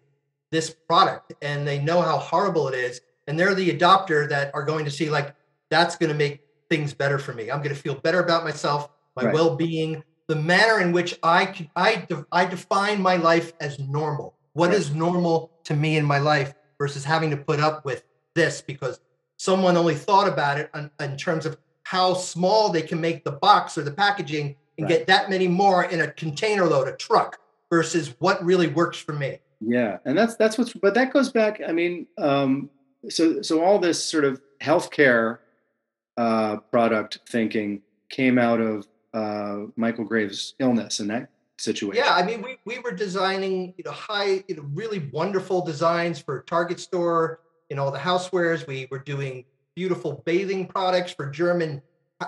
this 0.51 0.69
product 0.69 1.33
and 1.41 1.67
they 1.67 1.79
know 1.79 1.99
how 1.99 2.19
horrible 2.19 2.67
it 2.67 2.75
is 2.75 3.01
and 3.25 3.39
they're 3.39 3.55
the 3.55 3.75
adopter 3.75 4.29
that 4.29 4.53
are 4.53 4.63
going 4.63 4.85
to 4.85 4.91
see 4.91 5.09
like 5.09 5.33
that's 5.71 5.95
going 5.95 6.11
to 6.11 6.15
make 6.15 6.41
things 6.69 6.93
better 6.93 7.19
for 7.19 7.33
me. 7.33 7.51
I'm 7.51 7.59
going 7.59 7.75
to 7.75 7.81
feel 7.81 7.95
better 7.95 8.21
about 8.21 8.43
myself, 8.43 8.89
my 9.15 9.25
Right. 9.25 9.33
well-being, 9.33 10.03
the 10.31 10.35
manner 10.37 10.79
in 10.79 10.93
which 10.93 11.19
I 11.23 11.67
I 11.75 12.05
de- 12.07 12.25
I 12.31 12.45
define 12.45 13.01
my 13.01 13.17
life 13.17 13.51
as 13.59 13.77
normal. 13.79 14.33
What 14.53 14.73
is 14.73 14.87
Right. 14.89 14.99
normal 14.99 15.51
to 15.65 15.73
me 15.75 15.97
in 15.97 16.05
my 16.05 16.19
life 16.19 16.53
versus 16.77 17.03
having 17.03 17.31
to 17.31 17.37
put 17.37 17.59
up 17.59 17.83
with 17.83 18.05
this 18.33 18.61
because 18.61 19.01
someone 19.35 19.75
only 19.75 19.93
thought 19.95 20.29
about 20.29 20.57
it 20.57 20.69
in, 20.73 20.89
in 21.01 21.17
terms 21.17 21.45
of 21.45 21.57
how 21.83 22.13
small 22.13 22.69
they 22.69 22.81
can 22.81 23.01
make 23.01 23.25
the 23.25 23.31
box 23.33 23.77
or 23.77 23.81
the 23.83 23.91
packaging 23.91 24.55
and 24.77 24.85
Right. 24.85 24.99
get 24.99 25.07
that 25.07 25.29
many 25.29 25.49
more 25.49 25.83
in 25.83 25.99
a 25.99 26.07
container 26.09 26.65
load, 26.65 26.87
a 26.87 26.93
truck, 26.95 27.37
versus 27.69 28.15
what 28.19 28.41
really 28.41 28.67
works 28.67 28.97
for 28.97 29.11
me. 29.11 29.39
Yeah, 29.59 29.97
and 30.05 30.17
that's 30.17 30.35
that's 30.35 30.57
what's 30.57 30.71
but 30.71 30.93
that 30.93 31.11
goes 31.11 31.29
back. 31.29 31.59
I 31.67 31.73
mean, 31.73 32.07
um, 32.17 32.69
so 33.09 33.41
so 33.41 33.61
all 33.65 33.79
this 33.79 34.01
sort 34.01 34.23
of 34.23 34.41
healthcare 34.61 35.39
uh, 36.15 36.55
product 36.71 37.19
thinking 37.27 37.81
came 38.09 38.37
out 38.37 38.61
of 38.61 38.87
uh, 39.13 39.65
Michael 39.75 40.05
Graves' 40.05 40.55
illness 40.59 40.99
in 40.99 41.07
that 41.07 41.29
situation. 41.57 42.03
Yeah, 42.03 42.13
I 42.13 42.23
mean, 42.23 42.41
we 42.41 42.57
we 42.65 42.79
were 42.79 42.91
designing, 42.91 43.73
you 43.77 43.83
know, 43.83 43.91
high, 43.91 44.43
you 44.47 44.55
know, 44.55 44.65
really 44.73 45.09
wonderful 45.11 45.63
designs 45.63 46.19
for 46.19 46.43
Target 46.43 46.79
store, 46.79 47.41
you 47.69 47.75
know, 47.75 47.85
all 47.85 47.91
the 47.91 47.99
housewares. 47.99 48.67
We 48.67 48.87
were 48.91 48.99
doing 48.99 49.45
beautiful 49.75 50.21
bathing 50.25 50.67
products 50.67 51.13
for 51.13 51.29
German 51.29 51.81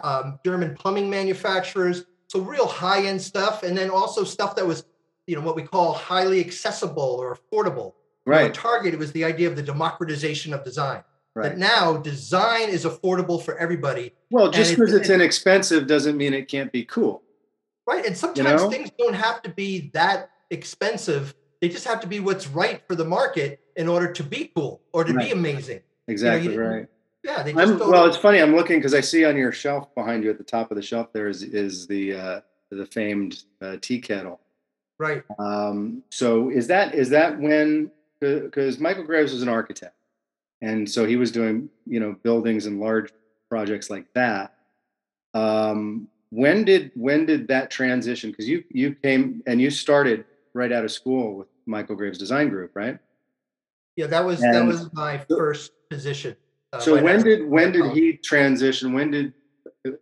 um, 0.04 0.40
German 0.44 0.76
plumbing 0.76 1.10
manufacturers. 1.10 2.06
So 2.28 2.40
real 2.40 2.68
high 2.68 3.06
end 3.06 3.22
stuff, 3.22 3.64
and 3.64 3.78
then 3.78 3.90
also 3.90 4.24
stuff 4.24 4.56
that 4.56 4.66
was, 4.66 4.86
you 5.28 5.36
know, 5.36 5.42
what 5.42 5.56
we 5.56 5.64
call 5.64 5.94
highly 5.94 6.40
accessible 6.40 7.18
or 7.20 7.36
affordable. 7.36 7.94
You 8.26 8.32
know, 8.32 8.38
right, 8.38 8.54
Target, 8.54 8.94
it 8.94 9.00
was 9.00 9.12
the 9.12 9.24
idea 9.24 9.48
of 9.50 9.56
the 9.56 9.62
democratization 9.62 10.54
of 10.54 10.64
design. 10.64 11.04
Right. 11.36 11.50
That 11.50 11.58
now 11.58 11.98
design 11.98 12.70
is 12.70 12.86
affordable 12.86 13.42
for 13.44 13.58
everybody, 13.58 14.14
Well, 14.32 14.52
just 14.52 14.72
because 14.76 14.94
it's 14.94 15.10
it- 15.10 15.16
inexpensive 15.16 15.88
doesn't 15.88 16.18
mean 16.18 16.34
it 16.34 16.48
can't 16.48 16.72
be 16.72 16.86
cool. 16.86 17.24
right? 17.88 18.06
And 18.06 18.16
sometimes 18.18 18.62
know? 18.62 18.70
things 18.70 18.90
don't 18.98 19.14
have 19.16 19.42
to 19.44 19.50
be 19.50 19.92
that 19.94 20.30
expensive. 20.50 21.34
They 21.62 21.70
just 21.70 21.86
have 21.88 22.00
to 22.02 22.08
be 22.08 22.20
what's 22.20 22.48
right 22.48 22.82
for 22.88 22.96
the 22.96 23.06
market 23.06 23.60
in 23.76 23.88
order 23.88 24.12
to 24.14 24.24
be 24.24 24.52
cool 24.56 24.82
or 24.94 25.04
to 25.04 25.14
Right. 25.14 25.28
be 25.28 25.32
amazing. 25.32 25.82
Exactly 26.08 26.50
didn't- 26.50 26.66
right. 26.66 26.88
Yeah, 27.24 27.42
they 27.42 27.54
just 27.54 27.74
I'm, 27.74 27.80
well, 27.80 28.06
it's 28.06 28.18
funny. 28.18 28.40
I'm 28.42 28.54
looking 28.56 28.80
because 28.80 28.94
I 28.94 29.00
see 29.00 29.24
on 29.24 29.38
your 29.38 29.54
shelf 29.54 29.94
behind 29.96 30.26
you 30.26 30.30
at 30.30 30.38
the 30.38 30.44
top 30.44 30.72
of 30.72 30.76
the 30.76 30.82
shelf 30.82 31.14
there 31.14 31.30
is 31.30 31.42
is 31.42 31.88
the 31.88 32.14
uh, 32.14 32.42
the 32.70 32.86
famed 32.86 33.44
uh, 33.62 33.78
tea 33.82 34.00
kettle. 34.02 34.42
right. 35.00 35.24
Um, 35.40 36.04
so 36.10 36.50
is 36.50 36.68
that 36.68 36.94
is 36.96 37.10
that 37.12 37.40
when 37.40 37.92
because 38.20 38.78
Michael 38.78 39.06
Graves 39.06 39.32
was 39.32 39.42
an 39.42 39.48
architect, 39.48 39.96
and 40.64 40.90
so 40.90 41.06
he 41.06 41.18
was 41.18 41.32
doing 41.32 41.70
you 41.86 42.00
know 42.00 42.16
buildings 42.24 42.66
and 42.66 42.80
large 42.80 43.12
projects 43.50 43.90
like 43.90 44.06
that. 44.16 44.56
Um, 45.36 46.08
when 46.30 46.64
did 46.64 46.92
when 46.96 47.26
did 47.26 47.48
that 47.50 47.70
transition? 47.70 48.32
Because 48.32 48.48
you 48.48 48.64
you 48.70 48.96
came 48.96 49.44
and 49.46 49.62
you 49.62 49.70
started 49.70 50.26
right 50.54 50.72
out 50.72 50.86
of 50.86 50.92
school 50.92 51.36
with 51.36 51.48
Michael 51.66 51.96
Graves 51.96 52.18
Design 52.18 52.50
Group, 52.50 52.72
right? 52.74 52.98
Yeah, 53.96 54.08
that 54.08 54.26
was 54.26 54.40
that 54.40 54.66
was 54.66 54.92
my 54.94 55.20
first 55.30 55.74
position. 55.90 56.36
uh, 56.72 56.80
So 56.80 57.02
when 57.02 57.22
did 57.22 57.48
when 57.48 57.72
did 57.72 57.92
he 57.92 58.14
transition? 58.14 58.94
When 58.94 59.12
did 59.12 59.34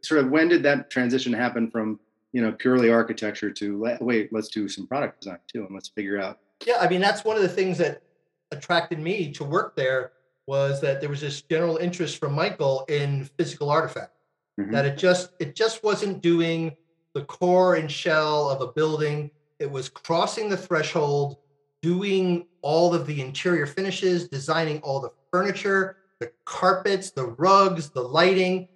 sort 0.02 0.21
of 0.21 0.30
when 0.30 0.47
did 0.47 0.62
that 0.63 0.91
transition 0.91 1.34
happen 1.34 1.71
from 1.71 2.00
you 2.34 2.41
know 2.41 2.52
purely 2.52 2.89
architecture 2.91 3.52
to 3.52 3.97
wait 4.00 4.32
let's 4.32 4.47
do 4.47 4.69
some 4.69 4.88
product 4.88 5.21
design 5.21 5.39
too 5.52 5.65
and 5.65 5.74
let's 5.74 5.89
figure 5.89 6.21
out 6.21 6.38
Yeah, 6.65 6.78
I 6.80 6.88
mean 6.88 7.02
that's 7.02 7.26
one 7.26 7.36
of 7.36 7.41
the 7.41 7.50
things 7.50 7.80
that 7.80 8.04
attracted 8.52 9.00
me 9.00 9.32
to 9.34 9.43
work 9.43 9.76
there 9.76 10.12
was 10.47 10.82
that 10.82 10.99
there 10.99 11.10
was 11.10 11.21
this 11.21 11.41
general 11.41 11.77
interest 11.77 12.17
from 12.17 12.34
Michael 12.34 12.86
in 12.89 13.25
physical 13.38 13.69
artifact. 13.69 14.12
Mhm. 14.60 14.71
That 14.71 14.86
it 14.86 14.97
just 14.97 15.32
it 15.39 15.56
just 15.56 15.84
wasn't 15.84 16.21
doing 16.21 16.75
the 17.13 17.23
core 17.25 17.75
and 17.75 17.91
shell 17.91 18.49
of 18.49 18.62
a 18.62 18.71
building. 18.71 19.32
It 19.60 19.69
was 19.69 19.89
crossing 19.89 20.49
the 20.49 20.58
threshold, 20.58 21.38
doing 21.82 22.47
all 22.62 22.93
of 22.93 23.08
the 23.08 23.21
interior 23.21 23.65
finishes, 23.65 24.27
designing 24.27 24.80
all 24.82 24.99
the 24.99 25.12
furniture, 25.32 25.97
the 26.19 26.32
carpets, 26.45 27.12
the 27.12 27.25
rugs, 27.25 27.89
the 27.89 28.01
lighting, 28.01 28.67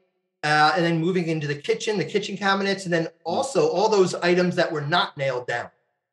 uh, 0.43 0.73
and 0.75 0.85
then 0.85 0.99
moving 0.99 1.27
into 1.27 1.47
the 1.47 1.55
kitchen, 1.55 1.97
the 1.97 2.05
kitchen 2.05 2.37
cabinets, 2.37 2.85
and 2.85 2.93
then 2.93 3.07
also 3.23 3.67
all 3.67 3.89
those 3.89 4.13
items 4.15 4.55
that 4.55 4.71
were 4.71 4.81
not 4.81 5.17
nailed 5.17 5.47
down. 5.47 5.69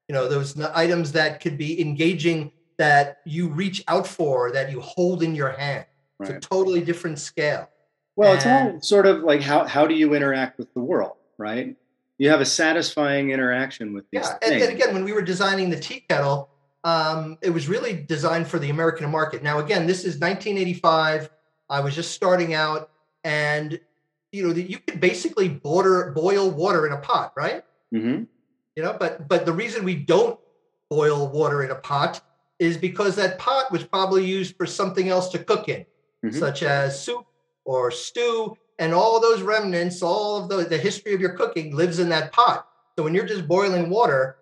You 0.09 0.15
know, 0.15 0.29
those 0.29 0.59
items 0.61 1.13
that 1.13 1.41
could 1.41 1.57
be 1.57 1.81
engaging 1.81 2.53
that 2.79 3.19
you 3.25 3.49
reach 3.49 3.83
out 3.89 4.07
for, 4.07 4.51
that 4.53 4.71
you 4.71 4.81
hold 4.81 5.23
in 5.23 5.35
your 5.35 5.51
hand. 5.51 5.87
It's 6.21 6.31
a 6.31 6.39
totally 6.41 6.81
different 6.81 7.19
scale. 7.19 7.69
Well, 8.15 8.35
it's 8.35 8.47
all 8.47 8.81
sort 8.81 9.07
of 9.07 9.23
like 9.23 9.41
how 9.41 9.65
how 9.65 9.87
do 9.87 9.95
you 9.95 10.15
interact 10.15 10.59
with 10.59 10.73
the 10.75 10.81
world, 10.81 11.17
right? 11.39 11.77
You 12.19 12.31
have 12.31 12.41
a 12.41 12.45
satisfying 12.47 13.31
interaction 13.31 13.93
with 13.93 14.05
these 14.13 14.23
Yeah, 14.23 14.33
and, 14.35 14.41
things. 14.43 14.63
and 14.63 14.73
again, 14.73 14.95
when 14.95 15.03
we 15.05 15.13
were 15.13 15.23
designing 15.23 15.71
the 15.71 15.81
tea 15.81 16.05
kettle, 16.09 16.51
um, 16.85 17.39
it 17.43 17.51
was 17.51 17.69
really 17.69 17.95
designed 17.95 18.47
for 18.47 18.59
the 18.61 18.71
American 18.71 19.11
market. 19.11 19.43
Now, 19.43 19.59
again, 19.59 19.87
this 19.87 20.01
is 20.05 20.19
1985. 20.21 21.31
I 21.71 21.81
was 21.81 21.95
just 21.97 22.13
starting 22.13 22.55
out, 22.55 22.91
and 23.25 23.81
you 24.31 24.47
know, 24.47 24.53
that 24.53 24.71
you 24.71 24.79
could 24.79 25.01
basically 25.01 25.49
border 25.49 26.13
boil 26.15 26.51
water 26.51 26.87
in 26.87 26.93
a 26.93 26.99
pot, 26.99 27.33
right? 27.37 27.65
Mhm. 27.93 28.27
You 28.77 28.83
know, 28.83 28.97
but 28.99 29.27
but 29.27 29.45
the 29.45 29.53
reason 29.53 29.85
we 29.85 29.97
don't 29.97 30.39
boil 30.91 31.29
water 31.29 31.63
in 31.65 31.71
a 31.71 31.75
pot 31.75 32.21
is 32.63 32.77
because 32.77 33.17
that 33.17 33.39
pot 33.41 33.73
was 33.73 33.83
probably 33.83 34.25
used 34.25 34.57
for 34.57 34.67
something 34.67 35.09
else 35.09 35.29
to 35.31 35.39
cook 35.43 35.69
in, 35.69 35.85
Mhm. 36.25 36.39
such 36.39 36.63
as 36.63 37.03
soup 37.05 37.27
or 37.65 37.91
stew, 37.91 38.57
and 38.79 38.95
all 38.95 39.21
those 39.21 39.43
remnants, 39.43 40.01
all 40.01 40.37
of 40.41 40.49
the, 40.49 40.59
the 40.65 40.79
history 40.79 41.13
of 41.13 41.21
your 41.21 41.33
cooking 41.35 41.75
lives 41.75 41.99
in 41.99 42.09
that 42.11 42.31
pot. 42.33 42.69
So 42.97 43.03
when 43.03 43.15
you're 43.15 43.27
just 43.27 43.49
boiling 43.49 43.91
water, 43.91 44.37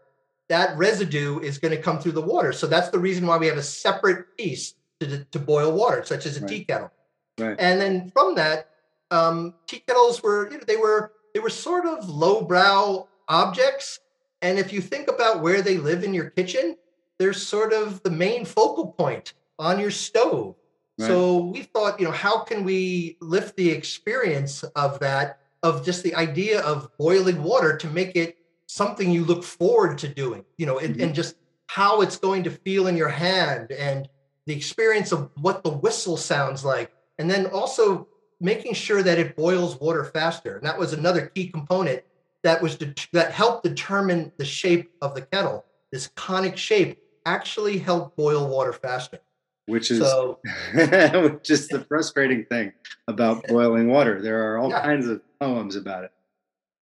that 0.50 0.76
residue 0.76 1.38
is 1.40 1.56
going 1.56 1.74
to 1.74 1.80
come 1.83 1.98
through 1.98 2.12
the 2.12 2.20
water. 2.20 2.52
So 2.52 2.66
that's 2.66 2.90
the 2.90 2.98
reason 2.98 3.26
why 3.26 3.38
we 3.38 3.46
have 3.46 3.56
a 3.56 3.62
separate 3.62 4.37
piece 4.37 4.74
to, 5.00 5.24
to 5.24 5.38
boil 5.38 5.72
water, 5.72 6.04
such 6.04 6.26
as 6.26 6.37
a 6.37 6.40
Right. 6.40 6.48
tea 6.48 6.64
kettle. 6.64 6.90
Right. 7.38 7.56
And 7.59 7.80
then 7.80 8.11
from 8.11 8.35
that, 8.35 8.68
um, 9.11 9.54
tea 9.66 9.83
kettles 9.87 10.22
were, 10.22 10.50
you 10.50 10.59
know, 10.59 10.64
they 10.66 10.76
were 10.76 11.12
they 11.33 11.40
were 11.40 11.48
sort 11.50 11.87
of 11.87 12.09
lowbrow 12.09 13.06
objects. 13.28 14.00
And 14.42 14.59
if 14.59 14.72
you 14.72 14.80
think 14.80 15.09
about 15.09 15.40
where 15.40 15.62
they 15.62 15.76
live 15.78 16.02
in 16.02 16.12
your 16.12 16.28
kitchen, 16.30 16.76
they're 17.20 17.35
sort 17.35 17.74
of 17.74 18.02
the 18.02 18.11
main 18.11 18.46
focal 18.46 18.87
point 18.87 19.35
on 19.59 19.78
your 19.78 19.90
stove. 19.90 20.56
Right. 20.98 21.06
So 21.06 21.44
we 21.44 21.62
thought, 21.62 22.00
you 22.00 22.06
know, 22.06 22.12
how 22.12 22.44
can 22.44 22.64
we 22.64 23.18
lift 23.20 23.56
the 23.56 23.70
experience 23.70 24.62
of 24.74 24.98
that, 25.00 25.38
of 25.62 25.85
just 25.85 26.02
the 26.02 26.14
idea 26.14 26.62
of 26.62 26.88
boiling 26.98 27.42
water 27.42 27.76
to 27.76 27.87
make 27.88 28.16
it 28.16 28.38
something 28.66 29.11
you 29.11 29.24
look 29.24 29.44
forward 29.44 29.98
to 29.98 30.09
doing, 30.09 30.46
you 30.56 30.64
know, 30.64 30.78
and, 30.78 30.96
Mhm. 30.96 31.02
and 31.02 31.14
just 31.14 31.37
how 31.66 32.00
it's 32.00 32.16
going 32.16 32.42
to 32.44 32.50
feel 32.50 32.87
in 32.87 32.96
your 32.96 33.09
hand 33.11 33.70
and 33.70 34.09
the 34.46 34.54
experience 34.56 35.12
of 35.12 35.28
what 35.42 35.62
the 35.62 35.70
whistle 35.70 36.16
sounds 36.16 36.64
like. 36.64 36.90
And 37.18 37.30
then 37.30 37.46
also 37.48 38.09
making 38.40 38.72
sure 38.72 39.02
that 39.02 39.18
it 39.18 39.37
boils 39.37 39.78
water 39.78 40.04
faster. 40.04 40.56
And 40.56 40.66
that 40.66 40.78
was 40.78 40.94
another 40.94 41.26
key 41.26 41.48
component 41.48 42.02
that 42.44 42.62
was 42.62 42.76
det- 42.76 43.09
that 43.12 43.33
helped 43.33 43.62
determine 43.64 44.33
the 44.38 44.46
shape 44.46 44.90
of 45.02 45.14
the 45.14 45.20
kettle. 45.20 45.66
This 45.92 46.06
conic 46.16 46.56
shape 46.56 46.96
actually 47.26 47.78
help 47.78 48.16
boil 48.16 48.48
water 48.48 48.72
faster. 48.72 49.18
which 49.66 49.90
is 49.90 49.98
So 50.00 50.38
which 50.74 51.50
is 51.50 51.68
the 51.68 51.85
frustrating 51.88 52.44
thing 52.46 52.72
about 53.09 53.46
boiling 53.46 53.88
water. 53.88 54.20
There 54.20 54.50
are 54.52 54.59
all 54.59 54.70
Yeah. 54.70 54.83
kinds 54.83 55.06
of 55.06 55.22
poems 55.38 55.76
about 55.76 56.04
it. 56.04 56.12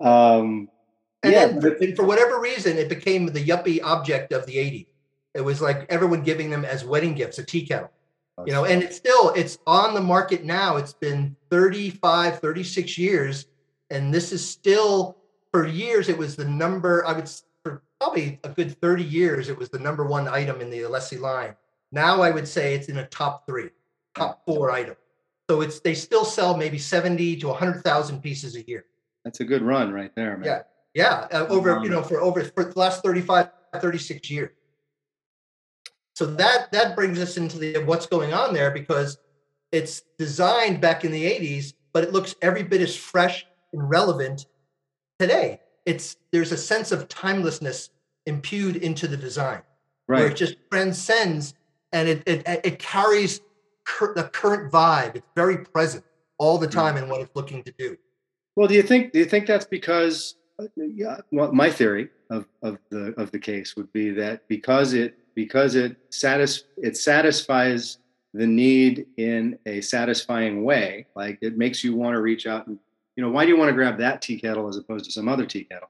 Um, 0.06 0.70
And 1.24 1.34
yeah, 1.34 1.48
then 1.48 1.60
but 1.60 1.78
for, 1.78 1.84
and 1.84 1.96
for 1.96 2.06
whatever 2.06 2.40
reason, 2.40 2.78
it 2.78 2.88
became 2.90 3.26
the 3.26 3.44
yuppie 3.44 3.82
object 3.84 4.32
of 4.32 4.46
the 4.46 4.56
80s. 4.56 4.88
It 5.34 5.42
was 5.42 5.62
like 5.62 5.86
everyone 5.90 6.24
giving 6.24 6.50
them 6.50 6.64
as 6.66 6.84
wedding 6.86 7.14
gifts 7.14 7.38
a 7.40 7.44
tea 7.44 7.66
kettle. 7.66 7.92
You 8.46 8.54
know, 8.54 8.66
and 8.66 8.84
it's 8.84 8.96
still 8.96 9.32
it's 9.36 9.58
on 9.66 9.96
the 9.96 10.02
market 10.02 10.46
now. 10.46 10.78
It's 10.78 10.94
been 10.94 11.36
35, 11.50 12.40
36 12.40 12.96
years, 12.96 13.48
and 13.90 14.14
this 14.14 14.32
is 14.32 14.48
still 14.48 15.18
for 15.52 15.66
years. 15.66 16.08
It 16.08 16.20
was 16.20 16.36
the 16.36 16.46
number. 16.46 17.04
I 17.08 17.14
would 17.14 17.28
probably 18.00 18.40
a 18.44 18.50
good 18.50 18.80
30 18.80 19.04
years. 19.04 19.50
It 19.50 19.58
was 19.58 19.70
the 19.70 19.80
number 19.80 20.06
one 20.06 20.28
item 20.28 20.62
in 20.62 20.70
the 20.70 20.80
Alessi 20.80 21.20
line. 21.20 21.56
Now 21.92 22.22
I 22.22 22.32
would 22.32 22.48
say 22.48 22.74
it's 22.74 22.90
in 22.90 22.98
a 22.98 23.08
top 23.08 23.46
three, 23.48 23.70
top 24.16 24.44
four 24.46 24.72
item. 24.72 24.96
So 25.50 25.62
it's 25.62 25.80
they 25.80 25.94
still 25.94 26.26
sell 26.26 26.58
maybe 26.58 26.78
70 26.78 27.38
to 27.38 27.48
100,000 27.48 28.22
pieces 28.22 28.56
a 28.56 28.68
year. 28.68 28.86
that's 29.24 29.40
a 29.40 29.46
good 29.46 29.62
run 29.62 29.94
right 29.94 30.14
there, 30.16 30.38
man. 30.38 30.46
Yeah. 30.46 30.62
Yeah, 30.98 31.28
uh, 31.32 31.46
over 31.48 31.80
you 31.84 31.90
know 31.90 32.02
for 32.02 32.20
over 32.22 32.44
for 32.44 32.64
the 32.64 32.80
last 32.80 33.04
35 33.04 33.52
36 33.80 34.32
years. 34.32 34.50
So 36.16 36.26
that 36.26 36.72
that 36.72 36.96
brings 36.96 37.20
us 37.20 37.38
into 37.38 37.60
the 37.60 37.84
what's 37.84 38.08
going 38.08 38.34
on 38.34 38.52
there 38.52 38.72
because 38.72 39.20
it's 39.72 40.02
designed 40.18 40.82
back 40.82 41.06
in 41.06 41.12
the 41.12 41.24
80s, 41.24 41.74
but 41.94 42.04
it 42.04 42.14
looks 42.14 42.34
every 42.42 42.64
bit 42.64 42.82
as 42.82 42.96
fresh 42.96 43.46
and 43.74 43.88
relevant 43.88 44.48
today. 45.20 45.60
It's 45.88 46.18
there's 46.32 46.52
a 46.52 46.58
sense 46.58 46.92
of 46.92 47.08
timelessness 47.08 47.90
impued 48.26 48.76
into 48.76 49.08
the 49.08 49.18
design 49.18 49.62
right 50.08 50.20
where 50.20 50.28
it 50.28 50.36
just 50.36 50.58
transcends 50.70 51.54
and 51.94 52.08
it 52.10 52.24
it, 52.28 52.44
it 52.46 52.78
carries 52.78 53.42
cur- 53.86 54.14
the 54.14 54.26
current 54.26 54.72
vibe. 54.72 55.16
It's 55.16 55.28
very 55.36 55.58
present 55.58 56.04
all 56.38 56.58
the 56.58 56.68
time 56.68 56.98
in 56.98 57.10
what 57.10 57.22
it's 57.22 57.36
looking 57.36 57.64
to 57.64 57.74
do. 57.78 57.98
Well, 58.56 58.68
do 58.68 58.76
you 58.76 58.84
think 58.84 59.14
do 59.14 59.20
you 59.20 59.26
think 59.26 59.48
that's 59.48 59.66
because 59.66 60.36
uh, 60.60 60.66
yeah, 60.76 61.18
well, 61.32 61.52
my 61.52 61.70
theory 61.70 62.10
of, 62.30 62.46
of 62.62 62.78
the 62.90 63.14
of 63.18 63.32
the 63.32 63.40
case 63.40 63.76
would 63.76 63.92
be 63.94 64.10
that 64.12 64.48
because 64.48 64.94
it 64.94 65.18
because 65.36 65.76
it 65.76 65.96
satis 66.10 66.64
it 66.78 66.98
satisfies 66.98 68.00
the 68.34 68.48
need 68.48 69.06
in 69.18 69.58
a 69.66 69.82
satisfying 69.82 70.64
way, 70.64 71.06
like 71.16 71.38
it 71.42 71.58
makes 71.58 71.84
you 71.84 71.96
want 71.96 72.14
to 72.14 72.22
reach 72.22 72.46
out 72.46 72.68
and 72.68 72.78
you 73.18 73.24
know 73.24 73.30
why 73.30 73.44
do 73.44 73.52
you 73.52 73.58
want 73.58 73.68
to 73.68 73.74
grab 73.74 73.98
that 73.98 74.22
tea 74.22 74.40
kettle 74.40 74.70
as 74.70 74.78
opposed 74.78 75.04
to 75.06 75.12
some 75.12 75.28
other 75.28 75.46
tea 75.46 75.66
kettle? 75.66 75.90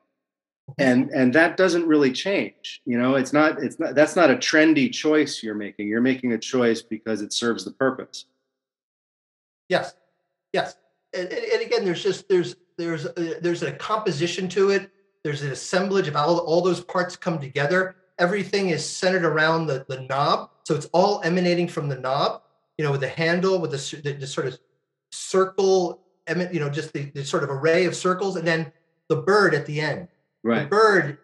And 0.80 1.12
and 1.12 1.32
that 1.34 1.56
doesn't 1.56 1.86
really 1.86 2.12
change. 2.12 2.82
You 2.86 2.98
know, 2.98 3.14
it's 3.16 3.32
not 3.32 3.62
it's 3.62 3.78
not 3.78 3.94
that's 3.94 4.16
not 4.16 4.32
a 4.32 4.36
trendy 4.36 4.92
choice 4.92 5.44
you're 5.44 5.54
making. 5.54 5.88
You're 5.88 6.02
making 6.02 6.34
a 6.34 6.40
choice 6.40 6.82
because 6.82 7.22
it 7.22 7.32
serves 7.32 7.64
the 7.64 7.72
purpose. 7.72 8.26
Yes, 9.70 9.94
yes 10.52 10.76
and, 11.14 11.32
and 11.32 11.62
again, 11.62 11.86
there's 11.86 12.04
just 12.04 12.28
there's 12.30 12.56
there's 12.78 13.06
a, 13.06 13.40
there's 13.42 13.64
a 13.64 13.72
composition 13.74 14.48
to 14.50 14.70
it. 14.70 14.90
There's 15.24 15.42
an 15.42 15.52
assemblage 15.52 16.08
of 16.08 16.14
how 16.14 16.38
all 16.38 16.62
those 16.62 16.82
parts 16.82 17.16
come 17.16 17.40
together. 17.40 17.96
Everything 18.20 18.70
is 18.70 18.88
centered 18.88 19.26
around 19.26 19.68
the, 19.68 19.86
the 19.88 20.02
knob, 20.02 20.50
so 20.64 20.76
it's 20.76 20.88
all 20.88 21.22
emanating 21.24 21.68
from 21.68 21.90
the 21.90 22.00
knob. 22.00 22.42
You 22.78 22.86
know, 22.86 22.92
with 22.92 23.02
the 23.02 23.08
handle, 23.08 23.60
with 23.60 23.72
the, 23.72 24.02
the, 24.02 24.14
the 24.14 24.28
sort 24.28 24.48
of 24.48 24.60
circle, 25.12 26.02
you 26.52 26.60
know, 26.60 26.70
just 26.70 26.94
the, 26.94 27.12
the 27.12 27.26
sort 27.26 27.44
of 27.44 27.50
array 27.50 27.86
of 27.86 27.96
circles, 27.96 28.36
and 28.36 28.48
then 28.48 28.72
the 29.10 29.18
bird 29.18 29.54
at 29.54 29.66
the 29.66 29.80
end. 29.80 30.08
Right. 30.44 30.64
The 30.64 30.68
bird, 30.68 31.18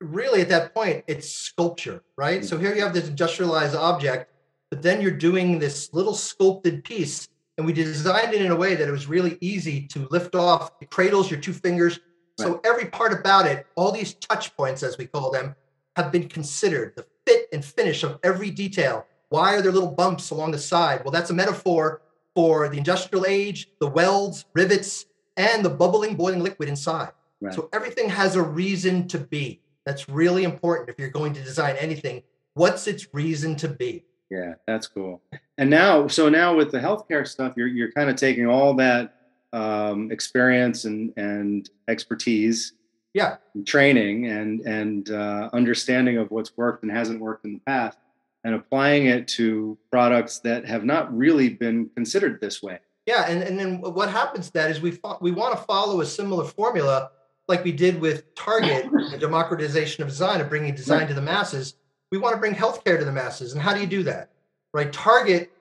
really, 0.00 0.40
at 0.40 0.48
that 0.48 0.74
point, 0.74 1.04
it's 1.06 1.30
sculpture, 1.30 2.02
right? 2.16 2.40
Mm-hmm. 2.40 2.46
So 2.46 2.58
here 2.58 2.74
you 2.74 2.82
have 2.82 2.94
this 2.94 3.08
industrialized 3.08 3.74
object, 3.74 4.32
but 4.70 4.82
then 4.82 5.00
you're 5.00 5.10
doing 5.10 5.58
this 5.58 5.92
little 5.92 6.14
sculpted 6.14 6.84
piece 6.84 7.28
and 7.60 7.66
we 7.66 7.74
designed 7.74 8.32
it 8.32 8.40
in 8.40 8.50
a 8.50 8.56
way 8.56 8.74
that 8.74 8.88
it 8.88 8.90
was 8.90 9.06
really 9.06 9.36
easy 9.42 9.86
to 9.88 10.08
lift 10.10 10.34
off. 10.34 10.70
It 10.80 10.88
cradles 10.88 11.30
your 11.30 11.38
two 11.38 11.52
fingers. 11.52 12.00
Right. 12.38 12.46
So 12.46 12.60
every 12.64 12.86
part 12.86 13.12
about 13.12 13.46
it, 13.46 13.66
all 13.76 13.92
these 13.92 14.14
touch 14.14 14.56
points, 14.56 14.82
as 14.82 14.96
we 14.96 15.04
call 15.06 15.30
them, 15.30 15.54
have 15.94 16.10
been 16.10 16.26
considered. 16.26 16.94
The 16.96 17.04
fit 17.26 17.48
and 17.52 17.62
finish 17.62 18.02
of 18.02 18.18
every 18.22 18.50
detail. 18.50 19.04
Why 19.28 19.54
are 19.54 19.60
there 19.60 19.72
little 19.72 19.90
bumps 19.90 20.30
along 20.30 20.52
the 20.52 20.58
side? 20.58 21.04
Well, 21.04 21.12
that's 21.12 21.28
a 21.28 21.34
metaphor 21.34 22.00
for 22.34 22.68
the 22.68 22.78
industrial 22.78 23.26
age, 23.26 23.68
the 23.80 23.88
welds, 23.88 24.44
rivets, 24.54 25.06
and 25.36 25.64
the 25.64 25.70
bubbling, 25.70 26.16
boiling 26.16 26.40
liquid 26.40 26.68
inside. 26.68 27.12
Right. 27.40 27.54
So 27.54 27.68
everything 27.72 28.08
has 28.10 28.36
a 28.36 28.42
reason 28.42 29.08
to 29.08 29.18
be. 29.18 29.60
That's 29.86 30.08
really 30.08 30.44
important 30.44 30.90
if 30.90 30.98
you're 30.98 31.10
going 31.10 31.32
to 31.34 31.42
design 31.42 31.76
anything. 31.76 32.22
What's 32.54 32.86
its 32.86 33.08
reason 33.14 33.56
to 33.56 33.68
be? 33.68 34.04
Yeah, 34.30 34.54
that's 34.66 34.86
cool. 34.86 35.22
And 35.58 35.68
now, 35.68 36.06
so 36.06 36.28
now 36.28 36.54
with 36.54 36.70
the 36.70 36.78
healthcare 36.78 37.26
stuff, 37.26 37.54
you're 37.56 37.66
you're 37.66 37.90
kind 37.92 38.08
of 38.08 38.16
taking 38.16 38.46
all 38.46 38.74
that 38.74 39.14
um, 39.52 40.12
experience 40.12 40.84
and 40.84 41.12
and 41.16 41.68
expertise, 41.88 42.74
yeah, 43.12 43.36
and 43.54 43.66
training 43.66 44.26
and 44.26 44.60
and 44.60 45.10
uh, 45.10 45.50
understanding 45.52 46.18
of 46.18 46.30
what's 46.30 46.56
worked 46.56 46.84
and 46.84 46.92
hasn't 46.92 47.20
worked 47.20 47.44
in 47.44 47.54
the 47.54 47.60
past, 47.60 47.98
and 48.44 48.54
applying 48.54 49.06
it 49.06 49.28
to 49.28 49.76
products 49.90 50.38
that 50.40 50.64
have 50.64 50.84
not 50.84 51.14
really 51.16 51.50
been 51.50 51.90
considered 51.94 52.40
this 52.40 52.62
way. 52.62 52.78
Yeah, 53.06 53.28
and 53.28 53.42
and 53.42 53.58
then 53.58 53.80
what 53.80 54.10
happens 54.10 54.46
to 54.46 54.52
that 54.54 54.70
is 54.70 54.80
we 54.80 54.92
fo- 54.92 55.18
we 55.20 55.30
want 55.30 55.56
to 55.56 55.64
follow 55.64 56.00
a 56.00 56.06
similar 56.06 56.44
formula 56.44 57.10
like 57.48 57.64
we 57.64 57.72
did 57.72 58.00
with 58.00 58.34
Target, 58.34 58.90
the 59.10 59.18
democratization 59.18 60.02
of 60.02 60.08
design, 60.08 60.40
of 60.40 60.48
bringing 60.48 60.74
design 60.74 61.08
to 61.08 61.14
the 61.14 61.22
masses 61.22 61.74
we 62.10 62.18
want 62.18 62.34
to 62.34 62.40
bring 62.40 62.54
healthcare 62.54 62.98
to 62.98 63.04
the 63.04 63.12
masses. 63.12 63.52
And 63.52 63.62
how 63.62 63.72
do 63.72 63.80
you 63.80 63.86
do 63.86 64.02
that? 64.04 64.30
Right? 64.72 64.92
Target 64.92 65.52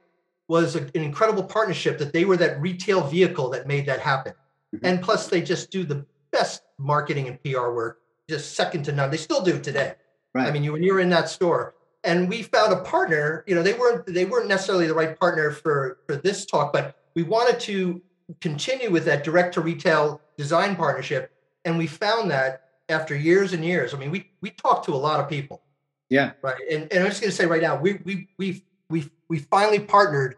was 0.48 0.76
a, 0.76 0.82
an 0.82 1.04
incredible 1.04 1.44
partnership 1.44 1.98
that 2.00 2.12
they 2.12 2.26
were 2.26 2.38
that 2.38 2.60
retail 2.60 3.08
vehicle 3.08 3.50
that 3.52 3.68
made 3.68 3.86
that 3.86 4.00
happen. 4.00 4.34
Mm-hmm. 4.76 4.86
And 4.86 5.02
plus, 5.02 5.28
they 5.28 5.42
just 5.42 5.72
do 5.72 5.84
the 5.84 6.06
best 6.32 6.64
marketing 6.78 7.28
and 7.28 7.42
PR 7.44 7.72
work, 7.72 8.02
just 8.30 8.56
second 8.56 8.84
to 8.86 8.92
none. 8.92 9.12
They 9.12 9.18
still 9.18 9.42
do 9.42 9.60
today. 9.60 9.94
Right. 10.34 10.48
I 10.48 10.52
mean, 10.52 10.64
you 10.64 10.74
when 10.74 10.84
you're 10.84 11.00
in 11.00 11.10
that 11.10 11.30
store, 11.30 11.76
and 12.04 12.30
we 12.30 12.44
found 12.44 12.74
a 12.74 12.82
partner. 12.82 13.44
You 13.48 13.56
know, 13.56 13.64
they 13.64 13.74
weren't 13.74 14.06
they 14.06 14.26
weren't 14.26 14.48
necessarily 14.48 14.88
the 14.88 14.94
right 14.94 15.20
partner 15.20 15.52
for 15.52 16.00
for 16.08 16.16
this 16.16 16.46
talk, 16.46 16.74
but 16.74 16.96
we 17.16 17.24
wanted 17.24 17.60
to 17.62 18.02
continue 18.42 18.92
with 18.92 19.06
that 19.06 19.24
direct 19.24 19.54
to 19.56 19.62
retail 19.62 20.22
design 20.38 20.76
partnership, 20.76 21.32
and 21.66 21.78
we 21.78 21.88
found 21.88 22.32
that 22.32 22.64
after 22.90 23.16
years 23.16 23.54
and 23.54 23.64
years. 23.64 23.94
I 23.94 23.98
mean, 23.98 24.12
we 24.12 24.30
we 24.42 24.52
talked 24.52 24.86
to 24.86 24.94
a 24.94 24.98
lot 24.98 25.20
of 25.20 25.30
people 25.30 25.62
yeah. 26.10 26.32
Right. 26.42 26.56
And, 26.70 26.92
and 26.92 27.04
I'm 27.04 27.10
just 27.10 27.22
going 27.22 27.32
to 27.32 27.36
say 27.36 27.46
right 27.46 27.62
now, 27.62 27.80
we 27.80 28.00
we 28.04 28.28
we 28.38 28.64
we 28.90 29.10
we 29.30 29.40
finally 29.40 29.80
partnered 29.80 30.36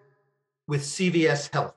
with 0.67 0.81
CVS 0.81 1.51
Health, 1.51 1.75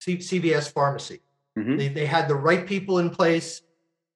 C- 0.00 0.18
CVS 0.18 0.72
Pharmacy. 0.72 1.20
Mm-hmm. 1.58 1.76
They 1.76 1.88
they 1.88 2.06
had 2.06 2.28
the 2.28 2.34
right 2.34 2.66
people 2.66 2.98
in 2.98 3.10
place, 3.10 3.62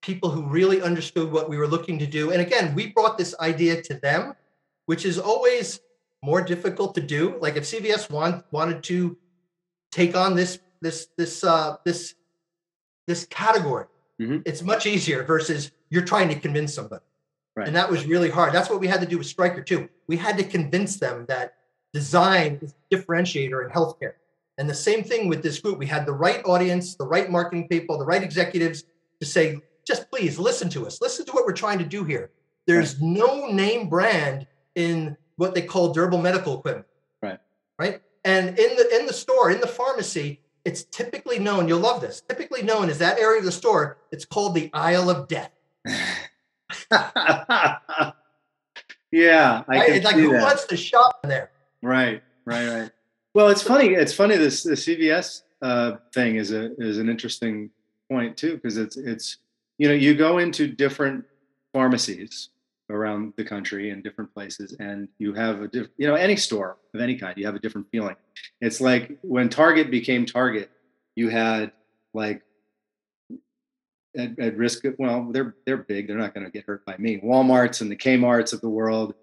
people 0.03 0.31
who 0.31 0.43
really 0.43 0.83
understood 0.83 1.31
what 1.31 1.49
we 1.49 1.57
were 1.57 1.69
looking 1.69 1.99
to 2.01 2.07
do. 2.07 2.33
And 2.33 2.41
again, 2.43 2.75
we 2.75 2.89
brought 2.89 3.17
this 3.17 3.35
idea 3.39 3.81
to 3.83 3.95
them, 3.95 4.35
which 4.87 5.05
is 5.05 5.19
always 5.19 5.81
more 6.23 6.41
difficult 6.41 6.95
to 6.95 7.01
do. 7.01 7.37
Like 7.41 7.57
if 7.57 7.65
CVS 7.65 8.11
want, 8.11 8.45
wanted 8.51 8.83
to 8.85 9.17
take 9.93 10.17
on 10.17 10.35
this 10.35 10.59
this 10.81 11.09
this 11.17 11.45
uh, 11.45 11.77
this 11.85 12.15
this 13.07 13.27
category, 13.27 13.87
mm-hmm. 14.21 14.39
it's 14.45 14.63
much 14.63 14.87
easier 14.87 15.23
versus 15.23 15.73
you're 15.91 16.05
trying 16.05 16.29
to 16.29 16.39
convince 16.39 16.75
somebody. 16.75 17.05
Right. 17.57 17.67
And 17.67 17.77
that 17.77 17.89
was 17.89 18.07
really 18.07 18.31
hard. 18.31 18.53
That's 18.53 18.69
what 18.69 18.81
we 18.81 18.89
had 18.89 19.01
to 19.01 19.07
do 19.07 19.19
with 19.19 19.27
Stryker 19.27 19.63
too. 19.63 19.89
We 20.09 20.17
had 20.17 20.37
to 20.39 20.45
convince 20.45 20.97
them 20.97 21.25
that 21.29 21.55
design 21.93 22.59
is 22.61 22.75
a 22.75 22.97
differentiator 22.97 23.65
in 23.65 23.71
healthcare. 23.71 24.15
And 24.59 24.69
the 24.69 24.75
same 24.75 25.05
thing 25.05 25.29
with 25.29 25.43
this 25.43 25.61
group. 25.61 25.79
We 25.79 25.87
had 25.87 26.07
the 26.07 26.13
right 26.13 26.45
audience, 26.45 26.97
the 26.97 27.07
right 27.07 27.31
marketing 27.31 27.69
people, 27.69 27.99
the 27.99 28.05
right 28.05 28.23
executives 28.23 28.85
to 29.21 29.27
say, 29.27 29.61
just 29.87 30.11
please 30.11 30.39
listen 30.39 30.69
to 30.71 30.87
us. 30.87 31.01
Listen 31.01 31.25
to 31.27 31.33
what 31.33 31.45
we're 31.45 31.53
trying 31.53 31.79
to 31.79 31.85
do 31.85 32.05
here. 32.05 32.31
There's 32.67 33.01
no 33.01 33.47
name 33.47 33.89
brand 33.89 34.47
in 34.75 35.17
what 35.37 35.55
they 35.55 35.63
call 35.63 35.93
durable 35.93 36.19
medical 36.19 36.59
equipment. 36.59 36.87
Right. 37.23 37.39
Right. 37.79 38.01
And 38.25 38.51
in 38.59 38.77
the 38.77 38.99
in 38.99 39.07
the 39.07 39.13
store, 39.13 39.51
in 39.51 39.61
the 39.61 39.67
pharmacy, 39.67 40.41
it's 40.65 40.85
typically 40.85 41.39
known, 41.39 41.69
you'll 41.69 41.81
love 41.81 42.01
this, 42.01 42.23
typically 42.29 42.63
known 42.63 42.89
as 42.89 42.99
that 42.99 43.19
area 43.19 43.39
of 43.39 43.45
the 43.45 43.53
store, 43.53 43.99
it's 44.11 44.25
called 44.25 44.55
the 44.55 44.71
aisle 44.73 45.11
of 45.11 45.29
death. 45.29 45.51
yeah, 49.11 49.63
I 49.69 49.69
right? 49.69 50.03
like 50.03 50.17
who 50.17 50.33
that. 50.33 50.43
wants 50.43 50.65
to 50.67 50.77
shop 50.77 51.23
there? 51.23 51.51
Right, 51.83 52.23
right, 52.47 52.67
right. 52.69 52.91
Well, 53.35 53.49
it's 53.49 53.63
funny. 53.63 53.89
It's 53.89 54.15
funny. 54.15 54.37
This 54.37 54.63
the 54.63 54.73
CVS 54.73 55.43
uh, 55.61 55.97
thing 56.15 56.37
is 56.37 56.53
a 56.53 56.75
is 56.81 56.99
an 56.99 57.11
interesting 57.11 57.71
point 58.11 58.37
too 58.37 58.55
because 58.55 58.79
it's 58.79 58.97
it's 58.97 59.39
you 59.77 59.89
know 59.89 59.95
you 59.95 60.15
go 60.15 60.39
into 60.39 60.67
different 60.67 61.25
pharmacies 61.73 62.51
around 62.91 63.33
the 63.37 63.45
country 63.45 63.91
in 63.91 64.03
different 64.03 64.33
places 64.35 64.77
and 64.79 65.09
you 65.19 65.33
have 65.33 65.63
a 65.63 65.69
diff, 65.69 65.89
you 65.97 66.07
know 66.07 66.15
any 66.15 66.37
store 66.37 66.77
of 66.93 67.01
any 67.01 67.17
kind 67.17 67.37
you 67.39 67.47
have 67.47 67.55
a 67.55 67.59
different 67.59 67.87
feeling. 67.91 68.17
It's 68.61 68.81
like 68.81 69.19
when 69.23 69.49
target 69.49 69.91
became 69.91 70.27
target 70.27 70.71
you 71.17 71.29
had 71.29 71.73
like 72.13 72.43
at, 74.17 74.39
at 74.39 74.57
risk 74.57 74.85
of, 74.85 74.97
well 74.99 75.29
they're 75.33 75.55
they're 75.67 75.79
big 75.79 76.09
they're 76.09 76.19
not 76.19 76.35
going 76.35 76.45
to 76.45 76.53
get 76.53 76.65
hurt 76.65 76.85
by 76.85 76.97
me. 76.99 77.21
Walmarts 77.25 77.81
and 77.81 77.91
the 77.91 77.97
kmarts 77.97 78.53
of 78.53 78.61
the 78.61 78.69
world 78.69 79.15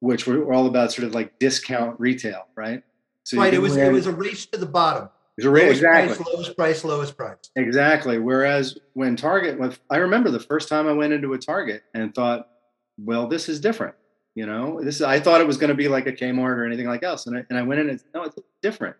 which 0.00 0.26
were, 0.26 0.44
were 0.44 0.52
all 0.52 0.66
about 0.66 0.92
sort 0.92 1.08
of 1.08 1.14
like 1.14 1.38
discount 1.38 1.98
retail 1.98 2.46
right? 2.54 2.82
So 3.24 3.38
right 3.38 3.54
it 3.54 3.60
was 3.60 3.76
it 3.76 3.92
was 3.92 4.06
a 4.06 4.12
race 4.12 4.44
to 4.46 4.58
the 4.58 4.66
bottom. 4.66 5.08
It 5.38 5.44
was 5.44 5.46
a 5.46 5.50
race 5.50 5.70
exactly 5.70 6.16
price, 6.16 6.34
lowest 6.34 6.56
price 6.56 6.84
lowest 6.84 7.16
price. 7.16 7.38
Exactly 7.56 8.18
whereas 8.18 8.76
when 8.92 9.16
target 9.16 9.58
when 9.58 9.74
i 9.88 9.96
remember 9.96 10.30
the 10.30 10.40
first 10.40 10.68
time 10.68 10.86
i 10.86 10.92
went 10.92 11.14
into 11.14 11.32
a 11.32 11.38
target 11.38 11.82
and 11.94 12.14
thought 12.14 12.50
well 12.98 13.26
this 13.26 13.48
is 13.48 13.60
different 13.60 13.94
you 14.36 14.44
know? 14.44 14.80
This 14.80 14.96
is, 14.96 15.02
i 15.02 15.18
thought 15.18 15.40
it 15.40 15.46
was 15.46 15.56
going 15.56 15.70
to 15.70 15.74
be 15.74 15.88
like 15.88 16.06
a 16.06 16.12
kmart 16.12 16.56
or 16.56 16.64
anything 16.64 16.86
like 16.86 17.02
else 17.02 17.26
and 17.26 17.38
I, 17.38 17.44
and 17.48 17.58
I 17.58 17.62
went 17.62 17.80
in 17.80 17.90
and 17.90 18.00
no 18.14 18.22
it's 18.22 18.38
different. 18.62 18.94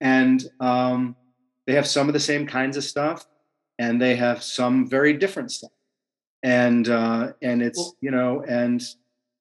And 0.00 0.42
um, 0.60 1.14
they 1.66 1.74
have 1.74 1.86
some 1.86 2.08
of 2.08 2.14
the 2.14 2.20
same 2.20 2.46
kinds 2.46 2.78
of 2.78 2.82
stuff 2.82 3.26
and 3.78 4.00
they 4.00 4.16
have 4.16 4.42
some 4.42 4.88
very 4.88 5.12
different 5.12 5.52
stuff. 5.52 5.70
And 6.42 6.88
uh 6.88 7.34
and 7.42 7.62
it's 7.62 7.78
well, 7.78 7.96
you 8.00 8.10
know 8.10 8.42
and 8.48 8.82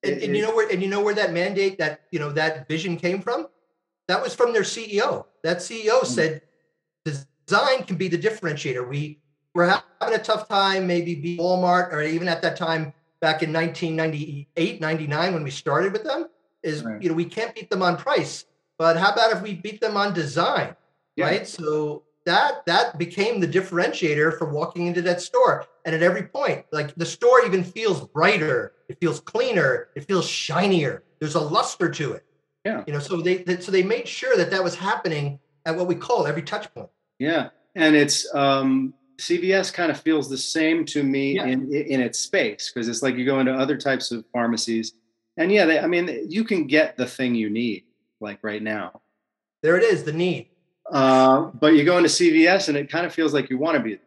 and, 0.04 0.14
it, 0.14 0.24
and, 0.24 0.36
you 0.36 0.44
know 0.44 0.54
where 0.54 0.70
and 0.70 0.84
you 0.84 0.90
know 0.90 1.02
where 1.02 1.16
that 1.16 1.32
mandate 1.32 1.78
that 1.78 2.02
you 2.12 2.20
know 2.20 2.32
that 2.34 2.68
vision 2.68 2.98
came 2.98 3.22
from? 3.22 3.48
That 4.10 4.22
was 4.22 4.36
from 4.36 4.52
their 4.52 4.64
ceo 4.64 5.26
that 5.44 5.58
ceo 5.58 6.02
mm-hmm. 6.02 6.06
said 6.06 6.42
design 7.06 7.84
can 7.88 7.96
be 7.96 8.10
the 8.10 8.18
differentiator. 8.18 8.88
We 8.88 9.22
were 9.56 9.66
having 9.66 10.16
a 10.16 10.22
tough 10.22 10.50
time 10.50 10.86
maybe 10.86 11.16
be 11.16 11.38
walmart 11.38 11.94
or 11.94 12.02
even 12.02 12.28
at 12.28 12.42
that 12.42 12.58
time 12.58 12.94
back 13.22 13.44
in 13.44 13.52
1998 13.52 14.82
99 14.82 15.34
when 15.34 15.44
we 15.44 15.52
started 15.52 15.92
with 15.92 16.04
them 16.04 16.28
is 16.64 16.84
right. 16.84 17.02
you 17.02 17.10
know 17.10 17.16
we 17.16 17.26
can't 17.26 17.54
beat 17.56 17.70
them 17.70 17.84
on 17.84 17.98
price 17.98 18.46
but 18.78 18.96
how 18.98 19.12
about 19.12 19.32
if 19.32 19.42
we 19.42 19.54
beat 19.54 19.82
them 19.82 19.98
on 19.98 20.14
design 20.14 20.76
yeah. 21.20 21.26
right? 21.26 21.48
So 21.48 22.04
that 22.26 22.66
that 22.66 22.98
became 22.98 23.40
the 23.40 23.48
differentiator 23.48 24.38
for 24.38 24.50
walking 24.50 24.88
into 24.88 25.02
that 25.04 25.22
store. 25.22 25.66
And 25.86 25.96
at 25.96 26.02
every 26.02 26.24
point 26.24 26.66
like 26.72 26.96
the 26.96 27.06
store 27.06 27.46
even 27.46 27.64
feels 27.64 28.08
brighter 28.08 28.74
it 28.88 28.98
feels 29.00 29.20
cleaner 29.20 29.90
it 29.96 30.06
feels 30.06 30.28
shinier 30.28 31.04
there's 31.20 31.36
a 31.36 31.42
luster 31.42 31.90
to 31.90 32.14
it. 32.14 32.26
Yeah. 32.66 32.84
You 32.88 32.94
know 32.94 33.00
so 33.00 33.18
they, 33.22 33.38
they 33.38 33.60
so 33.60 33.72
they 33.72 33.84
made 33.84 34.08
sure 34.08 34.36
that 34.38 34.52
that 34.52 34.64
was 34.64 34.76
happening 34.76 35.40
at 35.66 35.76
what 35.76 35.88
we 35.88 35.96
call 35.96 36.26
every 36.26 36.44
touch 36.44 36.74
point. 36.74 36.90
Yeah 37.20 37.50
and 37.76 37.96
it's 37.96 38.34
um 38.34 38.94
CVS 39.20 39.72
kind 39.74 39.92
of 39.92 40.00
feels 40.00 40.30
the 40.30 40.38
same 40.38 40.86
to 40.86 41.04
me 41.04 41.36
Yeah. 41.36 41.46
in 41.46 41.72
in 41.74 42.00
its 42.02 42.20
space 42.20 42.72
because 42.74 42.88
it's 42.88 43.02
like 43.04 43.16
you 43.16 43.26
go 43.26 43.40
into 43.40 43.54
other 43.54 43.78
types 43.78 44.12
of 44.12 44.26
pharmacies, 44.34 44.94
and 45.38 45.52
yeah, 45.52 45.66
they, 45.66 45.80
I 45.80 45.88
mean, 45.88 46.26
you 46.30 46.44
can 46.44 46.68
get 46.68 46.98
the 46.98 47.06
thing 47.06 47.36
you 47.36 47.50
need 47.50 47.84
like 48.22 48.40
right 48.44 48.62
now, 48.62 49.02
There 49.64 49.78
it 49.78 49.84
is, 49.84 50.04
the 50.04 50.14
need. 50.14 50.48
uh, 50.92 51.44
but 51.60 51.74
you 51.76 51.84
go 51.86 51.98
into 51.98 52.10
CVS 52.10 52.68
and 52.70 52.78
it 52.78 52.90
kind 52.90 53.06
of 53.06 53.14
feels 53.14 53.34
like 53.34 53.50
you 53.50 53.58
want 53.58 53.78
to 53.78 53.84
be, 53.84 54.00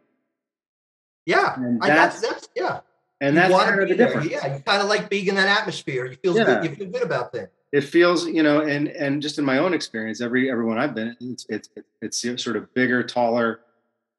Yeah. 1.27 1.55
and 1.57 1.83
I, 1.83 1.89
that's 1.89 2.21
that's 2.21 2.33
that's 2.33 2.49
yeah. 2.57 2.81
and 3.21 3.35
You 3.37 3.41
that's 3.43 3.55
kind 3.65 3.81
of 3.83 3.89
the 3.89 3.95
there. 3.95 4.07
difference. 4.07 4.31
Yeah, 4.31 4.57
you 4.57 4.63
kind 4.63 4.83
of 4.83 4.89
like 4.89 5.09
being 5.09 5.27
in 5.29 5.37
that 5.37 5.49
atmosphere. 5.61 6.07
You 6.07 6.17
feel 6.17 6.37
Yeah. 6.37 6.45
good. 6.45 6.65
You 6.71 6.77
feel 6.77 6.89
good 6.91 7.03
about 7.03 7.33
things. 7.33 7.49
it 7.73 7.83
feels 7.85 8.27
you 8.27 8.43
know 8.43 8.61
and 8.61 8.89
and 8.89 9.23
just 9.23 9.39
in 9.39 9.45
my 9.47 9.57
own 9.59 9.73
experience 9.73 10.21
every 10.21 10.51
everyone 10.51 10.77
i've 10.77 10.95
been 10.95 11.17
it's 11.21 11.47
it's 11.49 11.71
it's 12.03 12.45
sort 12.45 12.55
of 12.55 12.63
bigger 12.75 13.03
taller 13.03 13.61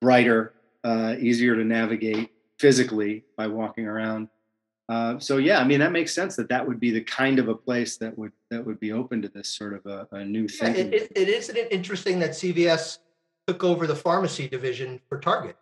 brighter 0.02 0.54
uh 0.84 1.16
easier 1.20 1.56
to 1.56 1.64
navigate 1.64 2.32
physically 2.60 3.24
by 3.38 3.48
walking 3.48 3.86
around 3.88 4.28
uh, 4.90 5.18
so 5.18 5.38
yeah 5.38 5.60
i 5.60 5.64
mean 5.64 5.80
that 5.80 5.92
makes 5.92 6.14
sense 6.14 6.36
that 6.36 6.50
that 6.50 6.66
would 6.68 6.80
be 6.80 6.92
the 6.92 7.02
kind 7.02 7.40
of 7.40 7.48
a 7.48 7.56
place 7.56 7.98
that 7.98 8.18
would 8.18 8.32
that 8.50 8.66
would 8.66 8.80
be 8.80 8.92
open 8.92 9.22
to 9.22 9.30
this 9.30 9.50
sort 9.50 9.74
of 9.74 9.86
a, 9.86 10.08
a 10.16 10.26
new 10.26 10.42
Yeah, 10.42 10.48
thing 10.48 10.76
it, 10.76 10.94
it, 10.94 11.12
it 11.16 11.30
isn't 11.30 11.58
it 11.58 11.72
interesting 11.72 12.20
that 12.20 12.32
CVS 12.32 13.00
took 13.48 13.64
over 13.64 13.88
the 13.88 13.96
pharmacy 13.96 14.48
division 14.48 15.00
for 15.10 15.20
Target. 15.20 15.58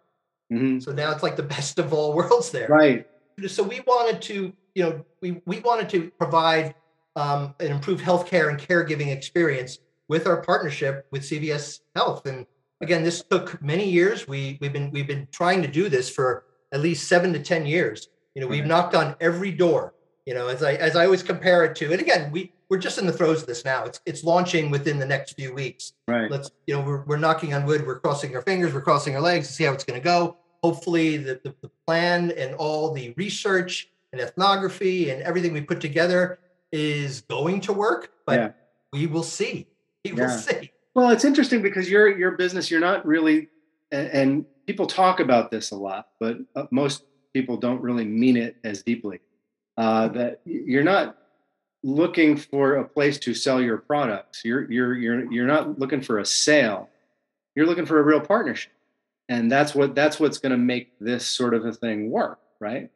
Mhm. 0.52 0.84
So 0.84 0.92
now 0.92 1.12
it's 1.12 1.24
like 1.24 1.36
the 1.36 1.44
best 1.56 1.80
of 1.80 1.94
all 1.94 2.14
worlds 2.14 2.52
there. 2.52 2.68
right 2.68 3.08
So 3.48 3.64
we 3.64 3.82
wanted 3.88 4.22
to, 4.24 4.54
you 4.76 4.84
know, 4.84 5.06
we, 5.22 5.42
we 5.46 5.60
wanted 5.60 5.90
to 5.90 6.12
provide 6.12 6.76
um, 7.16 7.56
an 7.60 7.72
improved 7.72 8.04
healthcare 8.04 8.50
and 8.50 8.60
caregiving 8.60 9.08
experience 9.08 9.80
with 10.08 10.28
our 10.28 10.42
partnership 10.42 11.08
with 11.12 11.24
CVS 11.24 11.80
Health. 11.96 12.26
And 12.26 12.46
again, 12.82 13.04
this 13.04 13.24
took 13.24 13.62
many 13.62 13.90
years. 13.90 14.28
We 14.28 14.58
we've 14.62 14.74
been 14.74 14.92
we've 14.92 15.08
been 15.08 15.28
trying 15.32 15.62
to 15.62 15.68
do 15.68 15.90
this 15.90 16.10
for 16.10 16.46
at 16.72 16.82
least 16.82 17.08
seven 17.08 17.34
to 17.34 17.40
ten 17.40 17.66
years. 17.66 18.10
You 18.36 18.42
know, 18.42 18.48
we've 18.48 18.62
mm-hmm. 18.62 18.70
knocked 18.70 18.96
on 18.96 19.16
every 19.20 19.52
door. 19.52 19.94
You 20.26 20.34
know, 20.34 20.48
as 20.48 20.64
I 20.64 20.74
as 20.74 20.96
I 20.96 21.06
always 21.06 21.24
compare 21.24 21.66
it 21.66 21.76
to, 21.78 21.92
and 21.92 22.02
again, 22.02 22.32
we 22.32 22.54
we're 22.70 22.78
just 22.78 22.98
in 22.98 23.06
the 23.06 23.14
throes 23.14 23.42
of 23.42 23.48
this 23.48 23.66
now. 23.66 23.84
It's 23.86 24.00
it's 24.06 24.24
launching 24.24 24.72
within 24.72 25.00
the 25.00 25.06
next 25.06 25.34
few 25.34 25.54
weeks 25.54 25.94
right 26.12 26.30
let's 26.30 26.52
you 26.68 26.76
know 26.76 26.82
we're, 26.82 27.04
we're 27.06 27.18
knocking 27.18 27.54
on 27.54 27.66
wood 27.66 27.86
we're 27.86 28.00
crossing 28.00 28.36
our 28.36 28.42
fingers 28.42 28.74
we're 28.74 28.82
crossing 28.82 29.16
our 29.16 29.22
legs 29.22 29.48
to 29.48 29.54
see 29.54 29.64
how 29.64 29.74
it's 29.74 29.84
going 29.84 30.00
to 30.00 30.04
go 30.04 30.38
hopefully 30.64 31.18
the, 31.18 31.40
the, 31.44 31.56
the 31.62 31.72
plan 31.88 32.32
and 32.38 32.54
all 32.56 32.94
the 32.94 33.14
research 33.18 33.90
and 34.12 34.22
ethnography 34.22 35.10
and 35.10 35.22
everything 35.24 35.54
we 35.54 35.62
put 35.62 35.82
together 35.82 36.40
is 36.72 37.22
going 37.22 37.62
to 37.62 37.74
work 37.74 38.12
but 38.26 38.40
Yeah. 38.40 38.52
we 38.94 39.08
will 39.08 39.24
see 39.24 39.68
we 40.06 40.12
will 40.14 40.30
see 40.30 40.72
Well, 40.94 41.10
it's 41.12 41.26
interesting 41.26 41.62
because 41.62 41.90
your 41.90 42.18
your 42.18 42.32
business, 42.32 42.70
you're 42.70 42.82
not 42.82 43.06
really, 43.06 43.48
and, 43.92 44.08
and 44.10 44.46
people 44.68 44.88
talk 44.88 45.20
about 45.20 45.52
this 45.52 45.72
a 45.72 45.76
lot, 45.76 46.10
but 46.20 46.38
uh, 46.56 46.66
most 46.72 47.04
people 47.34 47.58
don't 47.58 47.82
really 47.82 48.06
mean 48.06 48.36
it 48.38 48.58
as 48.64 48.84
deeply. 48.84 49.20
Uh, 49.78 50.10
that 50.10 50.42
you're 50.46 50.84
not 50.84 51.18
looking 51.84 52.36
for 52.38 52.76
a 52.76 52.88
place 52.88 53.18
to 53.20 53.34
sell 53.34 53.62
your 53.62 53.78
products. 53.78 54.44
You're 54.44 54.70
you're 54.72 54.96
you're 54.96 55.32
you're 55.32 55.48
not 55.48 55.80
looking 55.80 56.02
for 56.02 56.20
a 56.20 56.26
sale. 56.26 56.90
You're 57.56 57.66
looking 57.66 57.86
for 57.86 58.00
a 58.00 58.04
real 58.04 58.22
partnership, 58.22 58.72
and 59.30 59.52
that's 59.52 59.74
what 59.74 59.96
that's 59.96 60.20
what's 60.20 60.38
going 60.40 60.52
to 60.52 60.58
make 60.58 60.98
this 61.00 61.26
sort 61.26 61.54
of 61.54 61.66
a 61.66 61.72
thing 61.74 62.10
work, 62.12 62.40
right? 62.60 62.90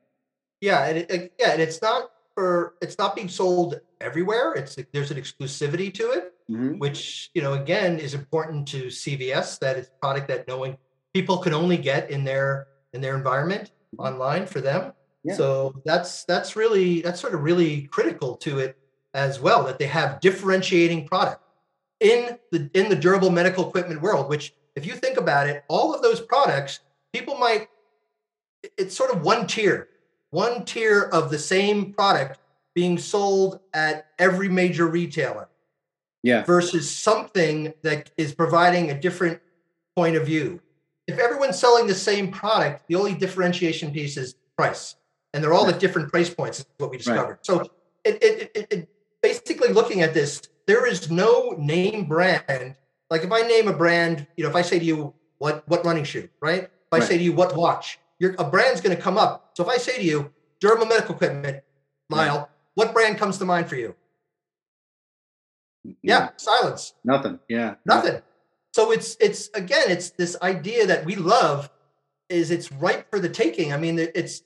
yeah 0.62 0.86
and 0.86 0.98
it- 1.00 1.34
yeah 1.38 1.52
and 1.52 1.62
it's 1.62 1.82
not 1.82 2.10
for 2.36 2.76
it's 2.82 2.98
not 2.98 3.16
being 3.16 3.30
sold 3.30 3.80
everywhere 4.02 4.54
it's 4.54 4.76
there's 4.94 5.10
an 5.12 5.18
exclusivity 5.18 5.92
to 5.94 6.12
it 6.12 6.34
Mhm. 6.50 6.78
which 6.78 7.32
you 7.34 7.42
know 7.42 7.54
again 7.54 7.98
is 7.98 8.14
important 8.14 8.68
to 8.68 8.92
CVS. 8.92 9.58
That 9.58 9.78
is 9.78 9.88
a 9.88 10.00
product 10.00 10.28
that 10.28 10.48
no 10.48 10.60
one 10.60 10.78
people 11.12 11.40
can 11.40 11.56
only 11.56 11.76
get 11.76 12.12
in 12.12 12.24
their 12.24 12.68
in 12.94 13.02
their 13.02 13.16
environment 13.16 13.72
online 13.98 14.46
for 14.46 14.62
them. 14.62 14.94
Yeah. 15.24 15.34
So 15.38 15.82
that's 15.86 16.24
that's 16.26 16.56
really 16.56 17.02
that's 17.02 17.20
sort 17.20 17.34
of 17.34 17.42
really 17.42 17.88
critical 17.88 18.36
to 18.46 18.60
it 18.60 18.78
as 19.16 19.40
well 19.40 19.64
that 19.64 19.80
they 19.80 19.88
have 19.88 20.20
differentiating 20.20 21.08
product 21.08 21.42
in 22.00 22.38
the 22.52 22.70
in 22.76 22.90
the 22.90 22.96
durable 22.96 23.32
medical 23.32 23.68
equipment 23.68 24.00
world. 24.04 24.30
Which 24.30 24.54
if 24.76 24.86
you 24.86 24.94
think 24.94 25.18
about 25.18 25.48
it, 25.48 25.64
all 25.68 25.96
of 25.96 26.04
those 26.04 26.22
products 26.22 26.80
people 27.12 27.40
might 27.40 27.70
it's 28.78 28.96
sort 28.96 29.10
of 29.10 29.24
one 29.24 29.48
tier, 29.48 29.88
one 30.32 30.66
tier 30.66 31.04
of 31.14 31.30
the 31.30 31.40
same 31.40 31.94
product 31.94 32.40
being 32.74 32.98
sold 32.98 33.60
at 33.74 34.08
every 34.20 34.50
major 34.50 34.88
retailer 34.88 35.48
Yeah, 36.24 36.44
versus 36.44 36.90
something 36.90 37.74
that 37.84 38.12
is 38.18 38.34
providing 38.34 38.92
a 38.92 39.00
different 39.00 39.40
point 39.96 40.16
of 40.16 40.26
view. 40.26 40.60
If 41.08 41.20
everyone's 41.20 41.58
selling 41.60 41.88
the 41.88 41.96
same 41.96 42.32
product, 42.32 42.88
the 42.88 42.96
only 42.96 43.14
differentiation 43.14 43.92
piece 43.92 44.18
is 44.18 44.36
price, 44.58 44.96
and 45.34 45.44
they're 45.44 45.54
all 45.54 45.68
at 45.70 45.80
different 45.80 46.12
price 46.12 46.34
points. 46.34 46.60
Is 46.60 46.66
what 46.78 46.90
we 46.90 46.98
discovered. 46.98 47.40
So, 47.44 47.70
it, 48.04 48.22
it, 48.24 48.52
it, 48.56 48.68
it 48.72 48.90
basically 49.22 49.70
looking 49.70 50.02
at 50.02 50.14
this, 50.14 50.42
there 50.68 50.86
is 50.88 51.12
no 51.12 51.56
name 51.58 52.06
brand. 52.06 52.76
Like 53.12 53.24
if 53.24 53.32
I 53.32 53.42
name 53.42 53.68
a 53.68 53.74
brand, 53.74 54.26
you 54.36 54.44
know, 54.44 54.50
if 54.50 54.56
I 54.56 54.64
say 54.64 54.80
to 54.80 54.86
you, 54.86 55.14
"What 55.38 55.68
what 55.68 55.86
running 55.86 56.04
shoe?" 56.04 56.28
Right? 56.42 56.64
If 56.64 56.70
I 56.92 56.98
Right. 56.98 57.08
say 57.08 57.18
to 57.20 57.24
you, 57.24 57.34
"What 57.34 57.56
watch?" 57.56 58.00
Your 58.26 58.36
a 58.40 58.44
brand's 58.44 58.82
going 58.82 58.96
to 58.96 59.02
come 59.02 59.18
up. 59.20 59.52
So 59.54 59.64
if 59.64 59.70
I 59.70 59.78
say 59.78 59.98
to 59.98 60.04
you, 60.04 60.32
"Durable 60.60 60.88
medical 60.88 61.14
equipment," 61.14 61.64
Lyle, 62.10 62.50
what 62.74 62.92
brand 62.92 63.20
comes 63.20 63.38
to 63.38 63.46
mind 63.46 63.70
for 63.70 63.76
you? 63.76 63.96
Yeah, 66.02 66.30
silence. 66.38 66.94
nothing. 67.04 67.40
Yeah, 67.48 67.76
nothing. 67.86 68.22
So 68.74 68.92
it's 68.92 69.16
it's 69.20 69.50
again 69.54 69.92
it's 69.92 70.10
this 70.10 70.36
idea 70.42 70.88
that 70.88 71.06
we 71.06 71.16
love 71.16 71.70
is 72.30 72.50
it's 72.50 72.72
ripe 72.72 73.12
for 73.12 73.20
the 73.20 73.30
taking. 73.30 73.72
I 73.74 73.78
mean 73.78 74.00
it's 74.00 74.42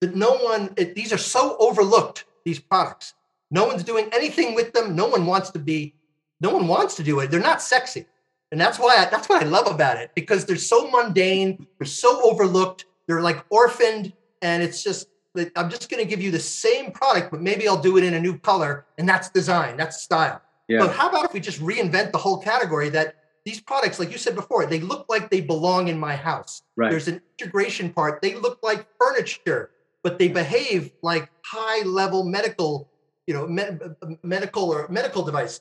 that 0.00 0.14
no 0.14 0.36
one 0.36 0.72
it, 0.76 0.94
these 0.94 1.12
are 1.12 1.18
so 1.18 1.56
overlooked 1.58 2.24
these 2.44 2.60
products. 2.60 3.14
No 3.50 3.66
one's 3.66 3.82
doing 3.82 4.08
anything 4.12 4.54
with 4.54 4.72
them. 4.72 4.94
No 4.94 5.08
one 5.08 5.26
wants 5.26 5.50
to 5.50 5.58
be 5.58 5.94
no 6.40 6.50
one 6.50 6.68
wants 6.68 6.94
to 6.96 7.02
do 7.02 7.18
it. 7.18 7.32
They're 7.32 7.40
not 7.40 7.60
sexy. 7.60 8.06
And 8.52 8.60
that's 8.60 8.78
why 8.78 8.98
I, 8.98 9.10
that's 9.10 9.28
what 9.28 9.42
i 9.42 9.46
love 9.46 9.66
about 9.66 9.96
it 9.96 10.12
because 10.14 10.44
they're 10.44 10.54
so 10.54 10.88
mundane 10.88 11.66
they're 11.76 11.86
so 11.86 12.22
overlooked 12.22 12.84
they're 13.06 13.20
like 13.20 13.44
orphaned 13.50 14.12
and 14.42 14.62
it's 14.62 14.82
just 14.82 15.08
that 15.34 15.50
i'm 15.56 15.68
just 15.70 15.90
going 15.90 16.02
to 16.02 16.08
give 16.08 16.22
you 16.22 16.30
the 16.30 16.38
same 16.38 16.90
product 16.92 17.30
but 17.30 17.40
maybe 17.40 17.66
i'll 17.68 17.80
do 17.80 17.96
it 17.96 18.04
in 18.04 18.14
a 18.14 18.20
new 18.20 18.38
color 18.38 18.86
and 18.98 19.08
that's 19.08 19.28
design 19.30 19.76
that's 19.76 20.02
style 20.02 20.40
Yeah, 20.68 20.78
but 20.80 20.92
how 20.94 21.08
about 21.08 21.24
if 21.26 21.32
we 21.32 21.40
just 21.40 21.60
reinvent 21.60 22.12
the 22.12 22.18
whole 22.18 22.38
category 22.40 22.88
that 22.90 23.16
these 23.44 23.60
products, 23.60 23.98
like 23.98 24.10
you 24.10 24.16
said 24.16 24.34
before, 24.34 24.64
they 24.64 24.80
look 24.80 25.04
like 25.10 25.28
they 25.28 25.42
belong 25.42 25.88
in 25.88 25.98
my 25.98 26.16
house. 26.16 26.62
right. 26.76 26.90
There's 26.90 27.08
an 27.08 27.20
integration 27.38 27.92
part. 27.92 28.22
They 28.22 28.34
look 28.34 28.58
like 28.62 28.86
furniture, 28.98 29.70
but 30.02 30.18
they 30.18 30.28
behave 30.28 30.92
like 31.02 31.30
high 31.44 31.82
level 31.84 32.24
medical, 32.24 32.88
you 33.26 33.34
know, 33.34 33.46
me- 33.46 33.78
medical 34.22 34.70
or 34.72 34.88
medical 34.88 35.22
device. 35.22 35.60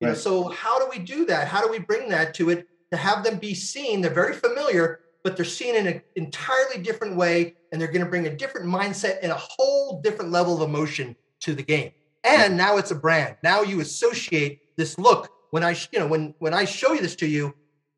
You 0.00 0.08
know, 0.08 0.14
so 0.14 0.48
how 0.48 0.80
do 0.80 0.86
we 0.90 0.98
do 0.98 1.24
that? 1.26 1.46
How 1.46 1.62
do 1.62 1.70
we 1.70 1.78
bring 1.78 2.08
that 2.08 2.34
to 2.34 2.50
it 2.50 2.66
to 2.90 2.96
have 2.96 3.22
them 3.22 3.38
be 3.38 3.54
seen? 3.54 4.00
They're 4.00 4.10
very 4.12 4.34
familiar, 4.34 4.98
but 5.22 5.36
they're 5.36 5.44
seen 5.44 5.76
in 5.76 5.86
an 5.86 6.02
entirely 6.16 6.82
different 6.82 7.16
way, 7.16 7.54
and 7.70 7.80
they're 7.80 7.88
going 7.88 8.04
to 8.04 8.10
bring 8.10 8.26
a 8.26 8.34
different 8.34 8.66
mindset 8.66 9.18
and 9.22 9.32
a 9.32 9.38
whole 9.38 10.00
different 10.00 10.30
level 10.30 10.60
of 10.60 10.68
emotion 10.68 11.16
to 11.40 11.54
the 11.54 11.62
game. 11.62 11.92
And 12.24 12.56
now 12.56 12.76
it's 12.76 12.90
a 12.90 12.94
brand. 12.94 13.36
Now 13.42 13.62
you 13.62 13.80
associate 13.80 14.76
this 14.76 14.98
look 14.98 15.30
when 15.50 15.62
I, 15.62 15.76
you 15.92 15.98
know, 15.98 16.06
when 16.06 16.34
when 16.38 16.54
I 16.54 16.64
show 16.64 16.92
you 16.92 17.00
this 17.00 17.16
to 17.16 17.26
you, 17.26 17.54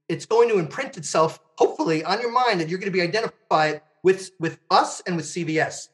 it's 0.08 0.26
going 0.26 0.48
to 0.48 0.58
imprint 0.58 0.96
itself 0.96 1.40
hopefully 1.56 2.04
on 2.04 2.20
your 2.20 2.32
mind 2.32 2.60
that 2.60 2.68
you're 2.68 2.78
going 2.78 2.92
to 2.92 2.96
be 2.96 3.02
identified 3.02 3.80
with 4.02 4.30
with 4.40 4.58
us 4.70 5.00
and 5.06 5.16
with 5.16 5.24
CVS. 5.24 5.88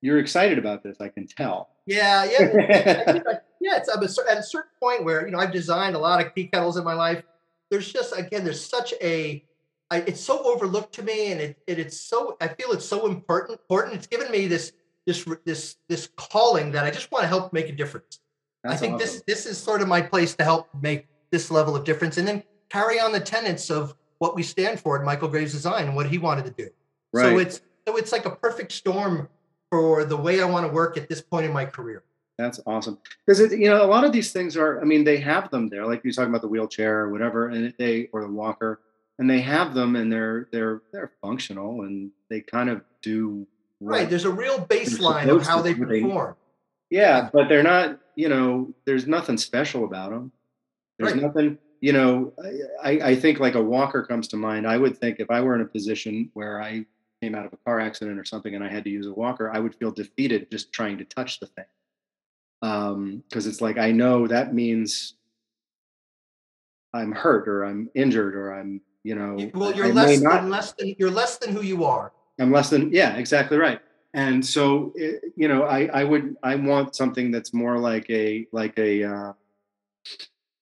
You're 0.00 0.18
excited 0.18 0.58
about 0.58 0.82
this, 0.82 1.00
I 1.00 1.08
can 1.08 1.26
tell. 1.26 1.70
Yeah, 1.86 2.24
yeah, 2.24 2.40
yeah. 3.60 3.76
It's 3.76 3.88
at 3.88 4.02
a 4.02 4.42
certain 4.42 4.70
point 4.80 5.04
where 5.04 5.24
you 5.24 5.32
know 5.32 5.38
I've 5.38 5.52
designed 5.52 5.96
a 5.96 5.98
lot 5.98 6.24
of 6.24 6.34
tea 6.34 6.46
kettles 6.46 6.76
in 6.76 6.84
my 6.84 6.94
life. 6.94 7.22
There's 7.70 7.90
just 7.92 8.16
again, 8.16 8.44
there's 8.44 8.64
such 8.64 8.92
a, 9.00 9.44
I, 9.90 9.98
it's 9.98 10.20
so 10.20 10.42
overlooked 10.44 10.94
to 10.94 11.02
me, 11.02 11.32
and 11.32 11.40
it, 11.40 11.58
it 11.66 11.78
it's 11.78 12.00
so 12.00 12.36
I 12.40 12.48
feel 12.48 12.72
it's 12.72 12.86
so 12.86 13.06
important. 13.06 13.60
Important. 13.60 13.94
It's 13.94 14.06
given 14.06 14.30
me 14.30 14.46
this 14.46 14.72
this 15.06 15.26
this 15.44 15.76
this 15.88 16.08
calling 16.16 16.72
that 16.72 16.84
I 16.84 16.90
just 16.90 17.10
want 17.12 17.22
to 17.22 17.28
help 17.28 17.52
make 17.52 17.68
a 17.68 17.72
difference. 17.72 18.20
That's 18.62 18.76
I 18.76 18.78
think 18.78 18.94
awesome. 18.94 19.06
this 19.06 19.22
this 19.26 19.46
is 19.46 19.58
sort 19.58 19.82
of 19.82 19.88
my 19.88 20.00
place 20.00 20.34
to 20.36 20.44
help 20.44 20.68
make 20.80 21.06
this 21.30 21.50
level 21.50 21.76
of 21.76 21.84
difference, 21.84 22.16
and 22.16 22.26
then 22.26 22.42
carry 22.70 22.98
on 22.98 23.12
the 23.12 23.20
tenets 23.20 23.70
of 23.70 23.94
what 24.18 24.34
we 24.34 24.42
stand 24.42 24.80
for 24.80 24.98
at 24.98 25.04
Michael 25.04 25.28
Graves 25.28 25.52
Design 25.52 25.86
and 25.86 25.96
what 25.96 26.06
he 26.06 26.18
wanted 26.18 26.44
to 26.46 26.50
do. 26.50 26.70
Right. 27.12 27.24
So 27.24 27.38
it's 27.38 27.60
so 27.86 27.96
it's 27.96 28.12
like 28.12 28.24
a 28.24 28.30
perfect 28.30 28.72
storm 28.72 29.28
for 29.70 30.04
the 30.04 30.16
way 30.16 30.40
I 30.40 30.44
want 30.46 30.66
to 30.66 30.72
work 30.72 30.96
at 30.96 31.08
this 31.08 31.20
point 31.20 31.46
in 31.46 31.52
my 31.52 31.64
career. 31.64 32.04
That's 32.38 32.58
awesome. 32.66 32.98
Because 33.24 33.40
it, 33.40 33.52
you 33.58 33.68
know, 33.68 33.84
a 33.84 33.86
lot 33.86 34.04
of 34.04 34.12
these 34.12 34.32
things 34.32 34.56
are. 34.56 34.80
I 34.80 34.84
mean, 34.84 35.04
they 35.04 35.18
have 35.18 35.50
them 35.50 35.68
there, 35.68 35.86
like 35.86 36.02
you're 36.02 36.12
talking 36.12 36.30
about 36.30 36.42
the 36.42 36.48
wheelchair 36.48 37.00
or 37.00 37.10
whatever, 37.10 37.48
and 37.48 37.72
they 37.78 38.08
or 38.12 38.22
the 38.22 38.28
walker, 38.28 38.80
and 39.18 39.28
they 39.30 39.40
have 39.40 39.74
them, 39.74 39.96
and 39.96 40.10
they're 40.12 40.48
they're 40.52 40.82
they're 40.92 41.12
functional, 41.22 41.82
and 41.82 42.10
they 42.30 42.40
kind 42.40 42.68
of 42.70 42.82
do 43.02 43.46
Right. 43.80 44.08
There's 44.08 44.24
a 44.24 44.30
real 44.30 44.64
baseline 44.64 45.28
of 45.28 45.46
how 45.46 45.60
they 45.60 45.74
perform. 45.74 46.36
yeah, 46.90 47.28
but 47.32 47.48
they're 47.48 47.62
not. 47.62 48.00
You 48.16 48.28
know, 48.28 48.72
there's 48.86 49.06
nothing 49.06 49.36
special 49.36 49.84
about 49.84 50.10
them. 50.10 50.32
There's 50.98 51.12
Right. 51.12 51.22
nothing. 51.22 51.58
you 51.80 51.92
know, 51.92 52.32
I, 52.82 52.90
I 53.10 53.16
think 53.16 53.40
like 53.40 53.56
a 53.56 53.62
walker 53.62 54.02
comes 54.04 54.28
to 54.28 54.36
mind. 54.36 54.66
I 54.66 54.78
would 54.78 54.96
think 54.96 55.20
if 55.20 55.30
I 55.30 55.40
were 55.42 55.54
in 55.54 55.60
a 55.60 55.66
position 55.66 56.30
where 56.32 56.62
I 56.62 56.86
came 57.20 57.34
out 57.34 57.44
of 57.44 57.52
a 57.52 57.58
car 57.58 57.78
accident 57.80 58.18
or 58.18 58.24
something 58.24 58.54
and 58.54 58.64
I 58.64 58.68
had 58.70 58.84
to 58.84 58.90
use 58.90 59.06
a 59.06 59.12
walker, 59.12 59.50
I 59.52 59.58
would 59.58 59.74
feel 59.74 59.90
defeated 59.90 60.50
just 60.50 60.72
trying 60.72 60.96
to 60.98 61.04
touch 61.04 61.40
the 61.40 61.46
thing. 61.46 61.64
Um, 62.62 63.22
because 63.28 63.46
it's 63.46 63.60
like 63.60 63.76
I 63.76 63.90
know 63.90 64.26
that 64.28 64.54
means 64.54 65.14
I'm 66.94 67.12
hurt 67.12 67.48
or 67.48 67.64
I'm 67.64 67.90
injured 67.94 68.34
or 68.34 68.54
I'm, 68.54 68.80
you 69.04 69.14
know, 69.14 69.36
well, 69.54 69.72
you're 69.72 69.92
less 69.92 70.20
not, 70.20 70.42
than 70.42 70.50
less 70.50 70.72
than 70.72 70.94
you're 70.98 71.10
less 71.10 71.36
than 71.36 71.52
who 71.52 71.62
you 71.62 71.84
are. 71.84 72.12
I'm 72.40 72.50
less 72.50 72.70
than 72.70 72.90
yeah, 72.90 73.14
exactly 73.16 73.58
right. 73.58 73.80
And 74.14 74.44
so, 74.44 74.92
it, 74.96 75.20
eh, 75.22 75.28
you 75.36 75.46
know, 75.46 75.64
I 75.64 75.86
I 75.92 76.04
would 76.04 76.36
I 76.42 76.54
want 76.56 76.96
something 76.96 77.30
that's 77.30 77.52
more 77.52 77.78
like 77.78 78.08
a 78.08 78.46
like 78.50 78.76
a 78.78 79.04
uh, 79.04 79.32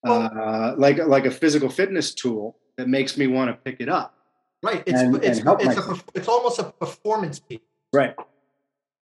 well, 0.02 0.30
uh, 0.36 0.74
like 0.76 0.98
like 0.98 1.24
a 1.24 1.30
physical 1.30 1.68
fitness 1.68 2.12
tool 2.14 2.58
that 2.76 2.88
makes 2.88 3.16
me 3.16 3.28
want 3.28 3.50
to 3.50 3.54
pick 3.54 3.80
it 3.80 3.88
up. 3.88 4.16
Right. 4.62 4.82
It's 4.86 5.00
and, 5.00 5.16
it's 5.16 5.40
and 5.40 5.60
it's, 5.60 5.76
a, 5.78 6.00
it's 6.14 6.28
almost 6.28 6.58
a 6.58 6.64
performance 6.64 7.38
piece. 7.38 7.60
Right. 7.92 8.14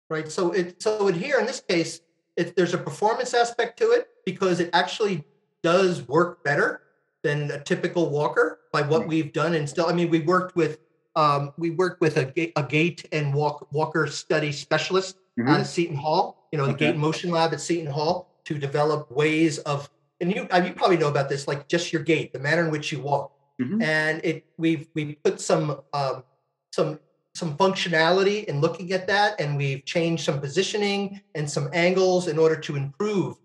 Right. 0.10 0.32
So 0.32 0.52
it 0.52 0.82
so 0.82 1.08
it 1.08 1.16
here 1.16 1.40
in 1.40 1.46
this 1.46 1.62
case, 1.62 2.02
it, 2.36 2.56
there's 2.56 2.74
a 2.74 2.78
performance 2.78 3.34
aspect 3.34 3.80
to 3.80 3.92
it 3.92 4.10
because 4.26 4.60
it 4.60 4.70
actually 4.74 5.24
does 5.64 6.08
work 6.08 6.44
better 6.44 6.82
than 7.26 7.50
a 7.50 7.60
typical 7.60 8.12
walker 8.12 8.60
by 8.72 8.84
what 8.84 9.08
we've 9.08 9.34
done. 9.34 9.56
And 9.56 9.68
still, 9.68 9.88
I 9.88 9.94
mean, 9.94 10.12
we 10.12 10.20
worked 10.20 10.56
with 10.56 10.78
um, 11.16 11.54
we 11.58 11.72
worked 11.72 12.00
with 12.00 12.18
a, 12.18 12.28
a 12.56 12.64
gait 12.64 13.08
and 13.12 13.34
walk 13.34 13.68
walker 13.74 14.06
study 14.06 14.52
specialist 14.52 15.18
mm-hmm. 15.40 15.50
at 15.50 15.66
Seton 15.66 15.96
Hall. 15.96 16.48
You 16.52 16.60
know, 16.60 16.68
the 16.68 16.74
okay. 16.74 16.92
Gait 16.92 16.98
Motion 16.98 17.32
Lab 17.32 17.52
at 17.52 17.62
Seton 17.62 17.92
Hall 17.92 18.30
to 18.44 18.60
develop 18.60 19.10
ways 19.12 19.58
of 19.60 19.90
and 20.22 20.34
you 20.34 20.48
you 20.64 20.74
probably 20.74 20.98
know 20.98 21.08
about 21.08 21.28
this, 21.28 21.48
like 21.48 21.68
just 21.68 21.92
your 21.92 22.04
gait, 22.04 22.32
the 22.32 22.38
manner 22.38 22.64
in 22.64 22.70
which 22.70 22.92
you 22.92 23.00
walk. 23.00 23.32
Mm-hmm. 23.60 23.82
And 23.82 24.22
it 24.24 24.46
we've 24.58 24.88
we 24.94 25.16
put 25.16 25.42
some 25.42 25.82
um, 25.94 26.24
some 26.74 27.00
some 27.34 27.58
functionality 27.58 28.46
in 28.46 28.62
looking 28.62 28.94
at 28.94 29.08
that, 29.08 29.42
and 29.42 29.58
we've 29.58 29.84
changed 29.84 30.24
some 30.24 30.40
positioning 30.40 31.22
and 31.34 31.50
some 31.50 31.70
angles 31.74 32.28
in 32.28 32.38
order 32.38 32.56
to 32.56 32.76
improve 32.76 33.38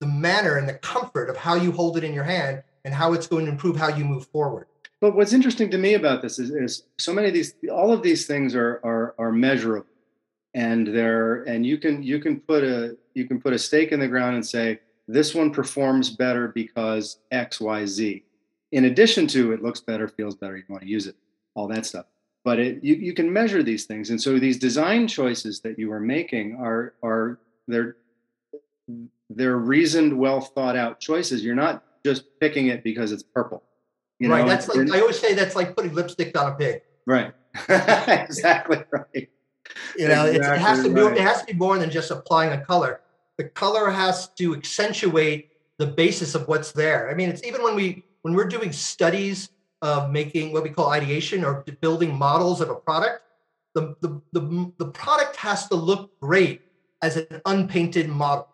the 0.00 0.06
manner 0.06 0.58
and 0.58 0.68
the 0.68 0.74
comfort 0.74 1.30
of 1.30 1.36
how 1.38 1.54
you 1.54 1.72
hold 1.72 1.96
it 1.96 2.04
in 2.04 2.12
your 2.12 2.24
hand 2.24 2.62
and 2.86 2.94
how 2.94 3.12
it's 3.12 3.26
going 3.26 3.44
to 3.44 3.50
improve 3.50 3.76
how 3.76 3.88
you 3.88 4.04
move 4.04 4.26
forward. 4.28 4.68
But 5.00 5.14
what's 5.14 5.34
interesting 5.34 5.70
to 5.72 5.76
me 5.76 5.94
about 5.94 6.22
this 6.22 6.38
is, 6.38 6.50
is 6.50 6.84
so 6.96 7.12
many 7.12 7.28
of 7.28 7.34
these, 7.34 7.54
all 7.70 7.92
of 7.92 8.02
these 8.02 8.26
things 8.26 8.54
are 8.54 8.80
are, 8.82 9.14
are 9.18 9.32
measurable, 9.32 9.86
and 10.54 10.86
they're 10.86 11.42
and 11.42 11.66
you 11.66 11.76
can 11.76 12.02
you 12.02 12.18
can 12.18 12.40
put 12.40 12.64
a 12.64 12.96
you 13.12 13.26
can 13.26 13.38
put 13.38 13.52
a 13.52 13.58
stake 13.58 13.92
in 13.92 14.00
the 14.00 14.08
ground 14.08 14.36
and 14.36 14.46
say 14.46 14.80
this 15.06 15.34
one 15.34 15.50
performs 15.50 16.08
better 16.08 16.48
because 16.48 17.18
X, 17.30 17.60
Y, 17.60 17.84
Z. 17.84 18.24
In 18.72 18.86
addition 18.86 19.26
to 19.28 19.52
it 19.52 19.62
looks 19.62 19.80
better, 19.80 20.08
feels 20.08 20.34
better, 20.34 20.56
you 20.56 20.64
want 20.68 20.82
to 20.82 20.88
use 20.88 21.06
it, 21.06 21.16
all 21.54 21.68
that 21.68 21.84
stuff. 21.84 22.06
But 22.44 22.58
it, 22.58 22.84
you, 22.84 22.94
you 22.94 23.12
can 23.12 23.32
measure 23.32 23.62
these 23.62 23.86
things. 23.86 24.10
And 24.10 24.20
so 24.20 24.38
these 24.38 24.58
design 24.58 25.08
choices 25.08 25.60
that 25.60 25.78
you 25.78 25.90
are 25.92 26.00
making 26.00 26.56
are, 26.60 26.94
are 27.02 27.38
they're, 27.66 27.96
they're 29.30 29.56
reasoned, 29.56 30.16
well 30.16 30.40
thought 30.40 30.76
out 30.76 31.00
choices. 31.00 31.44
You're 31.44 31.56
not 31.56 31.82
just 32.06 32.24
picking 32.40 32.68
it 32.68 32.82
because 32.82 33.12
it's 33.12 33.22
purple. 33.22 33.62
You 34.18 34.30
right. 34.30 34.42
Know, 34.42 34.48
that's 34.48 34.68
like, 34.68 34.90
I 34.90 35.00
always 35.00 35.18
say 35.18 35.34
that's 35.34 35.56
like 35.56 35.76
putting 35.76 35.92
lipstick 35.92 36.38
on 36.38 36.52
a 36.52 36.54
pig. 36.54 36.82
Right. 37.06 37.32
exactly 37.68 38.82
right. 38.90 39.28
You 39.98 40.08
know, 40.08 40.26
exactly 40.26 40.36
it 40.36 40.60
has 40.60 40.82
to 40.84 40.94
be, 40.94 41.00
right. 41.00 41.16
it 41.16 41.20
has 41.20 41.40
to 41.40 41.46
be 41.46 41.52
more 41.54 41.78
than 41.78 41.90
just 41.90 42.10
applying 42.10 42.52
a 42.52 42.64
color 42.64 43.00
the 43.36 43.44
color 43.44 43.90
has 43.90 44.28
to 44.34 44.54
accentuate 44.54 45.50
the 45.78 45.86
basis 45.86 46.34
of 46.34 46.48
what's 46.48 46.72
there. 46.72 47.10
I 47.10 47.14
mean, 47.14 47.28
it's 47.28 47.44
even 47.44 47.62
when 47.62 47.74
we 47.74 48.04
when 48.22 48.34
we're 48.34 48.48
doing 48.48 48.72
studies 48.72 49.50
of 49.82 50.10
making 50.10 50.52
what 50.52 50.62
we 50.62 50.70
call 50.70 50.90
ideation 50.90 51.44
or 51.44 51.64
building 51.80 52.14
models 52.14 52.60
of 52.60 52.70
a 52.70 52.74
product, 52.74 53.22
the 53.74 53.94
the 54.00 54.20
the, 54.32 54.72
the 54.78 54.86
product 54.86 55.36
has 55.36 55.68
to 55.68 55.74
look 55.74 56.18
great 56.20 56.62
as 57.02 57.16
an 57.16 57.42
unpainted 57.44 58.08
model. 58.08 58.48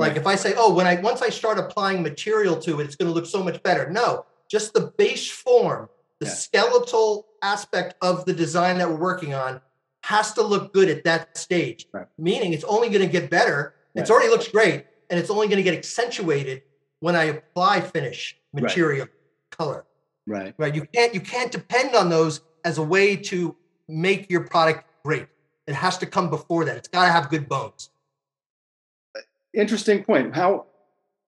Like 0.00 0.16
if 0.16 0.26
I 0.26 0.34
say, 0.34 0.54
oh, 0.56 0.72
when 0.72 0.86
I 0.86 0.96
once 1.00 1.22
I 1.22 1.30
start 1.30 1.58
applying 1.58 2.02
material 2.02 2.56
to 2.58 2.80
it, 2.80 2.84
it's 2.84 2.96
going 2.96 3.08
to 3.08 3.14
look 3.14 3.26
so 3.26 3.42
much 3.42 3.62
better. 3.62 3.90
No, 3.90 4.26
just 4.48 4.74
the 4.74 4.92
base 4.98 5.30
form, 5.30 5.88
the 6.18 6.26
yeah. 6.26 6.32
skeletal 6.32 7.26
aspect 7.42 7.94
of 8.02 8.24
the 8.24 8.32
design 8.32 8.78
that 8.78 8.88
we're 8.88 8.96
working 8.96 9.34
on 9.34 9.60
has 10.02 10.32
to 10.34 10.42
look 10.42 10.72
good 10.72 10.88
at 10.88 11.04
that 11.04 11.36
stage. 11.36 11.86
Right. 11.92 12.06
Meaning 12.18 12.52
it's 12.52 12.64
only 12.64 12.88
going 12.88 13.02
to 13.02 13.12
get 13.12 13.30
better 13.30 13.74
It's 13.94 14.10
already 14.10 14.28
looks 14.28 14.48
great, 14.48 14.86
and 15.10 15.18
it's 15.18 15.30
only 15.30 15.48
going 15.48 15.58
to 15.58 15.62
get 15.62 15.74
accentuated 15.74 16.62
when 17.00 17.16
I 17.16 17.24
apply 17.24 17.80
finish, 17.80 18.36
material, 18.52 19.06
right. 19.06 19.50
color. 19.50 19.84
Right. 20.26 20.54
Right. 20.58 20.74
You 20.74 20.86
can't 20.94 21.14
you 21.14 21.20
can't 21.20 21.50
depend 21.50 21.94
on 21.94 22.08
those 22.08 22.42
as 22.64 22.78
a 22.78 22.82
way 22.82 23.16
to 23.16 23.56
make 23.88 24.30
your 24.30 24.42
product 24.42 24.84
great. 25.02 25.26
It 25.66 25.74
has 25.74 25.98
to 25.98 26.06
come 26.06 26.30
before 26.30 26.64
that. 26.64 26.76
It's 26.76 26.88
got 26.88 27.06
to 27.06 27.12
have 27.12 27.30
good 27.30 27.48
bones. 27.48 27.90
Interesting 29.52 30.04
point. 30.04 30.34
How 30.34 30.66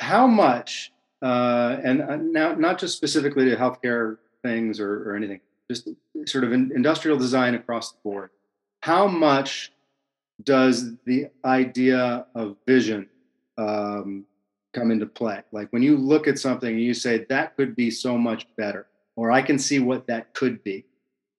how 0.01 0.27
much 0.27 0.93
uh, 1.23 1.79
and 1.85 2.03
uh, 2.03 2.17
now 2.17 2.55
not 2.55 2.79
just 2.79 2.97
specifically 2.97 3.49
to 3.49 3.57
healthcare 3.57 4.19
things 4.43 4.81
or, 4.81 5.11
or 5.11 5.17
anything, 5.17 5.41
just 5.71 5.89
sort 6.27 6.45
of 6.45 6.53
in, 6.53 6.73
industrial 6.75 7.17
design 7.17 7.55
across 7.55 7.93
the 7.93 7.99
board. 8.03 8.31
How 8.81 9.07
much 9.07 9.73
does 10.43 10.97
the 11.05 11.29
idea 11.45 12.27
of 12.35 12.57
vision 12.67 13.09
um, 13.57 14.25
come 14.75 14.91
into 14.91 15.07
play? 15.07 15.43
Like 15.53 15.73
when 15.73 15.83
you 15.83 15.97
look 15.97 16.27
at 16.27 16.39
something 16.39 16.69
and 16.69 16.83
you 16.83 16.95
say, 16.95 17.25
that 17.29 17.57
could 17.57 17.77
be 17.77 17.91
so 17.91 18.19
much 18.19 18.49
better, 18.57 18.87
or 19.15 19.31
I 19.31 19.43
can 19.43 19.59
see 19.59 19.79
what 19.79 20.07
that 20.09 20.35
could 20.35 20.65
be. 20.65 20.85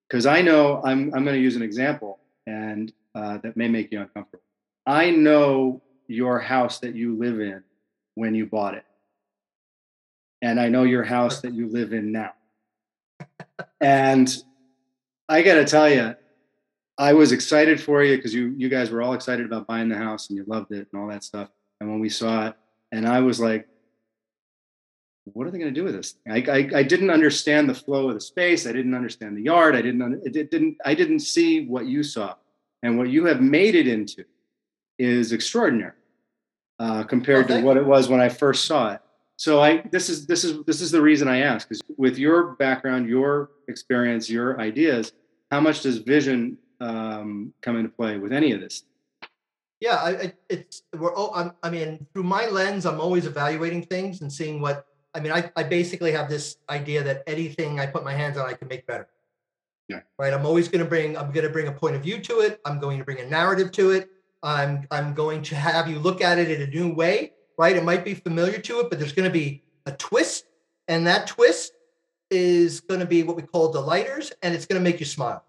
Because 0.08 0.26
I 0.26 0.40
know 0.40 0.80
I'm, 0.84 1.12
I'm 1.14 1.24
going 1.24 1.36
to 1.36 1.42
use 1.42 1.56
an 1.56 1.62
example 1.62 2.20
and 2.46 2.92
uh, 3.14 3.38
that 3.38 3.56
may 3.56 3.68
make 3.68 3.92
you 3.92 4.00
uncomfortable. 4.00 4.44
I 4.86 5.10
know 5.10 5.82
your 6.06 6.38
house 6.38 6.80
that 6.80 6.94
you 6.94 7.16
live 7.16 7.40
in 7.40 7.62
when 8.14 8.34
you 8.34 8.46
bought 8.46 8.74
it. 8.74 8.84
And 10.42 10.60
I 10.60 10.68
know 10.68 10.84
your 10.84 11.04
house 11.04 11.40
that 11.40 11.54
you 11.54 11.68
live 11.68 11.92
in 11.92 12.12
now. 12.12 12.32
and 13.80 14.34
I 15.28 15.42
got 15.42 15.54
to 15.54 15.64
tell 15.64 15.88
you, 15.88 16.14
I 16.98 17.12
was 17.14 17.32
excited 17.32 17.80
for 17.80 18.04
you 18.04 18.16
because 18.16 18.34
you 18.34 18.54
you 18.56 18.68
guys 18.68 18.90
were 18.90 19.02
all 19.02 19.14
excited 19.14 19.46
about 19.46 19.66
buying 19.66 19.88
the 19.88 19.96
house 19.96 20.28
and 20.28 20.36
you 20.36 20.44
loved 20.46 20.70
it 20.70 20.86
and 20.92 21.02
all 21.02 21.08
that 21.08 21.24
stuff. 21.24 21.48
And 21.80 21.90
when 21.90 21.98
we 21.98 22.08
saw 22.08 22.48
it, 22.48 22.54
and 22.92 23.08
I 23.08 23.20
was 23.20 23.40
like, 23.40 23.66
what 25.24 25.46
are 25.46 25.50
they 25.50 25.58
going 25.58 25.72
to 25.72 25.80
do 25.80 25.84
with 25.84 25.94
this? 25.94 26.16
I, 26.30 26.44
I, 26.48 26.78
I 26.78 26.82
didn't 26.82 27.10
understand 27.10 27.68
the 27.68 27.74
flow 27.74 28.08
of 28.08 28.14
the 28.14 28.20
space. 28.20 28.66
I 28.66 28.72
didn't 28.72 28.94
understand 28.94 29.36
the 29.36 29.42
yard. 29.42 29.74
I 29.74 29.82
didn't 29.82 30.22
it 30.24 30.50
didn't 30.50 30.76
I 30.84 30.94
didn't 30.94 31.20
see 31.20 31.66
what 31.66 31.86
you 31.86 32.02
saw, 32.02 32.34
and 32.82 32.98
what 32.98 33.08
you 33.08 33.24
have 33.24 33.40
made 33.40 33.74
it 33.74 33.88
into 33.88 34.24
is 34.98 35.32
extraordinary 35.32 35.92
uh, 36.78 37.04
compared 37.04 37.48
to 37.48 37.60
what 37.62 37.76
it 37.76 37.84
was 37.84 38.08
when 38.08 38.20
I 38.20 38.28
first 38.28 38.64
saw 38.64 38.92
it. 38.92 39.00
So 39.36 39.60
I 39.60 39.82
this 39.90 40.08
is 40.08 40.26
this 40.26 40.44
is 40.44 40.62
this 40.64 40.80
is 40.80 40.90
the 40.90 41.02
reason 41.02 41.26
I 41.26 41.40
ask 41.40 41.70
is 41.70 41.82
with 41.96 42.18
your 42.18 42.54
background, 42.54 43.08
your 43.08 43.50
experience, 43.66 44.30
your 44.30 44.60
ideas, 44.60 45.12
how 45.50 45.60
much 45.60 45.82
does 45.82 45.98
vision 45.98 46.58
um, 46.80 47.52
come 47.62 47.76
into 47.76 47.88
play 47.88 48.18
with 48.18 48.32
any 48.32 48.52
of 48.52 48.60
this? 48.60 48.84
Yeah, 49.80 49.96
I, 49.96 50.32
it's 50.48 50.82
we're. 50.96 51.12
Oh, 51.16 51.30
I'm, 51.34 51.52
I 51.62 51.70
mean, 51.70 52.06
through 52.12 52.22
my 52.22 52.46
lens, 52.46 52.86
I'm 52.86 53.00
always 53.00 53.26
evaluating 53.26 53.82
things 53.82 54.20
and 54.20 54.32
seeing 54.32 54.60
what. 54.60 54.86
I 55.14 55.20
mean, 55.20 55.30
I, 55.30 55.50
I 55.54 55.62
basically 55.62 56.10
have 56.12 56.28
this 56.28 56.56
idea 56.70 57.04
that 57.04 57.22
anything 57.26 57.78
I 57.78 57.86
put 57.86 58.02
my 58.02 58.14
hands 58.14 58.36
on, 58.36 58.48
I 58.48 58.54
can 58.54 58.66
make 58.66 58.86
better. 58.86 59.06
Yeah. 59.88 60.00
Right. 60.18 60.32
I'm 60.32 60.46
always 60.46 60.68
going 60.68 60.82
to 60.82 60.88
bring. 60.88 61.16
I'm 61.16 61.32
going 61.32 61.46
to 61.46 61.52
bring 61.52 61.68
a 61.68 61.72
point 61.72 61.96
of 61.96 62.02
view 62.02 62.18
to 62.20 62.40
it. 62.40 62.60
I'm 62.64 62.80
going 62.80 62.98
to 62.98 63.04
bring 63.04 63.20
a 63.20 63.26
narrative 63.26 63.72
to 63.72 63.90
it. 63.90 64.10
I'm 64.44 64.86
I'm 64.90 65.14
going 65.14 65.42
to 65.42 65.56
have 65.56 65.88
you 65.88 65.98
look 65.98 66.20
at 66.20 66.38
it 66.38 66.50
in 66.50 66.62
a 66.62 66.66
new 66.66 66.94
way. 66.94 67.32
Right. 67.58 67.76
It 67.76 67.84
might 67.84 68.04
be 68.04 68.14
familiar 68.14 68.58
to 68.58 68.80
it, 68.80 68.90
but 68.90 68.98
there's 68.98 69.12
going 69.12 69.28
to 69.28 69.32
be 69.32 69.62
a 69.86 69.92
twist, 69.92 70.46
and 70.88 71.06
that 71.06 71.26
twist 71.26 71.72
is 72.30 72.80
going 72.80 73.00
to 73.00 73.06
be 73.06 73.22
what 73.22 73.36
we 73.36 73.42
call 73.42 73.72
delighters, 73.72 74.32
and 74.42 74.54
it's 74.54 74.66
going 74.66 74.80
to 74.80 74.82
make 74.82 75.00
you 75.00 75.06
smile 75.06 75.44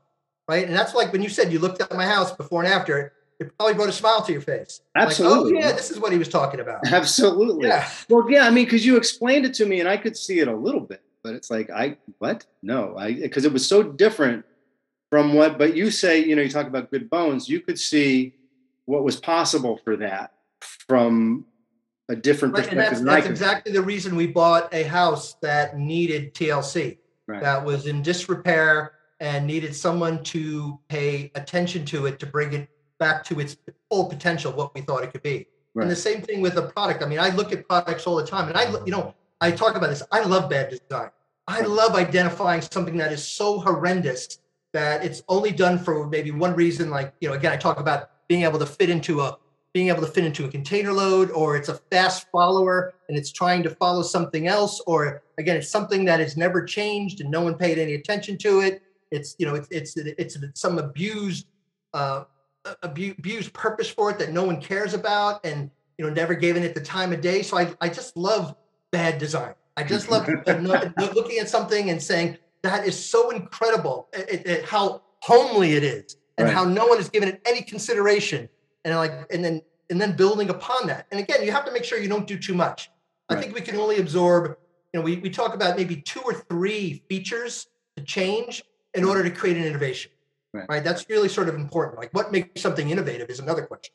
right? 0.47 0.67
And 0.67 0.75
that's 0.75 0.93
like 0.93 1.11
when 1.11 1.21
you 1.21 1.29
said 1.29 1.51
you 1.51 1.59
looked 1.59 1.81
at 1.81 1.93
my 1.95 2.05
house 2.05 2.31
before 2.31 2.63
and 2.63 2.71
after, 2.71 3.13
it 3.39 3.57
probably 3.57 3.73
brought 3.73 3.89
a 3.89 3.93
smile 3.93 4.21
to 4.23 4.31
your 4.31 4.41
face. 4.41 4.81
Absolutely. 4.95 5.53
Like, 5.55 5.65
oh, 5.65 5.67
yeah, 5.67 5.75
this 5.75 5.91
is 5.91 5.99
what 5.99 6.11
he 6.11 6.17
was 6.17 6.29
talking 6.29 6.59
about. 6.59 6.87
Absolutely. 6.91 7.67
Yeah. 7.67 7.89
Well, 8.09 8.29
yeah, 8.29 8.45
I 8.45 8.49
mean, 8.49 8.65
because 8.65 8.85
you 8.85 8.97
explained 8.97 9.45
it 9.45 9.53
to 9.55 9.65
me 9.65 9.79
and 9.79 9.89
I 9.89 9.97
could 9.97 10.15
see 10.15 10.39
it 10.39 10.47
a 10.47 10.55
little 10.55 10.81
bit, 10.81 11.01
but 11.23 11.33
it's 11.33 11.49
like, 11.49 11.69
I, 11.69 11.97
what? 12.19 12.45
No, 12.61 12.95
I, 12.97 13.13
because 13.13 13.45
it 13.45 13.51
was 13.51 13.67
so 13.67 13.83
different 13.83 14.45
from 15.09 15.33
what, 15.33 15.57
but 15.57 15.75
you 15.75 15.91
say, 15.91 16.23
you 16.23 16.35
know, 16.35 16.41
you 16.41 16.49
talk 16.49 16.67
about 16.67 16.91
good 16.91 17.09
bones, 17.09 17.49
you 17.49 17.59
could 17.59 17.79
see 17.79 18.35
what 18.85 19.03
was 19.03 19.19
possible 19.19 19.79
for 19.83 19.97
that 19.97 20.33
from 20.61 21.45
a 22.09 22.15
different 22.15 22.53
right, 22.53 22.63
perspective. 22.63 22.99
And 22.99 23.07
that's, 23.07 23.23
that's 23.23 23.27
exactly 23.27 23.71
the 23.71 23.81
reason 23.81 24.15
we 24.15 24.27
bought 24.27 24.73
a 24.73 24.83
house 24.83 25.33
that 25.41 25.77
needed 25.77 26.33
TLC, 26.33 26.97
right. 27.27 27.41
that 27.41 27.63
was 27.63 27.87
in 27.87 28.01
disrepair 28.01 28.93
and 29.19 29.47
needed 29.47 29.75
someone 29.75 30.23
to 30.23 30.79
pay 30.87 31.31
attention 31.35 31.85
to 31.85 32.05
it 32.05 32.19
to 32.19 32.25
bring 32.25 32.53
it 32.53 32.69
back 32.99 33.23
to 33.25 33.39
its 33.39 33.57
full 33.89 34.05
potential, 34.05 34.51
what 34.51 34.73
we 34.75 34.81
thought 34.81 35.03
it 35.03 35.11
could 35.11 35.23
be. 35.23 35.47
Right. 35.73 35.83
And 35.83 35.91
the 35.91 35.95
same 35.95 36.21
thing 36.21 36.41
with 36.41 36.57
a 36.57 36.63
product. 36.63 37.03
I 37.03 37.07
mean, 37.07 37.19
I 37.19 37.29
look 37.29 37.51
at 37.51 37.67
products 37.67 38.07
all 38.07 38.15
the 38.15 38.25
time, 38.25 38.47
and 38.47 38.57
I, 38.57 38.71
you 38.85 38.91
know, 38.91 39.13
I 39.41 39.51
talk 39.51 39.75
about 39.75 39.89
this. 39.89 40.03
I 40.11 40.23
love 40.23 40.49
bad 40.49 40.69
design. 40.69 41.09
I 41.47 41.61
love 41.61 41.95
identifying 41.95 42.61
something 42.61 42.97
that 42.97 43.11
is 43.11 43.25
so 43.25 43.59
horrendous 43.59 44.39
that 44.73 45.05
it's 45.05 45.21
only 45.27 45.51
done 45.51 45.77
for 45.77 46.07
maybe 46.07 46.31
one 46.31 46.55
reason. 46.55 46.89
Like, 46.89 47.13
you 47.19 47.27
know, 47.27 47.35
again, 47.35 47.51
I 47.51 47.57
talk 47.57 47.79
about 47.79 48.09
being 48.27 48.43
able 48.43 48.59
to 48.59 48.65
fit 48.65 48.89
into 48.89 49.21
a 49.21 49.37
being 49.73 49.89
able 49.89 49.99
to 49.99 50.07
fit 50.07 50.23
into 50.23 50.45
a 50.45 50.47
container 50.47 50.93
load, 50.93 51.29
or 51.31 51.57
it's 51.57 51.67
a 51.67 51.73
fast 51.91 52.27
follower 52.31 52.93
and 53.09 53.17
it's 53.17 53.29
trying 53.29 53.61
to 53.61 53.69
follow 53.69 54.01
something 54.01 54.47
else, 54.47 54.81
or 54.87 55.21
again, 55.37 55.57
it's 55.57 55.69
something 55.69 56.05
that 56.05 56.21
has 56.21 56.37
never 56.37 56.63
changed 56.63 57.19
and 57.19 57.29
no 57.29 57.41
one 57.41 57.55
paid 57.55 57.77
any 57.77 57.95
attention 57.95 58.37
to 58.37 58.61
it. 58.61 58.81
It's 59.11 59.35
you 59.37 59.45
know, 59.45 59.55
it's 59.55 59.67
it's 59.71 59.97
it's, 59.97 60.37
some 60.53 60.77
abused 60.79 61.47
uh, 61.93 62.23
abused 62.83 63.53
purpose 63.53 63.89
for 63.89 64.09
it 64.09 64.17
that 64.19 64.31
no 64.31 64.43
one 64.45 64.61
cares 64.61 64.93
about, 64.93 65.45
and 65.45 65.69
you 65.97 66.05
know, 66.05 66.13
never 66.13 66.35
given 66.35 66.63
it 66.63 66.73
the 66.73 66.81
time 66.81 67.11
of 67.11 67.19
day. 67.19 67.41
So 67.41 67.57
I 67.57 67.73
I 67.81 67.89
just 67.89 68.15
love 68.15 68.55
bad 68.91 69.17
design. 69.17 69.55
I 69.77 69.83
just 69.83 70.09
love 70.09 70.25
looking 70.47 71.39
at 71.39 71.49
something 71.49 71.89
and 71.89 72.01
saying 72.01 72.37
that 72.63 72.87
is 72.87 72.97
so 72.97 73.31
incredible. 73.31 74.07
It, 74.13 74.63
how 74.63 75.01
homely 75.19 75.73
it 75.73 75.83
is, 75.83 76.15
and 76.37 76.47
right. 76.47 76.53
how 76.53 76.63
no 76.65 76.85
one 76.85 76.97
has 76.97 77.09
given 77.09 77.29
it 77.29 77.41
any 77.45 77.61
consideration 77.61 78.49
and 78.83 78.95
like 78.95 79.13
and 79.31 79.43
then 79.43 79.61
and 79.89 80.01
then 80.01 80.15
building 80.15 80.49
upon 80.49 80.87
that. 80.87 81.07
And 81.11 81.19
again, 81.19 81.43
you 81.43 81.51
have 81.51 81.65
to 81.65 81.71
make 81.71 81.83
sure 81.83 81.99
you 81.99 82.09
don't 82.09 82.27
do 82.27 82.37
too 82.37 82.53
much. 82.53 82.89
Right. 83.29 83.37
I 83.37 83.41
think 83.41 83.53
we 83.53 83.61
can 83.61 83.75
only 83.75 83.99
absorb, 83.99 84.57
you 84.93 84.99
know, 84.99 85.01
we, 85.01 85.17
we 85.17 85.29
talk 85.29 85.53
about 85.53 85.77
maybe 85.77 85.97
two 85.97 86.21
or 86.21 86.33
three 86.33 87.03
features 87.07 87.67
to 87.95 88.03
change 88.03 88.63
in 88.93 89.03
order 89.03 89.23
to 89.23 89.29
create 89.29 89.57
an 89.57 89.63
innovation. 89.63 90.11
Right. 90.53 90.65
right? 90.69 90.83
That's 90.83 91.09
really 91.09 91.29
sort 91.29 91.49
of 91.49 91.55
important. 91.55 91.97
Like 91.97 92.13
what 92.13 92.31
makes 92.31 92.61
something 92.61 92.89
innovative 92.89 93.29
is 93.29 93.39
another 93.39 93.63
question. 93.63 93.93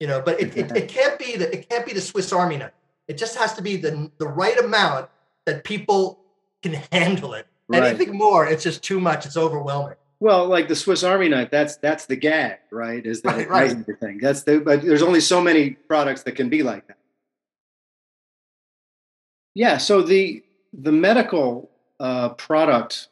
You 0.00 0.06
know, 0.06 0.22
but 0.24 0.40
it, 0.40 0.56
it, 0.56 0.76
it 0.76 0.88
can't 0.88 1.18
be 1.18 1.36
the 1.36 1.52
it 1.52 1.68
can't 1.68 1.84
be 1.84 1.92
the 1.92 2.00
Swiss 2.00 2.32
Army 2.32 2.56
knife. 2.56 2.72
It 3.08 3.18
just 3.18 3.36
has 3.36 3.54
to 3.54 3.62
be 3.62 3.76
the 3.76 4.10
the 4.18 4.28
right 4.28 4.58
amount 4.58 5.08
that 5.44 5.64
people 5.64 6.20
can 6.62 6.74
handle 6.92 7.34
it. 7.34 7.46
Anything 7.72 8.16
more, 8.16 8.46
it's 8.46 8.62
just 8.62 8.82
too 8.82 8.98
much. 8.98 9.26
It's 9.26 9.36
overwhelming. 9.36 9.96
Well, 10.20 10.46
like 10.46 10.66
the 10.66 10.74
Swiss 10.74 11.04
Army 11.04 11.28
knife, 11.28 11.50
that's 11.50 11.76
that's 11.76 12.06
the 12.06 12.16
gag, 12.16 12.58
right? 12.72 13.04
Is 13.04 13.22
that 13.22 13.36
right, 13.36 13.48
right. 13.48 13.70
everything? 13.70 14.18
That's 14.18 14.42
the 14.42 14.58
but 14.60 14.82
there's 14.82 15.02
only 15.02 15.20
so 15.20 15.40
many 15.40 15.70
products 15.70 16.24
that 16.24 16.32
can 16.32 16.48
be 16.48 16.62
like 16.62 16.86
that. 16.88 16.98
Yeah. 19.54 19.78
So 19.78 20.02
the 20.02 20.42
the 20.72 20.92
medical 20.92 21.70
uh, 22.00 22.30
product 22.30 23.08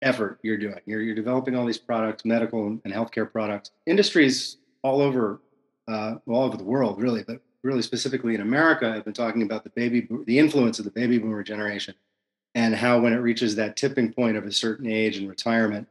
effort 0.00 0.38
you're 0.42 0.56
doing, 0.56 0.80
you're 0.86 1.02
you're 1.02 1.16
developing 1.16 1.56
all 1.56 1.66
these 1.66 1.78
products, 1.78 2.24
medical 2.24 2.66
and 2.66 2.92
healthcare 2.94 3.30
products, 3.30 3.72
industries 3.86 4.58
all 4.82 5.00
over 5.00 5.40
uh, 5.88 6.16
all 6.28 6.44
over 6.44 6.56
the 6.56 6.64
world, 6.64 7.02
really, 7.02 7.24
but 7.24 7.40
really 7.64 7.82
specifically 7.82 8.36
in 8.36 8.40
America, 8.40 8.88
I've 8.88 9.04
been 9.04 9.12
talking 9.12 9.42
about 9.42 9.64
the 9.64 9.70
baby 9.70 10.06
the 10.26 10.38
influence 10.38 10.78
of 10.78 10.84
the 10.84 10.92
baby 10.92 11.18
boomer 11.18 11.42
generation, 11.42 11.96
and 12.54 12.76
how 12.76 13.00
when 13.00 13.12
it 13.12 13.16
reaches 13.16 13.56
that 13.56 13.76
tipping 13.76 14.12
point 14.12 14.36
of 14.36 14.44
a 14.44 14.52
certain 14.52 14.86
age 14.86 15.16
and 15.16 15.28
retirement 15.28 15.88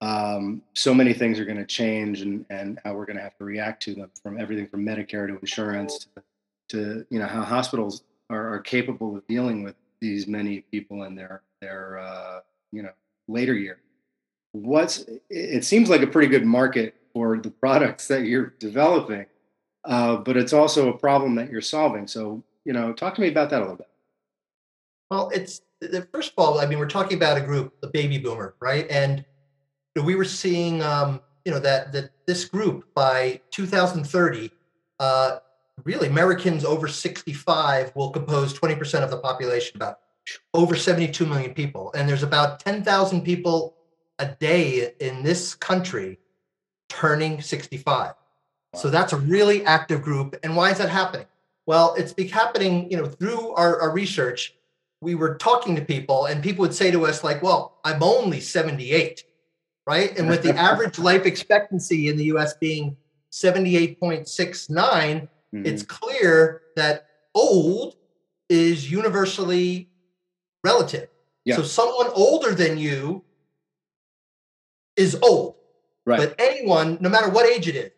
um, 0.00 0.62
so 0.74 0.92
many 0.92 1.12
things 1.14 1.38
are 1.40 1.44
going 1.44 1.56
to 1.56 1.66
change 1.66 2.20
and, 2.20 2.44
and 2.50 2.78
how 2.84 2.94
we're 2.94 3.06
going 3.06 3.16
to 3.16 3.22
have 3.22 3.36
to 3.38 3.44
react 3.44 3.82
to 3.84 3.94
them 3.94 4.10
from 4.22 4.38
everything 4.38 4.66
from 4.66 4.84
Medicare 4.84 5.26
to 5.26 5.38
insurance 5.38 6.06
to, 6.14 6.22
to 6.68 7.06
you 7.10 7.18
know 7.18 7.26
how 7.26 7.42
hospitals 7.42 8.02
are, 8.28 8.54
are, 8.54 8.60
capable 8.60 9.16
of 9.16 9.26
dealing 9.26 9.62
with 9.62 9.74
these 10.00 10.26
many 10.26 10.60
people 10.60 11.04
in 11.04 11.14
their 11.14 11.42
their 11.62 11.98
uh, 11.98 12.40
you 12.72 12.82
know 12.82 12.90
later 13.26 13.54
year. 13.54 13.78
What's 14.52 15.06
it 15.30 15.64
seems 15.64 15.88
like 15.88 16.02
a 16.02 16.06
pretty 16.06 16.28
good 16.28 16.44
market 16.44 16.94
for 17.14 17.38
the 17.38 17.50
products 17.62 18.06
that 18.08 18.24
you're 18.24 18.54
developing, 18.58 19.26
uh, 19.86 20.16
but 20.16 20.36
it's 20.36 20.52
also 20.52 20.90
a 20.90 20.98
problem 20.98 21.36
that 21.36 21.50
you're 21.50 21.62
solving. 21.62 22.06
So 22.06 22.42
you 22.66 22.74
know, 22.74 22.92
talk 22.92 23.14
to 23.14 23.22
me 23.22 23.28
about 23.28 23.48
that 23.50 23.60
a 23.60 23.62
little 23.62 23.76
bit. 23.76 23.88
Well, 25.10 25.30
it's 25.32 25.62
first 26.12 26.32
of 26.32 26.34
all, 26.36 26.58
I 26.58 26.66
mean, 26.66 26.78
we're 26.78 26.86
talking 26.88 27.16
about 27.16 27.38
a 27.38 27.40
group, 27.40 27.80
the 27.80 27.86
baby 27.86 28.18
boomer, 28.18 28.54
right? 28.60 28.86
And 28.90 29.24
we 30.02 30.14
were 30.14 30.24
seeing, 30.24 30.82
um, 30.82 31.20
you 31.44 31.52
know, 31.52 31.58
that 31.60 31.92
that 31.92 32.10
this 32.26 32.44
group 32.44 32.92
by 32.94 33.40
2030, 33.50 34.50
uh, 35.00 35.38
really 35.84 36.08
Americans 36.08 36.64
over 36.64 36.88
65 36.88 37.94
will 37.94 38.10
compose 38.10 38.58
20% 38.58 39.02
of 39.02 39.10
the 39.10 39.18
population, 39.18 39.76
about 39.76 40.00
over 40.54 40.74
72 40.74 41.24
million 41.24 41.54
people, 41.54 41.92
and 41.94 42.08
there's 42.08 42.22
about 42.22 42.60
10,000 42.60 43.22
people 43.22 43.76
a 44.18 44.26
day 44.26 44.92
in 45.00 45.22
this 45.22 45.54
country 45.54 46.18
turning 46.88 47.40
65. 47.40 48.14
So 48.74 48.90
that's 48.90 49.12
a 49.12 49.16
really 49.18 49.64
active 49.64 50.02
group. 50.02 50.36
And 50.42 50.56
why 50.56 50.70
is 50.70 50.78
that 50.78 50.88
happening? 50.88 51.26
Well, 51.66 51.94
it's 51.94 52.12
been 52.12 52.28
happening, 52.28 52.90
you 52.90 52.96
know, 52.96 53.06
through 53.06 53.52
our, 53.52 53.80
our 53.80 53.90
research. 53.90 54.54
We 55.00 55.14
were 55.14 55.36
talking 55.36 55.76
to 55.76 55.82
people, 55.82 56.26
and 56.26 56.42
people 56.42 56.62
would 56.62 56.74
say 56.74 56.90
to 56.90 57.06
us, 57.06 57.24
like, 57.24 57.42
"Well, 57.42 57.78
I'm 57.84 58.02
only 58.02 58.40
78." 58.40 59.24
Right? 59.86 60.16
And 60.18 60.28
with 60.28 60.42
the 60.42 60.54
average 60.56 60.98
life 60.98 61.26
expectancy 61.26 62.08
in 62.08 62.16
the 62.16 62.24
US 62.24 62.54
being 62.54 62.96
78.69, 63.32 63.98
mm-hmm. 64.68 65.66
it's 65.66 65.82
clear 65.82 66.62
that 66.76 67.06
old 67.34 67.96
is 68.48 68.90
universally 68.90 69.88
relative. 70.64 71.08
Yeah. 71.44 71.56
So 71.56 71.62
someone 71.62 72.08
older 72.14 72.54
than 72.54 72.78
you 72.78 73.22
is 74.96 75.16
old. 75.22 75.54
Right. 76.04 76.18
But 76.18 76.34
anyone, 76.38 76.98
no 77.00 77.08
matter 77.08 77.28
what 77.28 77.46
age 77.46 77.68
it 77.68 77.76
is, 77.76 77.90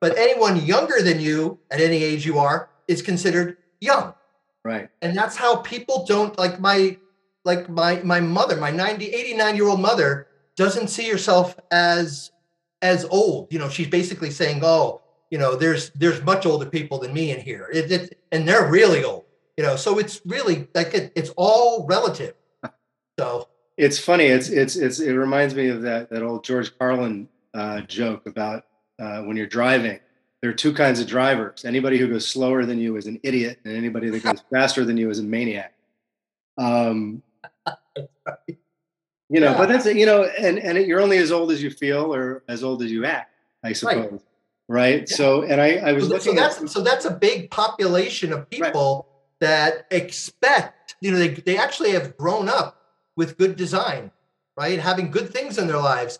but 0.00 0.16
anyone 0.16 0.64
younger 0.64 1.02
than 1.02 1.20
you 1.20 1.58
at 1.70 1.80
any 1.80 2.02
age 2.02 2.24
you 2.24 2.38
are 2.38 2.70
is 2.86 3.02
considered 3.02 3.56
young. 3.80 4.14
Right. 4.64 4.88
And 5.00 5.16
that's 5.16 5.36
how 5.36 5.56
people 5.56 6.04
don't 6.06 6.36
like 6.38 6.60
my 6.60 6.96
like 7.44 7.68
my 7.68 8.00
my 8.02 8.20
mother, 8.20 8.56
my 8.56 8.70
90 8.70 9.06
89 9.06 9.56
year 9.56 9.66
old 9.66 9.80
mother 9.80 10.28
doesn't 10.56 10.88
see 10.88 11.08
herself 11.08 11.58
as 11.70 12.30
as 12.80 13.04
old. 13.06 13.52
You 13.52 13.58
know, 13.58 13.68
she's 13.68 13.88
basically 13.88 14.30
saying, 14.30 14.60
"Oh, 14.62 15.00
you 15.30 15.38
know, 15.38 15.56
there's 15.56 15.90
there's 15.90 16.22
much 16.22 16.46
older 16.46 16.66
people 16.66 16.98
than 16.98 17.12
me 17.12 17.30
in 17.30 17.40
here, 17.40 17.68
it, 17.72 17.90
it, 17.90 18.18
and 18.32 18.46
they're 18.46 18.70
really 18.70 19.04
old." 19.04 19.24
You 19.56 19.64
know, 19.64 19.76
so 19.76 19.98
it's 19.98 20.20
really 20.24 20.68
like 20.74 20.94
it, 20.94 21.12
it's 21.14 21.30
all 21.36 21.86
relative. 21.86 22.34
So 23.20 23.46
it's 23.76 23.98
funny. 23.98 24.24
It's 24.24 24.48
it's 24.48 24.74
it's 24.74 24.98
it 24.98 25.12
reminds 25.12 25.54
me 25.54 25.68
of 25.68 25.82
that 25.82 26.08
that 26.08 26.22
old 26.22 26.44
George 26.44 26.76
Carlin 26.78 27.28
uh, 27.52 27.82
joke 27.82 28.26
about 28.26 28.64
uh, 28.98 29.20
when 29.22 29.36
you're 29.36 29.46
driving. 29.46 30.00
There 30.40 30.50
are 30.50 30.54
two 30.54 30.72
kinds 30.72 30.98
of 30.98 31.06
drivers. 31.06 31.64
Anybody 31.64 31.98
who 31.98 32.08
goes 32.08 32.26
slower 32.26 32.64
than 32.64 32.80
you 32.80 32.96
is 32.96 33.06
an 33.06 33.20
idiot, 33.22 33.60
and 33.64 33.76
anybody 33.76 34.08
that 34.08 34.22
goes 34.22 34.42
faster 34.50 34.84
than 34.84 34.96
you 34.96 35.10
is 35.10 35.18
a 35.18 35.22
maniac. 35.22 35.74
Um, 36.56 37.22
you 39.32 39.40
know, 39.40 39.52
yeah. 39.52 39.56
but 39.56 39.68
that's 39.70 39.86
you 39.86 40.04
know, 40.04 40.24
and 40.38 40.58
and 40.58 40.76
you're 40.86 41.00
only 41.00 41.16
as 41.16 41.32
old 41.32 41.50
as 41.50 41.62
you 41.62 41.70
feel 41.70 42.14
or 42.14 42.44
as 42.48 42.62
old 42.62 42.82
as 42.82 42.92
you 42.92 43.06
act, 43.06 43.34
I 43.64 43.72
suppose. 43.72 44.10
Right. 44.12 44.20
right? 44.68 45.10
Yeah. 45.10 45.16
So, 45.16 45.42
and 45.42 45.58
I, 45.58 45.76
I 45.76 45.92
was 45.92 46.04
so, 46.04 46.10
looking. 46.10 46.32
So 46.32 46.34
that's 46.34 46.60
at, 46.60 46.68
so 46.68 46.80
that's 46.82 47.04
a 47.06 47.10
big 47.10 47.50
population 47.50 48.30
of 48.30 48.48
people 48.50 49.08
right. 49.08 49.48
that 49.48 49.86
expect. 49.90 50.96
You 51.00 51.12
know, 51.12 51.18
they 51.18 51.28
they 51.28 51.56
actually 51.56 51.92
have 51.92 52.14
grown 52.18 52.50
up 52.50 52.82
with 53.16 53.38
good 53.38 53.56
design, 53.56 54.10
right? 54.54 54.78
Having 54.78 55.10
good 55.12 55.32
things 55.32 55.56
in 55.56 55.66
their 55.66 55.78
lives, 55.80 56.18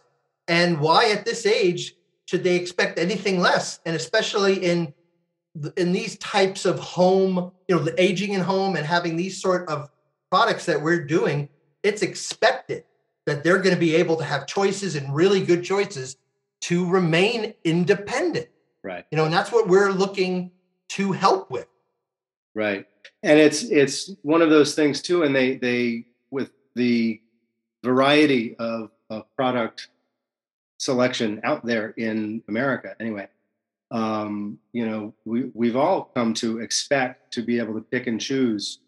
and 0.49 0.81
why 0.81 1.11
at 1.11 1.27
this 1.27 1.45
age 1.45 1.95
should 2.25 2.43
they 2.43 2.57
expect 2.57 2.99
anything 2.99 3.41
less? 3.41 3.81
And 3.85 3.95
especially 3.95 4.65
in 4.65 4.95
in 5.77 5.93
these 5.93 6.17
types 6.17 6.65
of 6.65 6.79
home, 6.79 7.53
you 7.69 7.77
know, 7.77 7.83
the 7.83 8.03
aging 8.03 8.33
in 8.33 8.41
home 8.41 8.75
and 8.75 8.87
having 8.87 9.17
these 9.17 9.39
sort 9.39 9.69
of 9.69 9.91
products 10.31 10.65
that 10.65 10.81
we're 10.81 11.05
doing, 11.05 11.51
it's 11.83 12.01
expected 12.01 12.85
that 13.27 13.45
they're 13.45 13.59
going 13.59 13.75
to 13.75 13.81
be 13.81 13.95
able 13.95 14.17
to 14.17 14.25
have 14.25 14.47
choices 14.47 14.97
and 14.97 15.15
really 15.15 15.45
good 15.45 15.63
choices 15.63 16.17
to 16.63 16.89
remain 16.89 17.55
independent. 17.65 18.49
Right. 18.83 19.05
You 19.11 19.17
know, 19.17 19.25
and 19.25 19.33
that's 19.33 19.53
what 19.53 19.69
we're 19.69 19.91
looking 19.91 20.51
to 20.91 21.13
help 21.13 21.51
with. 21.51 21.67
Right. 22.55 22.87
And 23.23 23.39
it's 23.39 23.63
it's 23.65 24.13
one 24.23 24.43
of 24.43 24.51
those 24.51 24.75
things 24.75 25.01
too 25.01 25.23
and 25.23 25.35
they 25.35 25.57
they 25.57 26.07
with 26.31 26.51
the 26.75 27.21
variety 27.85 28.57
of, 28.57 28.91
of 29.11 29.25
product 29.37 29.89
selection 30.79 31.41
out 31.45 31.65
there 31.65 31.91
in 31.91 32.43
America 32.49 32.95
anyway. 33.01 33.29
Um, 33.91 34.59
you 34.73 34.87
know, 34.87 35.15
we 35.25 35.51
we've 35.55 35.77
all 35.77 36.11
come 36.15 36.35
to 36.35 36.59
expect 36.59 37.33
to 37.35 37.43
be 37.43 37.59
able 37.59 37.75
to 37.75 37.81
pick 37.81 38.07
and 38.07 38.21
choose 38.21 38.79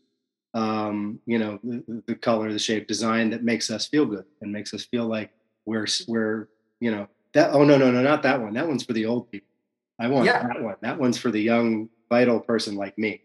um, 0.55 1.19
you 1.27 1.39
know, 1.39 1.59
the, 1.63 2.03
the, 2.07 2.15
color, 2.15 2.53
the 2.53 2.59
shape, 2.59 2.87
design 2.87 3.31
that 3.31 3.43
makes 3.43 3.71
us 3.71 3.87
feel 3.87 4.07
good 4.07 4.25
and 4.41 4.53
makes 4.53 4.73
us 4.73 4.85
feel 4.85 5.07
like 5.07 5.31
we're 5.67 5.87
we're 6.07 6.49
you 6.81 6.91
know 6.91 7.09
that. 7.33 7.51
Oh 7.53 7.65
no 7.65 7.77
no 7.77 7.91
no 7.91 8.03
not 8.03 8.23
that 8.23 8.41
one. 8.41 8.55
That 8.55 8.69
one's 8.69 8.85
for 8.85 8.93
the 8.93 9.07
old 9.07 9.31
people. 9.31 9.49
I 9.99 10.09
want 10.09 10.27
yeah. 10.27 10.47
that 10.47 10.63
one. 10.63 10.77
That 10.83 10.99
one's 10.99 11.19
for 11.19 11.31
the 11.31 11.41
young 11.41 11.89
vital 12.09 12.41
person 12.41 12.77
like 12.77 12.97
me. 12.99 13.23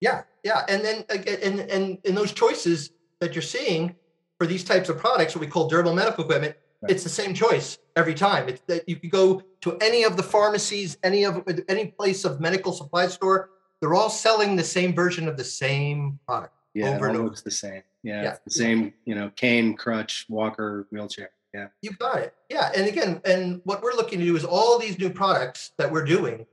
Yeah, 0.00 0.22
yeah, 0.42 0.64
and 0.68 0.84
then 0.84 1.04
again, 1.08 1.38
and 1.42 1.60
and 1.60 1.98
in 2.04 2.14
those 2.14 2.32
choices 2.32 2.90
that 3.20 3.34
you're 3.34 3.42
seeing 3.42 3.94
for 4.38 4.46
these 4.46 4.64
types 4.64 4.88
of 4.88 4.98
products, 4.98 5.34
what 5.34 5.40
we 5.40 5.46
call 5.46 5.68
durable 5.68 5.94
medical 5.94 6.24
equipment, 6.24 6.56
right. 6.82 6.90
it's 6.90 7.02
the 7.02 7.08
same 7.10 7.34
choice 7.34 7.78
every 7.96 8.14
time. 8.14 8.48
It's 8.48 8.62
that 8.68 8.88
you 8.88 8.96
can 8.96 9.10
go 9.10 9.42
to 9.62 9.76
any 9.78 10.04
of 10.04 10.16
the 10.16 10.22
pharmacies, 10.22 10.96
any 11.02 11.24
of 11.24 11.42
any 11.68 11.86
place 11.86 12.24
of 12.24 12.40
medical 12.40 12.72
supply 12.72 13.06
store 13.08 13.50
they're 13.84 13.92
all 13.92 14.08
selling 14.08 14.56
the 14.56 14.64
same 14.64 14.94
version 14.94 15.28
of 15.28 15.36
the 15.36 15.44
same 15.44 16.18
product. 16.26 16.53
Yeah, 16.74 16.96
over 16.96 17.06
and 17.08 17.16
over. 17.16 17.26
looks 17.26 17.42
the 17.42 17.50
same. 17.50 17.82
Yeah, 18.02 18.22
Yeah. 18.22 18.36
the 18.44 18.50
same. 18.50 18.92
You 19.04 19.14
know, 19.14 19.30
cane, 19.36 19.74
crutch, 19.76 20.26
walker, 20.28 20.86
wheelchair. 20.90 21.30
Yeah. 21.52 21.68
You 21.82 21.92
got 21.92 22.18
it. 22.18 22.34
Yeah. 22.50 22.72
And 22.74 22.86
again, 22.88 23.20
and 23.24 23.60
what 23.64 23.80
we're 23.80 23.94
looking 23.94 24.18
to 24.18 24.24
do 24.24 24.34
is 24.36 24.44
all 24.44 24.78
these 24.78 24.98
new 24.98 25.08
products 25.10 25.70
that 25.78 25.90
we're 25.92 26.04
doing 26.04 26.46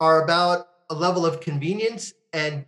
are 0.00 0.24
about 0.24 0.68
a 0.88 0.94
level 0.94 1.26
of 1.26 1.40
convenience 1.40 2.14
and 2.32 2.64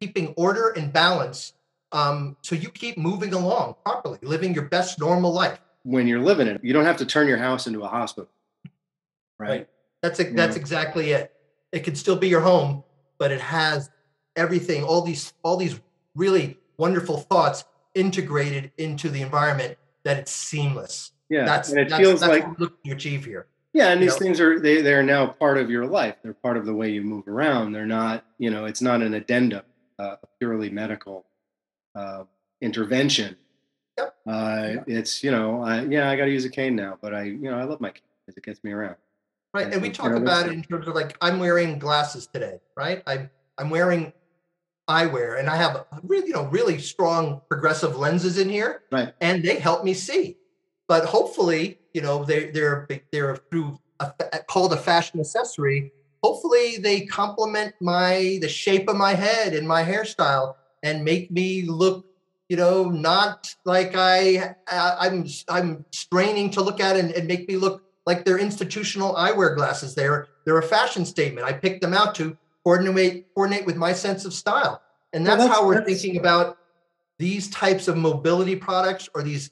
keeping 0.00 0.28
order 0.38 0.70
and 0.70 0.92
balance. 0.92 1.52
Um, 1.92 2.36
so 2.40 2.54
you 2.54 2.70
keep 2.70 2.96
moving 2.96 3.34
along 3.34 3.76
properly, 3.84 4.18
living 4.22 4.54
your 4.54 4.64
best 4.64 4.98
normal 4.98 5.32
life. 5.32 5.60
When 5.82 6.06
you're 6.06 6.20
living 6.20 6.46
it, 6.48 6.64
you 6.64 6.72
don't 6.72 6.84
have 6.86 6.96
to 6.98 7.06
turn 7.06 7.28
your 7.28 7.38
house 7.38 7.66
into 7.66 7.82
a 7.82 7.88
hospital. 7.88 8.30
Right. 9.38 9.48
Right. 9.50 9.68
That's 10.02 10.18
it. 10.20 10.34
That's 10.34 10.56
exactly 10.56 11.10
it. 11.10 11.32
It 11.72 11.80
could 11.80 11.98
still 11.98 12.16
be 12.16 12.28
your 12.28 12.40
home, 12.40 12.82
but 13.18 13.30
it 13.30 13.40
has 13.40 13.90
everything, 14.36 14.84
all 14.84 15.02
these, 15.02 15.32
all 15.42 15.56
these 15.56 15.78
really 16.16 16.58
wonderful 16.78 17.18
thoughts 17.18 17.64
integrated 17.94 18.72
into 18.78 19.08
the 19.08 19.22
environment 19.22 19.78
that 20.04 20.18
it's 20.18 20.32
seamless. 20.32 21.12
Yeah. 21.28 21.44
That's 21.44 21.70
and 21.70 21.80
it 21.80 21.88
that's, 21.88 22.02
feels 22.02 22.20
that's 22.20 22.30
like 22.30 22.46
what 22.46 22.58
we're 22.58 22.64
looking 22.64 22.90
to 22.90 22.96
achieve 22.96 23.24
here. 23.24 23.46
Yeah, 23.72 23.88
and 23.88 24.02
these 24.02 24.12
know? 24.12 24.18
things 24.20 24.40
are 24.40 24.58
they 24.58 24.80
they're 24.80 25.02
now 25.02 25.26
part 25.26 25.58
of 25.58 25.68
your 25.68 25.84
life. 25.84 26.16
They're 26.22 26.32
part 26.32 26.56
of 26.56 26.64
the 26.64 26.72
way 26.72 26.88
you 26.88 27.02
move 27.02 27.28
around. 27.28 27.72
They're 27.72 27.84
not, 27.84 28.24
you 28.38 28.48
know, 28.48 28.64
it's 28.64 28.80
not 28.80 29.02
an 29.02 29.12
addendum, 29.12 29.64
uh, 29.98 30.16
purely 30.38 30.70
medical 30.70 31.26
uh, 31.94 32.24
intervention. 32.62 33.36
Yep. 33.98 34.14
Uh, 34.26 34.68
it's 34.86 35.22
you 35.22 35.30
know, 35.30 35.62
I, 35.62 35.82
yeah, 35.82 36.08
I 36.08 36.16
got 36.16 36.24
to 36.24 36.30
use 36.30 36.46
a 36.46 36.50
cane 36.50 36.74
now, 36.74 36.96
but 37.02 37.12
I, 37.12 37.24
you 37.24 37.50
know, 37.50 37.58
I 37.58 37.64
love 37.64 37.82
my 37.82 37.90
cane 37.90 38.00
because 38.24 38.38
it 38.38 38.44
gets 38.44 38.64
me 38.64 38.72
around. 38.72 38.96
Right. 39.52 39.70
And 39.70 39.82
we 39.82 39.90
talk 39.90 40.12
about 40.12 40.46
it 40.46 40.52
in 40.52 40.62
terms 40.62 40.88
of 40.88 40.94
like 40.94 41.14
I'm 41.20 41.38
wearing 41.38 41.78
glasses 41.78 42.26
today, 42.26 42.60
right? 42.78 43.02
I'm 43.06 43.28
I'm 43.58 43.68
wearing 43.68 44.14
eyewear 44.88 45.38
and 45.38 45.48
I 45.48 45.56
have 45.56 45.84
really, 46.02 46.28
you 46.28 46.34
know, 46.34 46.44
really 46.44 46.78
strong 46.78 47.40
progressive 47.48 47.96
lenses 47.96 48.38
in 48.38 48.48
here. 48.48 48.82
Right. 48.92 49.12
And 49.20 49.42
they 49.42 49.56
help 49.56 49.84
me 49.84 49.94
see. 49.94 50.36
But 50.88 51.04
hopefully, 51.04 51.78
you 51.92 52.00
know, 52.02 52.24
they 52.24 52.50
they're 52.50 52.88
they're 53.10 53.36
through 53.50 53.78
a, 54.00 54.12
called 54.46 54.72
a 54.72 54.76
fashion 54.76 55.20
accessory. 55.20 55.92
Hopefully 56.22 56.76
they 56.78 57.06
complement 57.06 57.74
my 57.80 58.38
the 58.40 58.48
shape 58.48 58.88
of 58.88 58.96
my 58.96 59.14
head 59.14 59.54
and 59.54 59.66
my 59.66 59.82
hairstyle 59.82 60.54
and 60.82 61.04
make 61.04 61.30
me 61.30 61.62
look 61.62 62.06
you 62.48 62.56
know 62.56 62.84
not 62.88 63.54
like 63.64 63.92
i 63.96 64.54
I- 64.68 64.96
i'm 65.00 65.26
i'm 65.48 65.84
straining 65.90 66.50
to 66.50 66.60
look 66.62 66.80
at 66.80 66.96
and, 66.96 67.10
and 67.12 67.26
make 67.26 67.48
me 67.48 67.56
look 67.56 67.82
like 68.06 68.24
they're 68.24 68.38
institutional 68.38 69.14
eyewear 69.14 69.56
glasses 69.56 69.94
they're 69.94 70.28
they're 70.44 70.58
a 70.58 70.62
fashion 70.62 71.04
statement 71.04 71.46
i 71.46 71.52
picked 71.52 71.80
them 71.80 71.92
out 71.92 72.14
to 72.16 72.36
coordinate 72.66 73.32
coordinate 73.34 73.64
with 73.64 73.76
my 73.76 73.92
sense 73.92 74.24
of 74.24 74.32
style 74.34 74.82
and 75.12 75.24
Well, 75.24 75.36
that's, 75.36 75.44
that's- 75.44 75.56
how 75.60 75.66
we're 75.66 75.74
that's- 75.74 75.88
thinking 76.02 76.18
about 76.18 76.58
these 77.18 77.48
types 77.48 77.86
of 77.86 77.96
mobility 77.96 78.56
products 78.56 79.08
or 79.14 79.22
these 79.22 79.50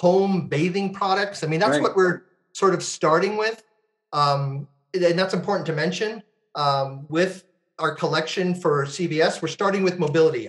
home 0.00 0.46
bathing 0.48 0.92
products 0.94 1.42
i 1.42 1.46
mean 1.48 1.58
that's 1.60 1.72
Right. 1.72 1.82
what 1.82 1.96
we're 1.96 2.22
sort 2.52 2.72
of 2.74 2.82
starting 2.82 3.36
with 3.36 3.64
um, 4.12 4.68
and 4.94 5.18
that's 5.18 5.34
important 5.34 5.66
to 5.66 5.72
mention 5.72 6.22
um, 6.54 7.06
with 7.08 7.44
our 7.78 7.94
collection 7.94 8.54
for 8.54 8.84
CVS. 8.86 9.40
we're 9.42 9.48
starting 9.48 9.82
with 9.82 9.98
mobility 9.98 10.48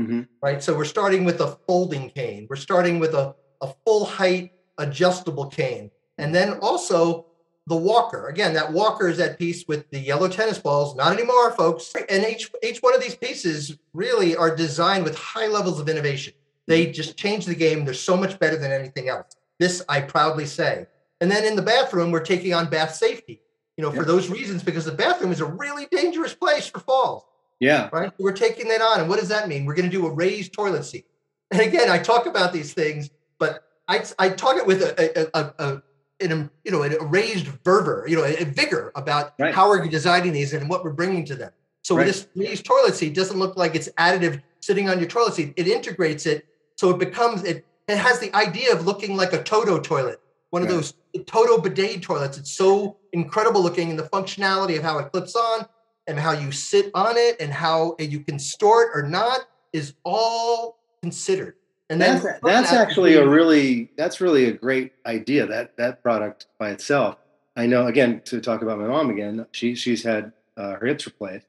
Mhm. 0.00 0.26
right? 0.42 0.60
So 0.62 0.74
we're 0.78 0.86
starting 0.96 1.22
with 1.24 1.38
a 1.42 1.48
folding 1.68 2.08
cane. 2.10 2.46
We're 2.50 2.56
starting 2.56 2.98
with 2.98 3.12
a, 3.14 3.36
a 3.60 3.68
full 3.84 4.04
height 4.06 4.50
adjustable 4.78 5.46
cane. 5.46 5.90
And 6.16 6.34
then 6.34 6.48
also 6.68 7.26
the 7.66 7.76
walker. 7.76 8.28
Again, 8.28 8.54
that 8.54 8.72
walker 8.72 9.08
is 9.08 9.18
that 9.18 9.38
piece 9.38 9.66
with 9.68 9.88
the 9.90 9.98
yellow 9.98 10.28
tennis 10.28 10.58
balls. 10.58 10.96
Not 10.96 11.12
anymore, 11.12 11.52
folks. 11.52 11.92
And 12.08 12.24
each 12.24 12.50
each 12.62 12.80
one 12.80 12.94
of 12.94 13.00
these 13.00 13.14
pieces 13.14 13.78
really 13.92 14.34
are 14.34 14.54
designed 14.54 15.04
with 15.04 15.16
high 15.16 15.46
levels 15.46 15.78
of 15.78 15.88
innovation. 15.88 16.34
They 16.66 16.84
mm-hmm. 16.84 16.92
just 16.92 17.16
change 17.16 17.46
the 17.46 17.54
game. 17.54 17.84
They're 17.84 17.94
so 17.94 18.16
much 18.16 18.38
better 18.38 18.56
than 18.56 18.72
anything 18.72 19.08
else. 19.08 19.36
This 19.58 19.82
I 19.88 20.00
proudly 20.00 20.46
say. 20.46 20.86
And 21.20 21.30
then 21.30 21.44
in 21.44 21.54
the 21.54 21.62
bathroom, 21.62 22.10
we're 22.10 22.24
taking 22.24 22.52
on 22.52 22.68
bath 22.68 22.94
safety. 22.94 23.40
You 23.76 23.82
know, 23.82 23.92
for 23.92 24.04
those 24.04 24.28
reasons, 24.28 24.62
because 24.62 24.84
the 24.84 24.92
bathroom 24.92 25.32
is 25.32 25.40
a 25.40 25.46
really 25.46 25.86
dangerous 25.90 26.34
place 26.34 26.66
for 26.66 26.80
falls 26.80 27.24
Yeah, 27.58 27.88
right? 27.92 28.12
We're 28.18 28.32
taking 28.32 28.68
that 28.68 28.82
on. 28.82 29.00
And 29.00 29.08
what 29.08 29.18
does 29.18 29.28
that 29.28 29.48
mean? 29.48 29.64
We're 29.64 29.74
going 29.74 29.90
to 29.90 29.96
do 29.96 30.06
a 30.06 30.10
raised 30.10 30.52
toilet 30.52 30.84
seat. 30.84 31.06
And 31.50 31.60
again, 31.60 31.88
I 31.88 31.98
talk 31.98 32.26
about 32.26 32.52
these 32.52 32.74
things, 32.74 33.10
but 33.38 33.64
I, 33.88 34.04
I 34.18 34.28
talk 34.30 34.56
it 34.56 34.66
with 34.66 34.82
a, 34.82 35.30
a, 35.36 35.40
a, 35.40 35.72
a 35.72 35.82
an, 36.22 36.32
um, 36.32 36.50
you 36.64 36.70
know, 36.70 36.82
a 36.82 37.04
raised 37.04 37.48
fervor, 37.64 38.04
you 38.08 38.16
know, 38.16 38.24
a, 38.24 38.44
vigor 38.44 38.92
about 38.94 39.34
Right. 39.38 39.54
how 39.54 39.68
we're 39.68 39.86
designing 39.86 40.32
these 40.32 40.52
and 40.52 40.68
what 40.68 40.84
we're 40.84 40.90
bringing 40.92 41.24
to 41.26 41.34
them. 41.34 41.52
So 41.82 41.96
Right. 41.96 42.06
this 42.06 42.26
raised 42.36 42.64
toilet 42.64 42.94
seat 42.94 43.14
doesn't 43.14 43.38
look 43.38 43.56
like 43.56 43.74
it's 43.74 43.88
additive 43.98 44.40
sitting 44.60 44.88
on 44.88 44.98
your 44.98 45.08
toilet 45.08 45.34
seat. 45.34 45.52
It 45.56 45.66
integrates 45.66 46.26
it. 46.26 46.46
So 46.76 46.90
it 46.90 46.98
becomes, 46.98 47.44
it, 47.44 47.64
it 47.88 47.96
has 47.96 48.20
the 48.20 48.34
idea 48.34 48.72
of 48.72 48.86
looking 48.86 49.16
like 49.16 49.32
a 49.32 49.42
Toto 49.42 49.78
toilet, 49.78 50.20
one 50.50 50.62
of 50.62 50.68
those 50.68 50.94
Toto 51.26 51.58
bidet 51.58 52.02
toilets. 52.02 52.38
It's 52.38 52.52
so 52.52 52.96
incredible 53.12 53.62
looking 53.62 53.90
and 53.90 53.98
the 53.98 54.04
functionality 54.04 54.76
of 54.76 54.82
how 54.82 54.98
it 54.98 55.10
clips 55.12 55.34
on 55.34 55.66
and 56.06 56.18
how 56.18 56.32
you 56.32 56.52
sit 56.52 56.90
on 56.94 57.16
it 57.16 57.36
and 57.40 57.52
how 57.52 57.96
you 57.98 58.20
can 58.20 58.38
store 58.38 58.84
it 58.84 58.90
or 58.94 59.02
not 59.02 59.40
is 59.72 59.94
all 60.04 60.78
considered. 61.02 61.56
And 61.92 62.00
that's 62.00 62.24
that's 62.42 62.72
actually 62.72 63.14
a 63.14 63.26
really 63.26 63.90
that's 63.96 64.20
really 64.20 64.46
a 64.46 64.52
great 64.52 64.92
idea. 65.06 65.46
That 65.46 65.76
that 65.76 66.02
product 66.02 66.46
by 66.58 66.70
itself. 66.70 67.16
I 67.56 67.66
know. 67.66 67.86
Again, 67.86 68.22
to 68.26 68.40
talk 68.40 68.62
about 68.62 68.78
my 68.78 68.86
mom 68.86 69.10
again, 69.10 69.46
she 69.52 69.74
she's 69.74 70.02
had 70.02 70.32
uh, 70.56 70.72
her 70.76 70.86
hips 70.86 71.06
replaced, 71.06 71.46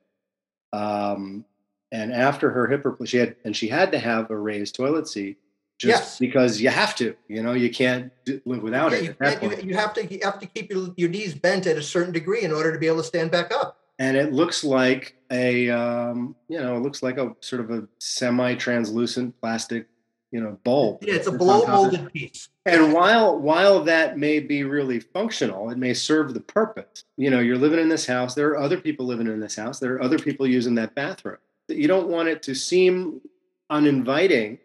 um, 0.73 1.45
and 1.91 2.11
after 2.13 2.49
her 2.51 2.67
hip 2.67 2.83
replacement, 2.85 3.09
she 3.09 3.17
had 3.17 3.35
and 3.45 3.55
she 3.55 3.67
had 3.67 3.91
to 3.93 3.99
have 3.99 4.29
a 4.31 4.37
raised 4.37 4.75
toilet 4.75 5.07
seat 5.07 5.37
just 5.79 6.03
Yes. 6.03 6.19
because 6.19 6.61
you 6.61 6.69
have 6.69 6.95
to. 6.97 7.15
You 7.27 7.41
know, 7.43 7.53
you 7.53 7.69
can't 7.69 8.11
live 8.45 8.63
without 8.63 8.91
Yeah, 8.91 9.11
it 9.21 9.43
you, 9.43 9.49
you- 9.51 9.57
you 9.69 9.75
have 9.75 9.93
to 9.93 10.05
you 10.05 10.19
have 10.23 10.39
to 10.39 10.45
keep 10.45 10.71
your, 10.71 10.89
your 10.97 11.09
knees 11.09 11.33
bent 11.35 11.67
at 11.67 11.77
a 11.77 11.81
certain 11.83 12.11
degree 12.13 12.41
in 12.43 12.51
order 12.51 12.71
to 12.73 12.79
be 12.79 12.87
able 12.87 12.97
to 12.97 13.03
stand 13.03 13.31
back 13.31 13.51
up. 13.53 13.79
and 13.99 14.17
it 14.17 14.33
looks 14.33 14.63
like 14.63 15.15
a 15.31 15.69
um, 15.69 16.35
you 16.49 16.59
know 16.59 16.75
it 16.75 16.81
looks 16.81 17.01
like 17.03 17.17
a 17.17 17.33
sort 17.41 17.61
of 17.61 17.69
a 17.71 17.87
semi-translucent 17.99 19.39
plastic 19.39 19.87
you 20.33 20.41
know 20.41 20.57
bowl 20.63 20.97
Yeah, 21.01 21.13
it's 21.13 21.27
a 21.27 21.31
blow 21.31 21.65
molded 21.67 22.11
piece. 22.11 22.49
and 22.65 22.91
while 22.91 23.37
while 23.39 23.83
that 23.83 24.17
may 24.17 24.39
be 24.39 24.63
really 24.63 24.99
functional 24.99 25.69
it 25.69 25.77
may 25.77 25.93
serve 25.93 26.33
the 26.33 26.39
purpose 26.41 27.03
you 27.17 27.29
know 27.29 27.39
you're 27.39 27.57
living 27.65 27.79
in 27.79 27.87
this 27.87 28.05
house 28.07 28.33
there 28.33 28.47
are 28.49 28.57
other 28.59 28.79
people 28.79 29.05
living 29.05 29.27
in 29.27 29.39
this 29.39 29.55
house 29.55 29.79
there 29.79 29.93
are 29.93 30.01
other 30.01 30.17
people 30.17 30.47
using 30.47 30.75
that 30.75 30.95
bathroom 30.95 31.37
you 31.67 31.87
don't 31.87 32.07
want 32.09 32.27
it 32.27 32.41
to 32.43 32.55
seem 32.55 33.21
uninviting 33.69 34.57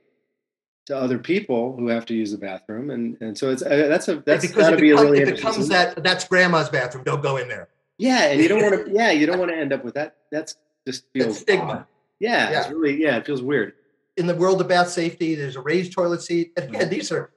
to 0.86 0.96
other 0.96 1.18
people 1.18 1.76
who 1.76 1.88
have 1.88 2.06
to 2.06 2.14
use 2.14 2.32
the 2.32 2.38
bathroom 2.38 2.90
and 2.90 3.16
and 3.20 3.36
so 3.36 3.50
it's 3.50 3.62
uh, 3.62 3.68
that's 3.88 4.08
a 4.08 4.16
that's 4.20 4.50
got 4.52 4.70
to 4.70 4.76
be 4.76 4.90
a 4.90 4.94
really 4.96 5.20
it 5.20 5.36
becomes 5.36 5.68
that 5.68 6.02
that's 6.02 6.24
grandma's 6.26 6.68
bathroom. 6.70 7.04
Don't 7.04 7.22
go 7.22 7.36
in 7.36 7.46
there. 7.48 7.68
yeah 7.98 8.24
and 8.30 8.40
you 8.40 8.48
don't 8.48 8.62
want 8.62 8.86
to 8.86 8.92
yeah 8.92 9.10
you 9.10 9.26
don't 9.26 9.38
want 9.38 9.50
to 9.50 9.56
end 9.56 9.72
up 9.72 9.84
with 9.84 9.94
that 9.94 10.16
that's 10.32 10.56
just 10.86 11.04
That 11.12 11.24
feels 11.24 11.38
stigma. 11.40 11.72
odd. 11.72 11.86
Yeah, 12.20 12.58
it's 12.60 12.70
really 12.70 13.00
yeah, 13.00 13.16
it 13.18 13.26
feels 13.26 13.42
weird. 13.42 13.74
In 14.18 14.26
the 14.26 14.34
world 14.34 14.60
of 14.60 14.68
bath 14.68 14.88
safety, 14.90 15.34
there's 15.34 15.56
a 15.56 15.60
raised 15.60 15.92
toilet 15.92 16.22
seat. 16.22 16.52
And 16.56 16.74
again, 16.74 16.90
these 16.90 17.10
are 17.12 17.30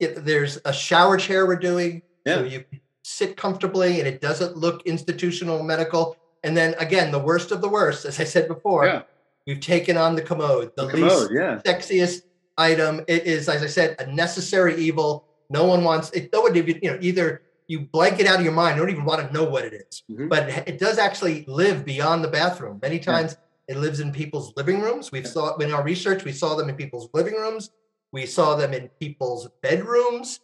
there's 0.00 0.58
a 0.64 0.72
shower 0.72 1.16
chair 1.16 1.46
we're 1.46 1.56
doing, 1.56 2.02
so 2.26 2.44
you 2.44 2.64
sit 3.02 3.36
comfortably 3.36 3.98
and 3.98 4.06
it 4.06 4.20
doesn't 4.20 4.56
look 4.56 4.82
institutional 4.86 5.62
medical. 5.62 6.16
And 6.44 6.56
then 6.56 6.74
again, 6.78 7.10
the 7.10 7.18
worst 7.18 7.50
of 7.50 7.60
the 7.60 7.68
worst, 7.68 8.04
as 8.04 8.20
I 8.20 8.24
said 8.24 8.46
before, 8.46 8.84
Yeah. 8.86 9.02
we've 9.46 9.60
taken 9.60 9.96
on 9.96 10.14
the 10.14 10.22
commode, 10.22 10.72
the, 10.76 10.86
The 10.86 10.96
least 10.98 11.14
commode, 11.16 11.30
yeah. 11.32 11.60
sexiest 11.64 12.22
item. 12.58 13.02
It 13.08 13.24
is, 13.24 13.48
as 13.48 13.62
I 13.62 13.66
said, 13.66 13.96
a 13.98 14.06
necessary 14.12 14.76
evil. 14.76 15.24
No 15.48 15.64
one 15.64 15.82
wants 15.82 16.10
it. 16.10 16.30
No 16.32 16.42
one, 16.42 16.54
you 16.54 16.78
know, 16.82 16.98
either 17.00 17.42
you 17.68 17.80
blank 17.80 18.20
it 18.20 18.26
out 18.26 18.38
of 18.38 18.44
your 18.44 18.52
mind, 18.52 18.76
don't 18.78 18.90
even 18.90 19.04
want 19.04 19.26
to 19.26 19.32
know 19.32 19.44
what 19.44 19.64
it 19.64 19.72
is. 19.72 20.02
Mhm. 20.10 20.28
But 20.28 20.48
it 20.68 20.78
does 20.78 20.98
actually 20.98 21.44
live 21.48 21.84
beyond 21.84 22.22
the 22.22 22.28
bathroom. 22.28 22.78
Many 22.82 22.98
times 22.98 23.36
it 23.68 23.76
lives 23.76 24.00
in 24.00 24.12
people's 24.12 24.52
living 24.56 24.80
rooms. 24.80 25.10
We've 25.10 25.26
saw 25.26 25.56
in 25.56 25.72
our 25.72 25.82
research, 25.82 26.24
we 26.24 26.32
saw 26.32 26.54
them 26.54 26.68
in 26.68 26.76
people's 26.76 27.08
living 27.12 27.34
rooms. 27.34 27.70
We 28.12 28.26
saw 28.26 28.54
them 28.54 28.72
in 28.72 28.88
people's 29.00 29.48
bedrooms 29.62 30.40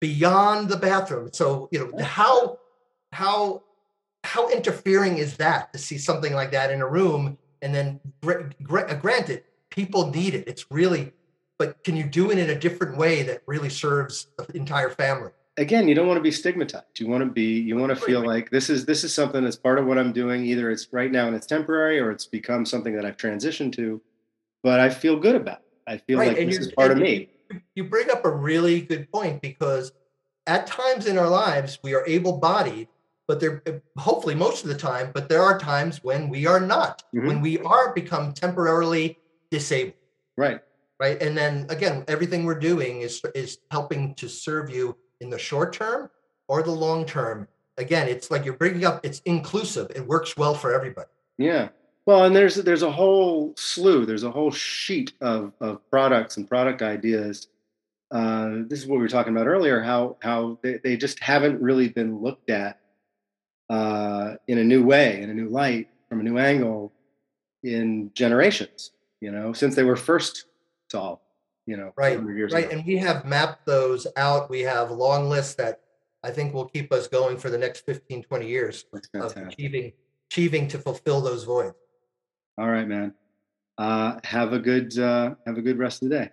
beyond 0.00 0.68
the 0.68 0.76
bathroom. 0.76 1.30
So, 1.32 1.68
you 1.72 1.78
know, 1.78 2.04
how 2.04 2.58
how 3.12 3.62
how 4.24 4.50
interfering 4.50 5.18
is 5.18 5.36
that 5.38 5.72
to 5.72 5.78
see 5.78 5.98
something 5.98 6.34
like 6.34 6.50
that 6.52 6.70
in 6.70 6.80
a 6.80 6.88
room 6.88 7.38
and 7.62 7.74
then 7.74 8.00
gr- 8.22 8.48
gr- 8.62 8.94
granted 9.00 9.44
people 9.70 10.10
need 10.10 10.34
it 10.34 10.46
it's 10.46 10.66
really 10.70 11.12
but 11.58 11.82
can 11.84 11.96
you 11.96 12.04
do 12.04 12.30
it 12.30 12.38
in 12.38 12.50
a 12.50 12.54
different 12.58 12.96
way 12.96 13.22
that 13.22 13.42
really 13.46 13.70
serves 13.70 14.28
the 14.36 14.56
entire 14.56 14.90
family 14.90 15.30
Again, 15.60 15.86
you 15.86 15.94
don't 15.94 16.06
want 16.08 16.16
to 16.16 16.22
be 16.22 16.30
stigmatized. 16.30 16.98
You 16.98 17.06
want 17.06 17.22
to 17.22 17.30
be 17.30 17.60
you 17.60 17.76
want 17.76 17.90
to 17.90 17.96
feel 17.96 18.24
like 18.24 18.48
this 18.48 18.70
is 18.70 18.86
this 18.86 19.04
is 19.04 19.12
something 19.12 19.44
that's 19.44 19.56
part 19.56 19.78
of 19.78 19.86
what 19.86 19.98
I'm 19.98 20.10
doing. 20.10 20.42
Either 20.46 20.70
it's 20.70 20.88
right 20.90 21.12
now 21.12 21.26
and 21.26 21.36
it's 21.36 21.46
temporary 21.46 22.00
or 22.00 22.10
it's 22.10 22.24
become 22.24 22.64
something 22.64 22.96
that 22.96 23.04
I've 23.04 23.18
transitioned 23.18 23.74
to, 23.74 24.00
but 24.62 24.80
I 24.80 24.88
feel 24.88 25.16
good 25.20 25.36
about 25.36 25.58
it. 25.58 25.64
I 25.86 25.98
feel 25.98 26.16
like 26.16 26.38
and 26.38 26.50
this 26.50 26.56
is 26.58 26.72
part 26.72 26.92
of 26.92 26.96
me. 26.98 27.28
you- 27.74 27.84
bring 27.84 28.10
up 28.10 28.24
a 28.24 28.30
really 28.30 28.80
good 28.80 29.12
point 29.12 29.42
because 29.42 29.92
at 30.46 30.66
times 30.66 31.04
in 31.06 31.18
our 31.18 31.28
lives 31.28 31.78
we 31.82 31.92
are 31.94 32.04
able-bodied 32.06 32.88
but 33.28 33.38
there 33.40 33.62
hopefully 33.98 34.34
most 34.34 34.62
of 34.62 34.68
the 34.70 34.76
time 34.76 35.10
but 35.12 35.28
there 35.28 35.42
are 35.42 35.58
times 35.58 36.02
when 36.02 36.28
we 36.30 36.46
are 36.46 36.60
not 36.60 37.02
Mhm. 37.14 37.26
when 37.26 37.40
we 37.42 37.58
are 37.58 37.92
become 37.92 38.32
temporarily 38.32 39.18
disabled 39.50 39.94
Right. 40.38 40.60
Right. 40.98 41.20
And 41.22 41.36
then 41.36 41.66
again, 41.68 42.04
everything 42.08 42.44
we're 42.44 42.58
doing 42.58 43.02
is 43.02 43.20
is 43.34 43.58
helping 43.70 44.14
to 44.16 44.26
serve 44.28 44.70
you 44.70 44.96
in 45.20 45.30
the 45.30 45.38
short 45.38 45.72
term 45.72 46.10
or 46.48 46.62
the 46.62 46.70
long 46.70 47.04
term. 47.04 47.46
Again, 47.78 48.08
it's 48.08 48.30
like 48.30 48.44
you're 48.44 48.54
bringing 48.54 48.84
up. 48.84 49.00
It's 49.04 49.20
inclusive. 49.24 49.90
It 49.94 50.06
works 50.06 50.36
well 50.36 50.54
for 50.54 50.74
everybody. 50.74 51.08
Yeah. 51.38 51.68
Well, 52.06 52.24
and 52.24 52.34
there's 52.34 52.56
there's 52.56 52.82
a 52.82 52.90
whole 52.90 53.54
slew, 53.56 54.04
there's 54.04 54.24
a 54.24 54.30
whole 54.30 54.50
sheet 54.50 55.12
of 55.20 55.52
of 55.60 55.88
products 55.90 56.36
and 56.36 56.48
product 56.48 56.82
ideas. 56.82 57.48
Uh, 58.10 58.62
this 58.66 58.80
is 58.80 58.86
what 58.86 58.96
we 58.96 59.02
were 59.02 59.08
talking 59.08 59.34
about 59.34 59.46
earlier. 59.46 59.80
How 59.80 60.16
how 60.20 60.58
they, 60.62 60.78
they 60.82 60.96
just 60.96 61.20
haven't 61.20 61.62
really 61.62 61.88
been 61.88 62.20
looked 62.20 62.50
at 62.50 62.80
uh, 63.68 64.34
in 64.48 64.58
a 64.58 64.64
new 64.64 64.84
way, 64.84 65.22
in 65.22 65.30
a 65.30 65.34
new 65.34 65.48
light, 65.48 65.88
from 66.08 66.20
a 66.20 66.24
new 66.24 66.38
angle, 66.38 66.92
in 67.62 68.10
generations. 68.14 68.90
You 69.20 69.30
know, 69.30 69.52
since 69.52 69.74
they 69.74 69.84
were 69.84 69.96
first 69.96 70.46
solved. 70.90 71.22
You 71.66 71.76
know, 71.76 71.92
right, 71.96 72.18
right, 72.18 72.64
ago. 72.64 72.68
and 72.72 72.84
we 72.84 72.96
have 72.96 73.24
mapped 73.24 73.64
those 73.64 74.06
out. 74.16 74.50
We 74.50 74.60
have 74.62 74.90
long 74.90 75.28
lists 75.28 75.54
that 75.54 75.80
I 76.22 76.30
think 76.30 76.52
will 76.52 76.64
keep 76.64 76.92
us 76.92 77.06
going 77.06 77.36
for 77.36 77.48
the 77.48 77.58
next 77.58 77.86
15, 77.86 78.24
20 78.24 78.48
years 78.48 78.84
of 79.14 79.36
achieving 79.36 79.92
achieving 80.30 80.68
to 80.68 80.78
fulfill 80.78 81.20
those 81.20 81.44
voids. 81.44 81.74
All 82.58 82.68
right, 82.68 82.86
man. 82.86 83.14
Uh, 83.78 84.18
have 84.24 84.52
a 84.52 84.58
good 84.58 84.98
uh, 84.98 85.34
have 85.46 85.58
a 85.58 85.62
good 85.62 85.78
rest 85.78 86.02
of 86.02 86.08
the 86.08 86.18
day. 86.18 86.30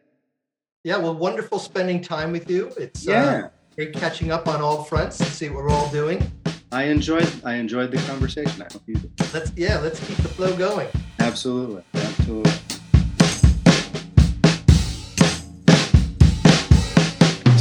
Yeah, 0.83 0.97
well, 0.97 1.15
wonderful 1.15 1.59
spending 1.59 2.01
time 2.01 2.31
with 2.31 2.49
you. 2.49 2.71
It's 2.77 3.07
uh, 3.07 3.11
yeah. 3.11 3.25
Uh, 3.45 3.49
great 3.75 3.93
catching 3.93 4.31
up 4.31 4.47
on 4.47 4.61
all 4.61 4.83
fronts 4.83 5.19
and 5.19 5.29
see 5.29 5.49
what 5.49 5.63
we're 5.63 5.69
all 5.69 5.89
doing. 5.89 6.31
I 6.71 6.83
enjoyed 6.83 7.29
I 7.45 7.55
enjoyed 7.55 7.91
the 7.91 7.97
conversation. 8.07 8.61
I 8.61 8.67
hope 8.71 8.83
you 8.85 8.95
did. 8.95 9.33
Let's 9.33 9.51
yeah, 9.55 9.79
let's 9.79 9.99
keep 10.05 10.17
the 10.17 10.29
flow 10.29 10.55
going. 10.57 10.89
Absolutely, 11.19 11.83
absolutely. 11.93 12.66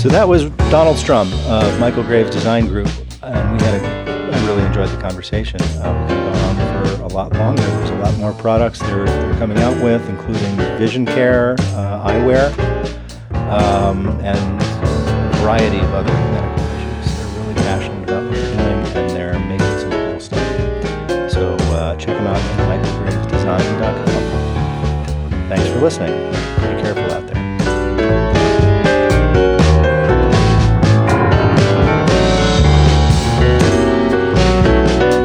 So 0.07 0.13
that 0.13 0.29
was 0.29 0.45
Donald 0.71 0.99
Strum 0.99 1.33
of 1.49 1.81
Michael 1.81 2.05
Graves 2.05 2.31
Design 2.31 2.69
Group, 2.69 2.87
and 3.25 3.53
we 3.53 3.59
had 3.65 3.83
a 3.83 3.87
I 4.33 4.47
really 4.47 4.63
enjoyed 4.63 4.89
the 4.89 4.99
conversation. 4.99 5.61
Uh, 5.61 6.01
we 6.01 6.07
could 6.15 6.23
have 6.23 6.47
on 6.47 6.55
for 6.85 7.03
a 7.03 7.09
lot 7.09 7.33
longer. 7.33 7.63
There's 7.63 7.91
a 7.91 7.97
lot 7.97 8.17
more 8.19 8.33
products 8.35 8.79
they're, 8.79 9.05
they're 9.05 9.37
coming 9.41 9.59
out 9.59 9.75
with, 9.83 10.09
including 10.09 10.55
vision 10.79 11.07
care, 11.07 11.57
uh, 11.75 12.07
eyewear, 12.09 12.57
um, 13.51 14.07
and 14.21 14.63
a 14.63 14.67
variety 15.39 15.79
of 15.79 15.93
other 15.93 16.13
medical 16.13 16.65
issues. 16.77 17.17
They're 17.17 17.27
really 17.41 17.55
passionate 17.55 18.05
about 18.09 18.23
what 18.27 18.35
they're 18.35 18.55
doing, 18.55 18.87
and 18.97 19.11
they're 19.11 19.37
making 19.41 19.79
some 19.81 19.91
cool 19.91 20.21
stuff. 20.21 21.33
So 21.33 21.57
uh, 21.75 21.97
check 21.97 22.17
them 22.17 22.29
out 22.29 22.37
at 22.37 22.81
michaelgravesdesign.com. 22.81 25.49
Thanks 25.49 25.67
for 25.69 25.81
listening. 25.81 26.15
Be 26.31 26.81
careful 26.81 27.11
out 27.11 27.27
there. 27.27 27.56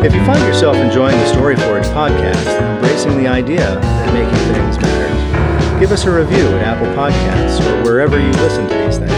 If 0.02 0.16
you 0.16 0.26
find 0.26 0.42
yourself 0.42 0.76
enjoying 0.78 1.14
the 1.14 1.26
StoryForge 1.30 1.86
podcast 1.94 2.58
and 2.58 2.66
embracing 2.74 3.22
the 3.22 3.28
idea 3.28 3.78
that 3.78 4.10
making 4.10 4.34
things 4.50 4.82
matters, 4.82 5.80
give 5.80 5.92
us 5.92 6.06
a 6.06 6.12
review 6.12 6.42
at 6.58 6.74
Apple 6.74 6.90
Podcasts 6.98 7.62
or 7.62 7.84
wherever 7.86 8.18
you 8.18 8.34
listen 8.42 8.68
to 8.68 8.74
these 8.82 8.98
things. 8.98 9.14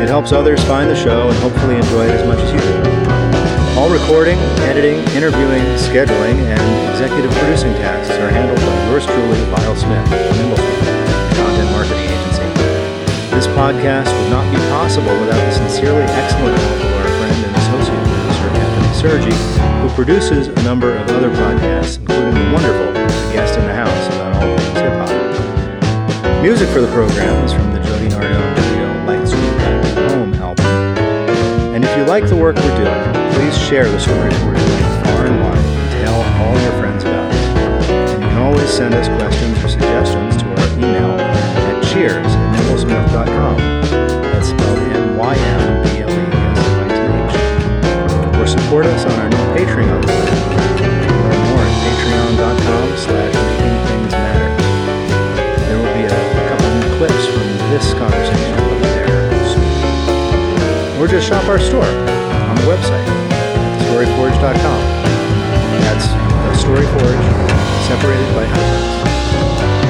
It 0.00 0.08
helps 0.08 0.32
others 0.32 0.64
find 0.64 0.88
the 0.88 0.96
show 0.96 1.28
and 1.28 1.36
hopefully 1.44 1.76
enjoy 1.76 2.08
it 2.08 2.16
as 2.16 2.26
much 2.26 2.40
as 2.40 2.56
you 2.56 2.58
do. 2.58 3.76
All 3.76 3.92
recording, 3.92 4.40
editing, 4.64 4.96
interviewing, 5.12 5.60
scheduling, 5.76 6.40
and 6.40 6.64
executive 6.88 7.30
producing 7.44 7.76
tasks 7.84 8.16
are 8.16 8.30
handled 8.32 8.64
by 8.64 8.88
yours 8.88 9.04
truly, 9.04 9.36
Lyle 9.52 9.76
Smith, 9.76 10.08
Nymblesmith, 10.40 11.36
Content 11.36 11.68
Marketing 11.68 12.08
Agency. 12.08 12.48
This 13.28 13.44
podcast 13.52 14.08
would 14.08 14.30
not 14.32 14.48
be 14.48 14.56
possible 14.72 15.12
without 15.20 15.36
the 15.44 15.52
sincerely 15.52 16.08
excellent 16.16 16.83
Sergi, 19.04 19.36
who 19.82 19.88
produces 19.94 20.48
a 20.48 20.62
number 20.62 20.96
of 20.96 21.06
other 21.10 21.28
podcasts, 21.28 21.98
including 21.98 22.32
the 22.32 22.50
wonderful 22.54 22.90
Guest 23.34 23.58
in 23.58 23.66
the 23.66 23.74
House 23.74 24.06
about 24.16 24.32
all 24.36 24.56
things 24.56 24.80
hip 24.80 24.94
hop. 24.96 26.42
Music 26.42 26.66
for 26.70 26.80
the 26.80 26.88
program 26.88 27.44
is 27.44 27.52
from 27.52 27.70
the 27.74 27.80
Jody 27.80 28.08
Nardone 28.08 28.56
trio 28.64 28.88
Lightspeed 29.04 29.58
Back 29.58 29.84
Home 30.08 30.32
album. 30.40 30.64
And 31.76 31.84
if 31.84 31.94
you 31.98 32.04
like 32.04 32.26
the 32.30 32.36
work 32.36 32.56
we're 32.56 32.76
doing, 32.80 32.96
please 33.34 33.54
share 33.68 33.84
the 33.84 34.00
stories 34.00 34.32
we're 34.40 34.56
doing 34.56 34.84
far 35.04 35.26
and 35.26 35.38
wide 35.38 35.58
and 35.58 35.90
tell 36.00 36.22
all 36.40 36.56
your 36.62 36.72
friends 36.80 37.04
about 37.04 37.28
it. 37.30 37.44
And 38.08 38.22
you 38.22 38.28
can 38.30 38.38
always 38.38 38.70
send 38.70 38.94
us 38.94 39.08
questions 39.20 39.62
or 39.62 39.68
suggestions 39.68 40.34
to 40.38 40.48
our 40.48 40.68
email 40.78 41.20
at 41.20 41.84
cheers 41.92 42.24
at 42.24 42.56
nymblesmith.com. 42.56 43.56
That's 44.32 44.48
spelled 44.48 44.78
N-Y-M-B-L-E-S-M-I-T-H 44.78 45.73
support 48.54 48.86
us 48.86 49.04
on 49.04 49.18
our 49.18 49.28
new 49.28 49.46
Patreon 49.58 49.98
plan. 50.06 50.30
Learn 50.78 51.42
more 51.50 51.66
at 51.66 51.74
patreon.com 51.82 52.86
slash 52.96 53.34
makingthingsmatter. 53.34 54.50
There 55.66 55.78
will 55.78 55.94
be 55.98 56.06
a 56.06 56.14
couple 56.48 56.70
new 56.78 56.90
clips 56.98 57.26
from 57.34 57.46
this 57.74 57.86
conversation 57.94 58.54
up 58.54 58.78
there 58.94 59.10
soon. 59.50 61.02
Or 61.02 61.08
just 61.08 61.26
shop 61.26 61.44
our 61.48 61.58
store 61.58 61.82
on 61.82 62.54
the 62.54 62.66
website, 62.70 63.06
storyforge.com. 63.90 64.80
That's 65.82 66.06
Storyforge, 66.62 67.26
separated 67.90 68.30
by 68.38 68.46
hyphens. 68.46 68.94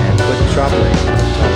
And 0.09 0.19
click 0.19 0.39
the 0.39 0.53
shop 0.55 0.73
link 0.73 1.54